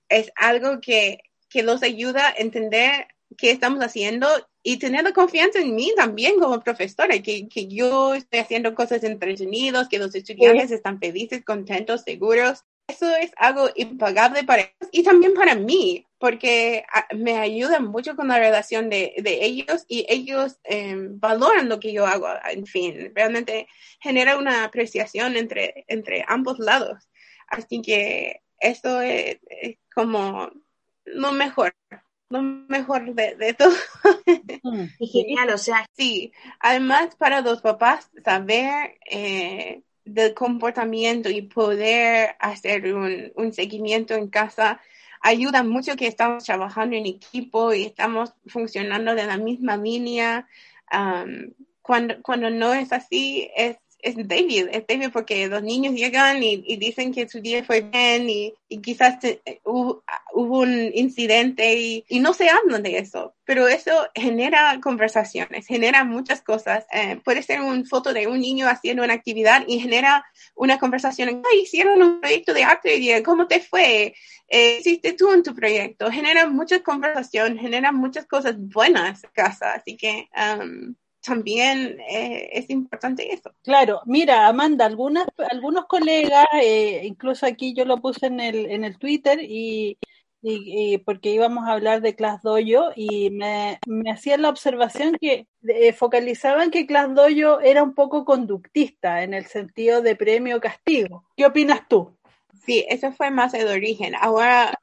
es 0.10 0.32
algo 0.36 0.80
que, 0.80 1.20
que 1.50 1.64
los 1.64 1.82
ayuda 1.84 2.28
a 2.28 2.34
entender 2.38 3.08
qué 3.38 3.52
estamos 3.52 3.84
haciendo 3.84 4.28
y 4.62 4.78
tener 4.78 5.04
la 5.04 5.14
confianza 5.14 5.60
en 5.60 5.76
mí 5.76 5.92
también 5.96 6.40
como 6.40 6.60
profesora, 6.62 7.20
que, 7.22 7.48
que 7.48 7.68
yo 7.68 8.16
estoy 8.16 8.40
haciendo 8.40 8.74
cosas 8.74 9.04
entretenidas, 9.04 9.90
que 9.90 10.00
los 10.00 10.14
estudiantes 10.16 10.72
están 10.72 11.00
felices, 11.00 11.44
contentos, 11.44 12.02
seguros. 12.04 12.64
Eso 12.88 13.16
es 13.16 13.32
algo 13.38 13.70
impagable 13.76 14.44
para 14.44 14.62
ellos 14.62 14.90
y 14.92 15.04
también 15.04 15.34
para 15.34 15.56
mí, 15.56 16.06
porque 16.26 16.84
ah, 16.92 17.06
me 17.16 17.38
ayuda 17.38 17.80
mucho 17.80 18.16
con 18.16 18.30
la 18.30 18.40
relación 18.40 18.90
de, 18.90 19.14
ellos 19.24 19.86
y 19.88 20.08
ellos 20.10 20.58
em, 20.64 21.20
valoran 21.20 21.70
lo 21.70 21.80
que 21.80 21.94
yo 21.94 22.08
hago. 22.08 22.28
En 22.50 22.66
fin, 22.66 23.12
realmente 23.14 23.68
genera 24.00 24.36
una 24.36 24.64
apreciación 24.64 25.38
entre, 25.38 25.86
entre 25.88 26.26
ambos 26.28 26.58
lados. 26.58 27.12
Así 27.48 27.80
que 27.84 28.42
eso 28.58 29.02
es, 29.02 29.38
como 29.94 30.50
lo 31.04 31.32
mejor, 31.32 31.76
lo 32.32 32.42
mejor 32.42 33.14
de, 33.14 33.54
todo. 33.54 33.76
Mm, 34.64 34.86
genial, 35.14 35.50
o 35.52 35.60
sea. 35.60 35.86
Sí, 35.96 36.34
además 36.60 37.16
para 37.18 37.42
los 37.42 37.62
papás 37.62 38.10
saber 38.24 38.98
eh, 39.12 39.84
del 40.06 40.34
comportamiento 40.34 41.30
y 41.30 41.44
poder 41.44 42.36
hacer 42.40 42.96
un, 42.96 43.32
un 43.36 43.54
seguimiento 43.54 44.16
en 44.16 44.28
casa 44.28 44.82
ayuda 45.26 45.64
mucho 45.64 45.96
que 45.96 46.06
estamos 46.06 46.44
trabajando 46.44 46.96
en 46.96 47.08
equipo 47.08 47.74
y 47.74 47.86
estamos 47.86 48.34
funcionando 48.46 49.16
de 49.16 49.26
la 49.26 49.38
misma 49.38 49.76
línea. 49.76 50.48
cuando, 51.82 52.22
cuando 52.22 52.52
no 52.52 52.74
es 52.74 52.94
así, 52.94 53.50
es 53.56 53.78
es 54.00 54.16
David, 54.28 54.68
es 54.72 54.86
David 54.88 55.10
porque 55.12 55.48
los 55.48 55.64
niños 55.64 55.96
llegan 55.96 56.44
y, 56.44 56.78
dicen 56.78 57.14
que 57.14 57.28
su 57.28 57.42
día 57.42 57.64
fue 57.64 57.82
bien 57.82 58.30
y, 58.30 58.54
quizás 58.82 59.24
eh, 59.24 59.62
hubo, 59.64 60.04
un 60.34 60.92
incidente 60.94 61.76
y, 61.76 62.20
no 62.20 62.34
se 62.34 62.50
hablan 62.50 62.84
de 62.84 62.98
eso, 63.00 63.36
pero 63.46 63.68
eso 63.68 64.08
genera 64.14 64.80
conversaciones, 64.82 65.66
genera 65.66 66.04
muchas 66.04 66.42
cosas. 66.42 66.86
Eh, 66.92 67.20
puede 67.24 67.42
ser 67.42 67.62
una 67.62 67.84
foto 67.86 68.14
de 68.14 68.28
un 68.28 68.40
niño 68.40 68.68
haciendo 68.68 69.04
una 69.04 69.14
actividad 69.14 69.64
y 69.68 69.80
genera 69.80 70.26
una 70.56 70.78
conversación. 70.78 71.42
hicieron 71.60 72.02
un 72.02 72.22
proyecto 72.22 72.54
de 72.54 72.64
arte 72.64 72.96
y 72.98 73.24
¿cómo 73.24 73.48
te 73.48 73.60
fue? 73.60 74.14
Eh, 74.48 74.78
hiciste 74.80 75.14
tú 75.14 75.32
en 75.32 75.42
tu 75.42 75.56
proyecto? 75.56 76.12
Genera 76.12 76.48
muchas 76.48 76.82
conversaciones, 76.82 77.60
genera 77.60 77.92
muchas 77.92 78.28
cosas 78.28 78.56
buenas 78.58 79.24
en 79.24 79.30
casa, 79.34 79.74
así 79.74 79.98
que... 79.98 80.30
Um, 80.36 80.96
también 81.26 82.00
eh, 82.10 82.50
es 82.54 82.70
importante 82.70 83.34
eso. 83.34 83.52
Claro, 83.64 84.02
mira, 84.06 84.48
Amanda, 84.48 84.86
algunas, 84.86 85.28
algunos 85.50 85.86
colegas, 85.86 86.46
eh, 86.62 87.02
incluso 87.04 87.46
aquí 87.46 87.74
yo 87.74 87.86
lo 87.86 87.98
puse 87.98 88.28
en 88.28 88.40
el, 88.40 88.68
en 88.68 88.84
el 88.84 88.98
Twitter 88.98 89.40
y, 89.42 89.98
porque 91.06 91.32
íbamos 91.32 91.68
a 91.68 91.72
hablar 91.72 92.02
de 92.02 92.14
Class 92.14 92.44
Dojo 92.44 92.92
y 92.96 93.32
me, 93.32 93.80
me 93.88 94.12
hacían 94.12 94.44
la 94.44 94.50
observación 94.50 95.18
que 95.20 95.48
eh, 95.68 95.92
focalizaban 95.92 96.70
que 96.70 96.86
Class 96.86 97.16
Dojo 97.16 97.62
era 97.62 97.82
un 97.82 97.96
poco 97.96 98.26
conductista 98.26 99.24
en 99.24 99.34
el 99.34 99.48
sentido 99.48 100.04
de 100.04 100.16
premio-castigo. 100.16 101.26
¿Qué 101.36 101.48
opinas 101.48 101.88
tú? 101.88 102.16
Sí, 102.64 102.86
eso 102.88 103.12
fue 103.12 103.32
más 103.32 103.56
el 103.56 103.68
origen. 103.68 104.14
Ahora 104.20 104.80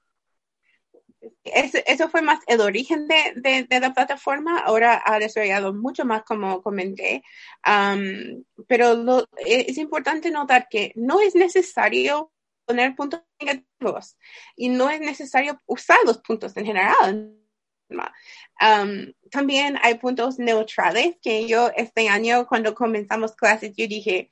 eso, 1.45 2.09
fue 2.09 2.23
más 2.23 2.41
el 2.47 2.61
origen 2.61 3.09
de, 3.09 3.67
la 3.69 3.93
plataforma. 3.93 4.61
Ahora 4.61 5.03
ha 5.05 5.19
desarrollado 5.19 5.75
mucho 5.75 6.05
más, 6.05 6.23
como 6.23 6.63
comenté. 6.63 7.23
pero 8.67 9.27
es 9.37 9.79
importante 9.79 10.31
notar 10.31 10.69
que 10.69 10.93
no 10.95 11.21
es 11.21 11.35
necesario 11.35 12.33
poner 12.65 12.95
puntos 12.95 13.23
negativos 13.41 14.17
y 14.57 14.69
no 14.69 14.89
es 14.89 15.01
necesario 15.01 15.61
usar 15.67 15.99
los 16.07 16.19
puntos 16.19 16.57
en 16.57 16.67
general. 16.67 17.37
también 19.31 19.79
hay 19.83 19.95
puntos 19.99 20.39
neutrales 20.39 21.17
que 21.21 21.47
yo 21.49 21.71
este 21.77 22.09
año 22.09 22.47
cuando 22.47 22.75
comenzamos 22.75 23.35
clases 23.35 23.73
yo 23.77 23.87
dije, 23.89 24.31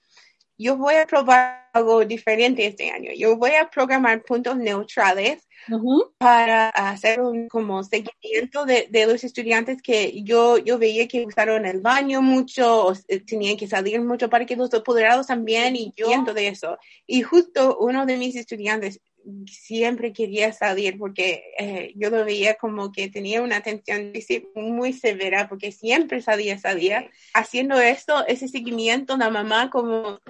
yo 0.60 0.76
voy 0.76 0.96
a 0.96 1.06
probar 1.06 1.70
algo 1.72 2.04
diferente 2.04 2.66
este 2.66 2.90
año. 2.90 3.12
Yo 3.16 3.36
voy 3.36 3.52
a 3.52 3.70
programar 3.70 4.22
puntos 4.22 4.58
neutrales 4.58 5.48
para 6.18 6.68
hacer 6.68 7.20
un 7.20 7.48
como 7.48 7.82
seguimiento 7.82 8.66
de, 8.66 8.88
los 9.06 9.24
estudiantes 9.24 9.80
que 9.80 10.22
yo, 10.22 10.58
yo 10.58 10.78
veía 10.78 11.08
que 11.08 11.24
usaron 11.24 11.64
el 11.64 11.80
baño 11.80 12.20
mucho, 12.20 12.88
o 12.88 12.94
eh, 13.08 13.20
tenían 13.20 13.56
que 13.56 13.68
salir 13.68 14.02
mucho 14.02 14.28
para 14.28 14.44
que 14.44 14.56
los 14.56 14.72
apoderados 14.74 15.28
también 15.28 15.76
y 15.76 15.92
yo 15.96 16.08
viendo 16.08 16.34
de 16.34 16.48
eso. 16.48 16.76
Y 17.06 17.22
justo 17.22 17.78
uno 17.78 18.04
de 18.04 18.18
mis 18.18 18.36
estudiantes 18.36 19.00
siempre 19.46 20.12
quería 20.12 20.52
salir 20.52 20.98
porque 20.98 21.42
eh, 21.58 21.92
yo 21.94 22.10
lo 22.10 22.24
veía 22.24 22.54
como 22.54 22.92
que 22.92 23.08
tenía 23.08 23.42
una 23.42 23.56
atención 23.56 24.12
muy 24.54 24.92
severa 24.92 25.48
porque 25.48 25.72
siempre 25.72 26.20
salía, 26.20 26.58
salía. 26.58 27.08
Haciendo 27.34 27.80
esto, 27.80 28.26
ese 28.26 28.48
seguimiento, 28.48 29.16
la 29.16 29.30
mamá 29.30 29.70
como 29.70 30.20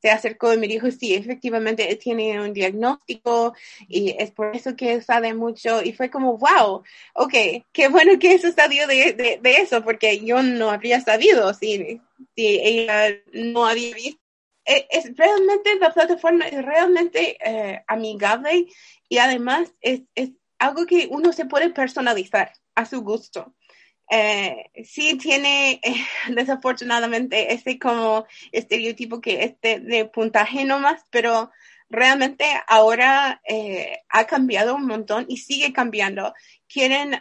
se 0.00 0.10
acercó 0.10 0.52
y 0.52 0.58
me 0.58 0.68
dijo, 0.68 0.90
sí, 0.90 1.14
efectivamente 1.14 1.94
tiene 1.96 2.40
un 2.40 2.52
diagnóstico 2.52 3.54
y 3.88 4.14
es 4.18 4.30
por 4.30 4.54
eso 4.54 4.76
que 4.76 5.00
sabe 5.02 5.34
mucho. 5.34 5.82
Y 5.82 5.92
fue 5.92 6.10
como, 6.10 6.38
wow, 6.38 6.82
ok, 7.14 7.34
qué 7.72 7.88
bueno 7.88 8.18
que 8.18 8.34
eso 8.34 8.52
salió 8.52 8.86
de, 8.86 9.40
de, 9.42 9.52
eso, 9.52 9.82
porque 9.82 10.20
yo 10.24 10.42
no 10.42 10.70
habría 10.70 11.00
sabido 11.00 11.52
si, 11.54 12.00
si 12.36 12.46
ella 12.46 13.16
no 13.32 13.66
había 13.66 13.94
visto. 13.94 14.20
E, 14.64 14.86
es, 14.90 15.16
realmente, 15.16 15.76
la 15.76 15.92
plataforma 15.92 16.46
es 16.46 16.64
realmente 16.64 17.38
eh, 17.44 17.82
amigable 17.86 18.66
y 19.08 19.18
además 19.18 19.72
es, 19.80 20.02
es 20.14 20.30
algo 20.58 20.86
que 20.86 21.08
uno 21.10 21.32
se 21.32 21.46
puede 21.46 21.70
personalizar 21.70 22.52
a 22.74 22.84
su 22.84 23.02
gusto 23.02 23.54
eh, 24.10 24.70
sí 24.84 25.18
tiene 25.18 25.80
eh, 25.82 25.94
desafortunadamente 26.34 27.52
ese 27.52 27.78
como 27.78 28.26
estereotipo 28.52 29.20
que 29.20 29.44
este 29.44 29.80
de 29.80 30.06
puntaje 30.06 30.64
nomás, 30.64 31.04
pero 31.10 31.50
realmente 31.90 32.44
ahora 32.66 33.40
eh, 33.48 33.98
ha 34.08 34.26
cambiado 34.26 34.74
un 34.74 34.86
montón 34.86 35.26
y 35.28 35.38
sigue 35.38 35.72
cambiando. 35.72 36.34
Quieren, 36.68 37.18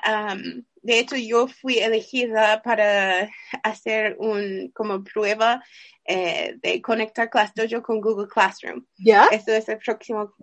de 0.81 0.99
hecho, 0.99 1.15
yo 1.15 1.47
fui 1.47 1.79
elegida 1.79 2.61
para 2.61 3.29
hacer 3.63 4.17
un 4.19 4.71
como 4.73 5.03
prueba 5.03 5.63
de 6.05 6.81
conectar 6.81 7.29
ClassDojo 7.29 7.81
con 7.81 8.01
Google 8.01 8.27
Classroom. 8.27 8.85
¿Ya? 8.97 9.27
Eso 9.31 9.51
es 9.53 9.67
el 9.69 9.77
próximo 9.77 10.33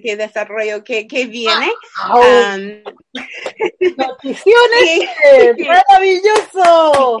qué 0.00 0.16
desarrollo 0.16 0.82
que, 0.84 1.06
que 1.06 1.26
viene. 1.26 1.72
Um, 2.08 2.82
¡Noticiones! 3.96 5.10
¡Maravilloso! 5.58 7.18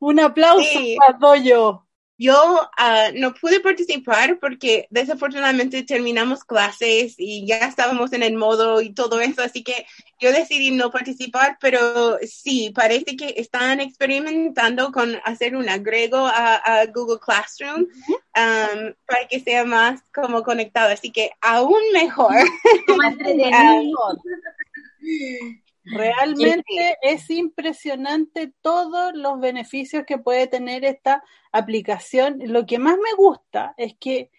Un 0.00 0.20
aplauso 0.20 0.64
sí. 0.64 0.96
para 0.98 1.18
Doyo. 1.18 1.86
Yo 2.22 2.36
uh, 2.36 3.18
no 3.18 3.32
pude 3.32 3.60
participar 3.60 4.38
porque 4.38 4.86
desafortunadamente 4.90 5.84
terminamos 5.84 6.44
clases 6.44 7.14
y 7.16 7.46
ya 7.46 7.60
estábamos 7.60 8.12
en 8.12 8.22
el 8.22 8.36
modo 8.36 8.82
y 8.82 8.92
todo 8.92 9.22
eso, 9.22 9.40
así 9.40 9.64
que 9.64 9.86
yo 10.20 10.30
decidí 10.30 10.70
no 10.70 10.90
participar, 10.90 11.56
pero 11.62 12.18
sí, 12.22 12.72
parece 12.74 13.16
que 13.16 13.32
están 13.38 13.80
experimentando 13.80 14.92
con 14.92 15.16
hacer 15.24 15.56
un 15.56 15.70
agrego 15.70 16.18
a, 16.18 16.56
a 16.56 16.84
Google 16.88 17.20
Classroom 17.20 17.86
um, 17.86 18.92
para 19.06 19.26
que 19.30 19.40
sea 19.40 19.64
más 19.64 20.02
como 20.12 20.42
conectado, 20.42 20.92
así 20.92 21.10
que 21.10 21.30
aún 21.40 21.80
mejor. 21.94 22.34
Realmente 25.84 26.98
es 27.02 27.30
impresionante 27.30 28.52
todos 28.60 29.12
los 29.14 29.40
beneficios 29.40 30.04
que 30.06 30.18
puede 30.18 30.46
tener 30.46 30.84
esta 30.84 31.24
aplicación. 31.52 32.38
Lo 32.44 32.66
que 32.66 32.78
más 32.78 32.96
me 32.96 33.14
gusta 33.16 33.74
es 33.76 33.94
que 33.98 34.30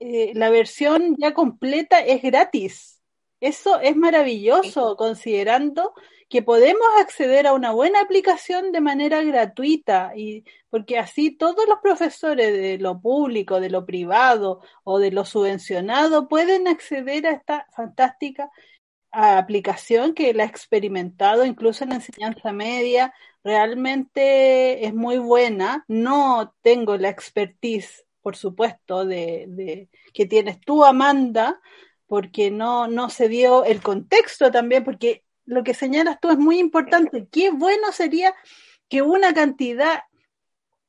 eh, 0.00 0.32
la 0.34 0.50
versión 0.50 1.16
ya 1.18 1.34
completa 1.34 2.00
es 2.00 2.22
gratis. 2.22 3.00
Eso 3.40 3.80
es 3.80 3.96
maravilloso, 3.96 4.96
considerando 4.96 5.92
que 6.28 6.42
podemos 6.42 6.86
acceder 6.98 7.46
a 7.46 7.52
una 7.52 7.72
buena 7.72 8.00
aplicación 8.00 8.72
de 8.72 8.80
manera 8.80 9.22
gratuita 9.22 10.12
y 10.16 10.44
porque 10.70 10.98
así 10.98 11.30
todos 11.30 11.68
los 11.68 11.78
profesores 11.82 12.52
de 12.52 12.78
lo 12.78 13.00
público, 13.00 13.60
de 13.60 13.70
lo 13.70 13.84
privado 13.84 14.60
o 14.82 14.98
de 14.98 15.10
lo 15.12 15.24
subvencionado 15.24 16.26
pueden 16.28 16.66
acceder 16.66 17.26
a 17.26 17.32
esta 17.32 17.66
fantástica 17.76 18.50
aplicación 19.14 20.14
que 20.14 20.34
la 20.34 20.44
he 20.44 20.46
experimentado 20.46 21.44
incluso 21.44 21.84
en 21.84 21.90
la 21.90 21.96
enseñanza 21.96 22.52
media, 22.52 23.14
realmente 23.42 24.86
es 24.86 24.94
muy 24.94 25.18
buena. 25.18 25.84
No 25.88 26.54
tengo 26.62 26.96
la 26.96 27.08
expertise, 27.08 28.04
por 28.22 28.36
supuesto, 28.36 29.04
de, 29.04 29.46
de 29.48 29.88
que 30.12 30.26
tienes 30.26 30.60
tú, 30.60 30.84
Amanda, 30.84 31.60
porque 32.06 32.50
no, 32.50 32.88
no 32.88 33.10
se 33.10 33.28
dio 33.28 33.64
el 33.64 33.80
contexto 33.80 34.50
también, 34.50 34.84
porque 34.84 35.24
lo 35.46 35.62
que 35.62 35.74
señalas 35.74 36.18
tú 36.20 36.30
es 36.30 36.38
muy 36.38 36.58
importante. 36.58 37.28
Qué 37.30 37.50
bueno 37.50 37.92
sería 37.92 38.34
que 38.88 39.02
una 39.02 39.34
cantidad 39.34 40.02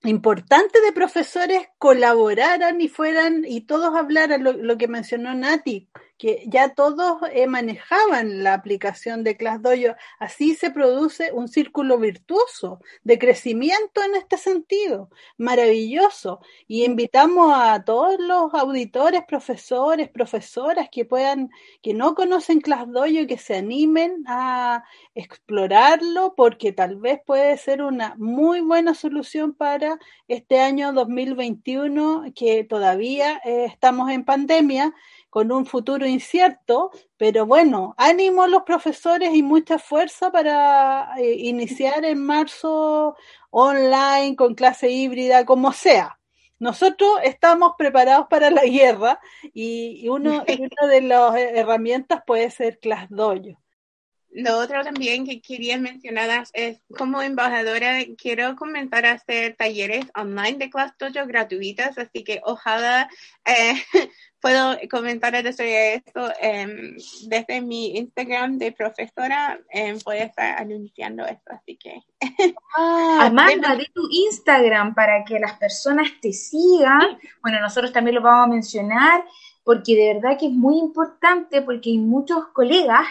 importante 0.04 0.80
de 0.82 0.92
profesores 0.92 1.68
colaboraran 1.78 2.80
y 2.80 2.88
fueran 2.88 3.44
y 3.46 3.62
todos 3.62 3.96
hablaran 3.96 4.44
lo, 4.44 4.54
lo 4.54 4.78
que 4.78 4.88
mencionó 4.88 5.34
Nati, 5.34 5.90
que 6.18 6.44
ya 6.48 6.74
todos 6.74 7.20
eh, 7.32 7.48
manejaban 7.48 8.44
la 8.44 8.54
aplicación 8.54 9.24
de 9.24 9.38
ClassDojo. 9.38 9.96
Así 10.20 10.56
se 10.56 10.72
produce 10.72 11.32
un 11.34 11.48
círculo 11.48 11.98
virtuoso 11.98 12.80
de 13.04 13.20
crecimiento 13.20 14.04
en 14.04 14.16
este 14.16 14.38
sentido. 14.38 15.10
Maravilloso. 15.38 16.40
Y 16.68 16.86
invitamos 16.86 17.54
a 17.56 17.84
todos 17.84 18.20
los 18.20 18.54
auditores, 18.54 19.24
profesores, 19.28 20.10
profesoras 20.10 20.90
que 20.92 21.06
puedan, 21.06 21.50
que 21.82 21.94
no 21.94 22.16
conocen 22.16 22.62
ClassDojo 22.62 23.06
que 23.28 23.38
se 23.38 23.56
animen 23.56 24.24
a 24.28 24.84
explorarlo 25.14 26.34
porque 26.36 26.72
tal 26.72 26.98
vez 26.98 27.20
puede 27.26 27.58
ser 27.58 27.82
una 27.82 28.16
muy 28.18 28.62
buena 28.62 28.94
solución 28.94 29.54
para 29.54 30.00
este 30.28 30.60
año 30.60 30.94
2021 30.94 32.26
que 32.36 32.64
todavía 32.64 33.42
eh, 33.46 33.66
estamos 33.66 34.10
en 34.12 34.26
pandemia 34.26 34.94
con 35.36 35.52
un 35.52 35.66
futuro 35.66 36.08
incierto, 36.08 36.92
pero 37.18 37.46
bueno, 37.46 37.94
ánimo 37.98 38.44
a 38.44 38.48
los 38.48 38.64
profesores 38.64 39.36
y 39.36 39.44
mucha 39.44 39.78
fuerza 39.78 40.32
para 40.32 41.14
eh, 41.18 41.34
iniciar 41.40 42.06
en 42.06 42.26
marzo 42.26 43.18
online, 43.50 44.38
con 44.38 44.56
clase 44.56 44.90
híbrida, 44.90 45.44
como 45.44 45.74
sea. 45.74 46.18
Nosotros 46.58 47.20
estamos 47.22 47.74
preparados 47.78 48.28
para 48.30 48.50
la 48.50 48.64
guerra 48.64 49.20
y, 49.54 50.08
uno, 50.08 50.46
una 50.58 50.88
de 50.90 51.02
las 51.02 51.36
herramientas 51.36 52.24
puede 52.26 52.50
ser 52.50 52.80
ClassDojo. 52.80 53.60
Lo 54.36 54.58
otro 54.58 54.84
también 54.84 55.26
que 55.26 55.40
quería 55.40 55.78
mencionar 55.78 56.44
es, 56.52 56.82
como 56.98 57.22
embajadora, 57.22 58.00
quiero 58.18 58.58
comenzar 58.58 59.06
a 59.06 59.14
hacer 59.14 59.56
talleres 59.56 60.06
online 60.14 60.58
de 60.58 60.70
ClassDojo 60.70 61.26
gratuitas, 61.26 61.98
así 61.98 62.26
que 62.26 62.42
ojalá 62.44 63.10
eh, 63.46 63.76
puedo 64.42 64.78
comentar 64.92 65.32
sobre 65.54 65.96
esto 65.96 66.30
eh, 66.42 66.98
desde 67.30 67.62
mi 67.62 67.96
Instagram 67.98 68.58
de 68.58 68.74
profesora. 68.74 69.58
Eh, 69.70 69.98
voy 70.04 70.18
a 70.18 70.26
estar 70.26 70.60
anunciando 70.60 71.26
esto, 71.26 71.52
así 71.52 71.78
que. 71.78 72.02
Ah, 72.78 73.28
Amanda, 73.28 73.74
de 73.78 73.86
tu 73.94 74.02
Instagram 74.12 74.94
para 74.94 75.24
que 75.24 75.40
las 75.40 75.54
personas 75.54 76.10
te 76.22 76.34
sigan. 76.34 77.18
Bueno, 77.42 77.62
nosotros 77.62 77.94
también 77.94 78.16
lo 78.16 78.22
vamos 78.22 78.48
a 78.48 78.50
mencionar 78.50 79.24
porque 79.64 79.96
de 79.96 80.14
verdad 80.14 80.38
que 80.38 80.48
es 80.48 80.52
muy 80.52 80.78
importante 80.78 81.62
porque 81.62 81.90
hay 81.90 82.00
muchos 82.00 82.48
colegas 82.50 83.08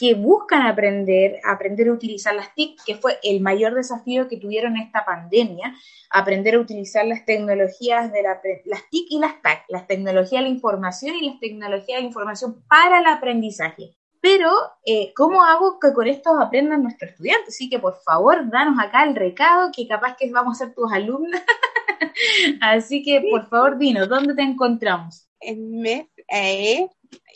que 0.00 0.14
buscan 0.14 0.62
aprender, 0.62 1.40
aprender 1.44 1.88
a 1.88 1.92
utilizar 1.92 2.34
las 2.34 2.54
TIC, 2.54 2.82
que 2.86 2.94
fue 2.94 3.18
el 3.22 3.42
mayor 3.42 3.74
desafío 3.74 4.28
que 4.28 4.38
tuvieron 4.38 4.78
esta 4.78 5.04
pandemia, 5.04 5.74
aprender 6.08 6.54
a 6.54 6.60
utilizar 6.60 7.04
las 7.04 7.26
tecnologías 7.26 8.10
de 8.10 8.22
la, 8.22 8.40
las 8.64 8.88
TIC 8.88 9.08
y 9.10 9.18
las 9.18 9.42
TAC, 9.42 9.64
las 9.68 9.86
tecnologías 9.86 10.42
de 10.42 10.48
la 10.48 10.54
información 10.54 11.16
y 11.16 11.28
las 11.28 11.38
tecnologías 11.38 11.98
de 11.98 12.00
la 12.00 12.06
información 12.06 12.64
para 12.66 13.00
el 13.00 13.06
aprendizaje. 13.08 13.94
Pero, 14.22 14.50
eh, 14.86 15.12
¿cómo 15.14 15.42
hago 15.42 15.78
que 15.78 15.92
con 15.92 16.06
esto 16.08 16.30
aprendan 16.40 16.82
nuestros 16.82 17.10
estudiantes? 17.10 17.54
Así 17.54 17.68
que, 17.68 17.78
por 17.78 18.00
favor, 18.02 18.50
danos 18.50 18.82
acá 18.82 19.04
el 19.04 19.14
recado, 19.14 19.70
que 19.70 19.86
capaz 19.86 20.16
que 20.16 20.30
vamos 20.30 20.58
a 20.58 20.64
ser 20.64 20.74
tus 20.74 20.90
alumnas. 20.90 21.42
Así 22.62 23.02
que, 23.02 23.22
por 23.30 23.50
favor, 23.50 23.76
dinos, 23.76 24.08
¿dónde 24.08 24.34
te 24.34 24.42
encontramos? 24.42 25.28
En 25.40 25.78
MES 25.78 26.06
e 26.26 26.88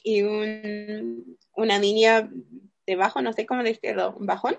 y 0.02 0.22
un, 0.22 1.36
una 1.56 1.78
línea 1.78 2.28
debajo, 2.86 3.22
no 3.22 3.32
sé 3.32 3.46
cómo 3.46 3.62
decirlo, 3.62 4.14
bajón. 4.18 4.58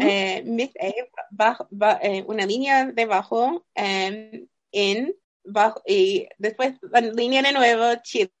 Eh, 0.00 0.70
eh, 0.80 2.24
una 2.26 2.46
línea 2.46 2.86
debajo 2.86 3.66
em, 3.74 4.46
en 4.72 5.14
bajo 5.44 5.82
y 5.86 6.28
después 6.38 6.74
la 6.90 7.02
línea 7.02 7.42
de 7.42 7.52
nuevo 7.52 7.84
Chile 8.02 8.32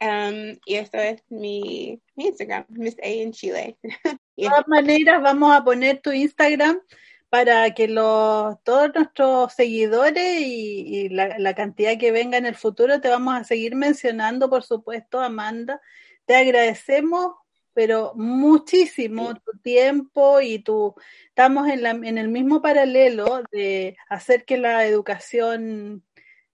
em, 0.00 0.58
y 0.64 0.74
esto 0.76 0.96
es 0.96 1.22
mi, 1.28 2.00
Instagram 2.16 2.64
Miss 2.68 2.96
A 3.02 3.06
en 3.08 3.32
Chile 3.32 3.76
de 4.36 4.44
todas 4.44 4.66
maneras 4.68 5.22
vamos 5.22 5.54
a 5.54 5.62
poner 5.62 6.00
tu 6.00 6.12
Instagram 6.12 6.80
para 7.28 7.74
que 7.74 7.88
los, 7.88 8.62
todos 8.62 8.90
nuestros 8.94 9.52
seguidores 9.52 10.40
y, 10.40 11.10
la, 11.10 11.38
la, 11.38 11.54
cantidad 11.54 11.98
que 11.98 12.10
venga 12.10 12.38
en 12.38 12.46
el 12.46 12.54
futuro 12.54 13.02
te 13.02 13.08
vamos 13.08 13.34
a 13.34 13.44
seguir 13.44 13.74
mencionando, 13.74 14.48
por 14.48 14.62
supuesto, 14.62 15.20
Amanda, 15.20 15.78
te 16.24 16.36
agradecemos, 16.36 17.34
pero 17.78 18.12
muchísimo 18.16 19.36
tu 19.36 19.56
tiempo 19.62 20.40
y 20.40 20.58
tu... 20.58 20.96
Estamos 21.28 21.68
en, 21.68 21.84
la, 21.84 21.90
en 21.90 22.18
el 22.18 22.26
mismo 22.26 22.60
paralelo 22.60 23.44
de 23.52 23.96
hacer 24.08 24.44
que 24.44 24.58
la 24.58 24.84
educación 24.84 26.02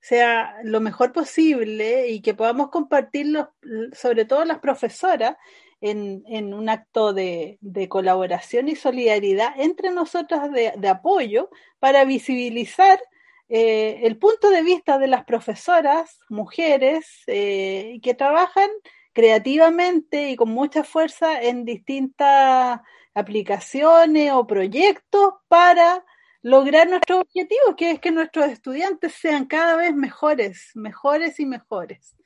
sea 0.00 0.54
lo 0.64 0.80
mejor 0.80 1.14
posible 1.14 2.08
y 2.08 2.20
que 2.20 2.34
podamos 2.34 2.68
compartirlo, 2.68 3.54
sobre 3.94 4.26
todo 4.26 4.44
las 4.44 4.58
profesoras, 4.58 5.38
en, 5.80 6.24
en 6.26 6.52
un 6.52 6.68
acto 6.68 7.14
de, 7.14 7.56
de, 7.62 7.88
colaboración 7.88 8.68
y 8.68 8.76
solidaridad 8.76 9.58
entre 9.58 9.92
nosotras 9.92 10.52
de, 10.52 10.74
de 10.76 10.88
apoyo 10.88 11.48
para 11.78 12.04
visibilizar 12.04 13.00
eh, 13.48 14.00
el 14.02 14.18
punto 14.18 14.50
de 14.50 14.62
vista 14.62 14.98
de 14.98 15.06
las 15.06 15.24
profesoras, 15.24 16.18
mujeres, 16.28 17.06
eh, 17.28 17.98
que 18.02 18.12
trabajan 18.12 18.68
creativamente 19.14 20.30
y 20.30 20.36
con 20.36 20.50
mucha 20.50 20.84
fuerza 20.84 21.40
en 21.40 21.64
distintas 21.64 22.80
aplicaciones 23.14 24.32
o 24.32 24.46
proyectos 24.46 25.34
para 25.48 26.04
lograr 26.42 26.88
nuestro 26.90 27.20
objetivo, 27.20 27.74
que 27.76 27.92
es 27.92 28.00
que 28.00 28.10
nuestros 28.10 28.46
estudiantes 28.46 29.14
sean 29.14 29.46
cada 29.46 29.76
vez 29.76 29.94
mejores, 29.94 30.72
mejores 30.74 31.40
y 31.40 31.46
mejores. 31.46 32.16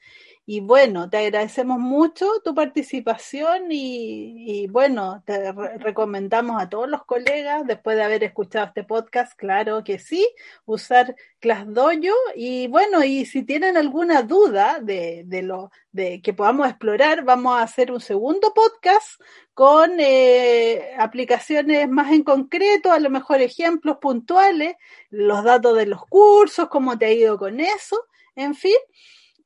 Y 0.51 0.61
bueno, 0.61 1.11
te 1.11 1.18
agradecemos 1.18 1.78
mucho 1.78 2.26
tu 2.42 2.55
participación 2.55 3.66
y, 3.68 4.66
bueno, 4.68 5.22
te 5.26 5.53
re 5.53 5.76
recomendamos 5.76 6.59
a 6.59 6.70
todos 6.70 6.88
los 6.88 7.05
colegas, 7.05 7.66
después 7.66 7.99
de 7.99 8.03
haber 8.05 8.24
escuchado 8.24 8.64
este 8.68 8.82
podcast, 8.82 9.34
claro 9.36 9.84
que 9.84 9.99
sí, 9.99 10.26
usar 10.64 11.14
ClassDojo 11.40 12.14
y 12.34 12.66
bueno, 12.68 13.05
y 13.05 13.26
si 13.26 13.42
tienen 13.42 13.76
alguna 13.76 14.22
duda 14.22 14.78
de, 14.80 15.24
de 15.26 15.42
lo 15.42 15.70
de 15.92 16.22
que 16.22 16.32
podamos 16.32 16.66
explorar, 16.66 17.24
vamos 17.24 17.59
a 17.59 17.62
hacer 17.64 17.92
un 17.92 18.01
segundo 18.01 18.55
podcast 18.55 19.20
con 19.53 20.01
eh, 20.01 20.94
aplicaciones 20.99 21.90
más 21.90 22.11
en 22.11 22.22
concreto, 22.22 22.90
a 22.90 23.01
lo 23.01 23.11
mejor 23.11 23.42
ejemplos 23.42 23.99
puntuales, 23.99 24.76
los 25.11 25.44
datos 25.44 25.76
de 25.76 25.84
los 25.84 26.07
cursos, 26.07 26.70
cómo 26.70 26.96
te 26.96 27.05
ha 27.05 27.12
ido 27.12 27.36
con 27.36 27.61
eso, 27.61 28.03
en 28.34 28.55
fin 28.55 28.78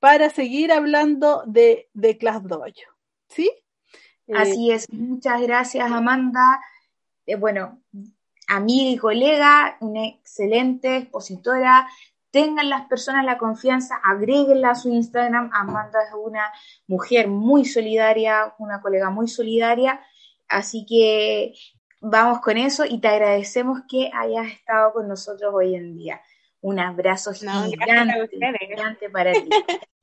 para 0.02 0.30
seguir 0.30 0.72
hablando 0.72 1.44
de, 1.46 1.88
de 1.94 2.18
Class 2.18 2.42
Dojo. 2.42 2.66
¿Sí? 3.28 3.52
Eh, 4.26 4.32
Así 4.34 4.72
es, 4.72 4.92
muchas 4.92 5.40
gracias 5.40 5.92
Amanda. 5.92 6.60
Eh, 7.24 7.36
bueno, 7.36 7.80
amiga 8.48 8.90
y 8.90 8.96
colega, 8.96 9.76
una 9.78 10.04
excelente 10.08 10.96
expositora. 10.96 11.88
Tengan 12.32 12.68
las 12.68 12.88
personas 12.88 13.24
la 13.24 13.38
confianza, 13.38 13.94
agréguenla 14.02 14.70
a 14.70 14.74
su 14.74 14.88
Instagram. 14.88 15.50
Amanda 15.52 16.00
es 16.02 16.14
una 16.14 16.52
mujer 16.88 17.28
muy 17.28 17.64
solidaria, 17.64 18.56
una 18.58 18.80
colega 18.80 19.08
muy 19.10 19.28
solidaria. 19.28 20.00
Así 20.48 20.84
que 20.84 21.54
vamos 22.00 22.40
con 22.40 22.56
eso 22.56 22.84
y 22.84 22.98
te 22.98 23.06
agradecemos 23.06 23.82
que 23.88 24.10
hayas 24.12 24.48
estado 24.48 24.94
con 24.94 25.06
nosotros 25.06 25.54
hoy 25.54 25.76
en 25.76 25.96
día. 25.96 26.20
Un 26.62 26.78
abrazo 26.78 27.32
gigante, 27.32 27.76
gigante 28.60 29.10
para 29.10 29.32
ti. 29.32 29.48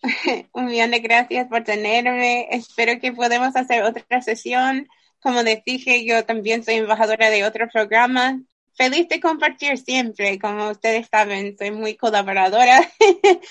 Un 0.52 0.66
millón 0.66 0.92
de 0.92 1.00
gracias 1.00 1.48
por 1.48 1.64
tenerme. 1.64 2.50
Espero 2.52 3.00
que 3.00 3.14
podamos 3.14 3.56
hacer 3.56 3.84
otra 3.84 4.22
sesión. 4.22 4.86
Como 5.22 5.42
les 5.42 5.64
dije, 5.64 6.06
yo 6.06 6.26
también 6.26 6.66
soy 6.66 6.76
embajadora 6.76 7.30
de 7.30 7.46
otro 7.46 7.70
programa. 7.72 8.42
Feliz 8.74 9.08
de 9.08 9.22
compartir 9.22 9.78
siempre. 9.78 10.38
Como 10.38 10.72
ustedes 10.72 11.08
saben, 11.10 11.58
soy 11.58 11.72
muy 11.72 11.96
colaboradora. 11.96 12.82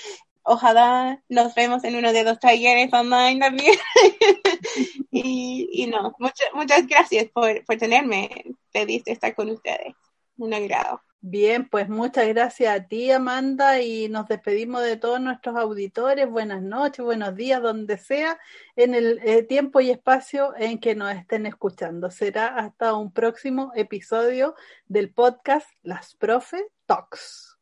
Ojalá 0.43 1.19
nos 1.29 1.55
vemos 1.55 1.83
en 1.85 1.95
uno 1.95 2.13
de 2.13 2.23
los 2.23 2.39
talleres 2.39 2.93
online 2.93 3.39
también. 3.39 3.75
y, 5.11 5.67
y, 5.71 5.87
no, 5.87 6.13
muchas, 6.19 6.47
muchas 6.53 6.85
gracias 6.85 7.25
por, 7.33 7.65
por 7.65 7.75
tenerme. 7.77 8.45
Feliz 8.71 9.03
de 9.03 9.13
estar 9.13 9.33
con 9.33 9.49
ustedes. 9.49 9.95
Un 10.39 10.53
agrado. 10.53 11.01
Bien, 11.21 11.67
pues 11.67 11.89
muchas 11.89 12.29
gracias 12.29 12.73
a 12.73 12.87
ti, 12.87 13.11
Amanda, 13.11 13.81
y 13.81 14.07
nos 14.07 14.29
despedimos 14.29 14.83
de 14.83 14.95
todos 14.95 15.19
nuestros 15.19 15.57
auditores. 15.57 16.29
Buenas 16.29 16.61
noches, 16.61 17.03
buenos 17.03 17.35
días, 17.35 17.61
donde 17.61 17.97
sea, 17.97 18.39
en 18.77 18.95
el 18.95 19.19
eh, 19.25 19.43
tiempo 19.43 19.81
y 19.81 19.89
espacio 19.89 20.53
en 20.57 20.79
que 20.79 20.95
nos 20.95 21.13
estén 21.13 21.45
escuchando. 21.45 22.09
Será 22.09 22.47
hasta 22.55 22.93
un 22.93 23.11
próximo 23.11 23.73
episodio 23.75 24.55
del 24.87 25.11
podcast 25.11 25.67
Las 25.83 26.15
Profe 26.15 26.63
Talks. 26.85 27.57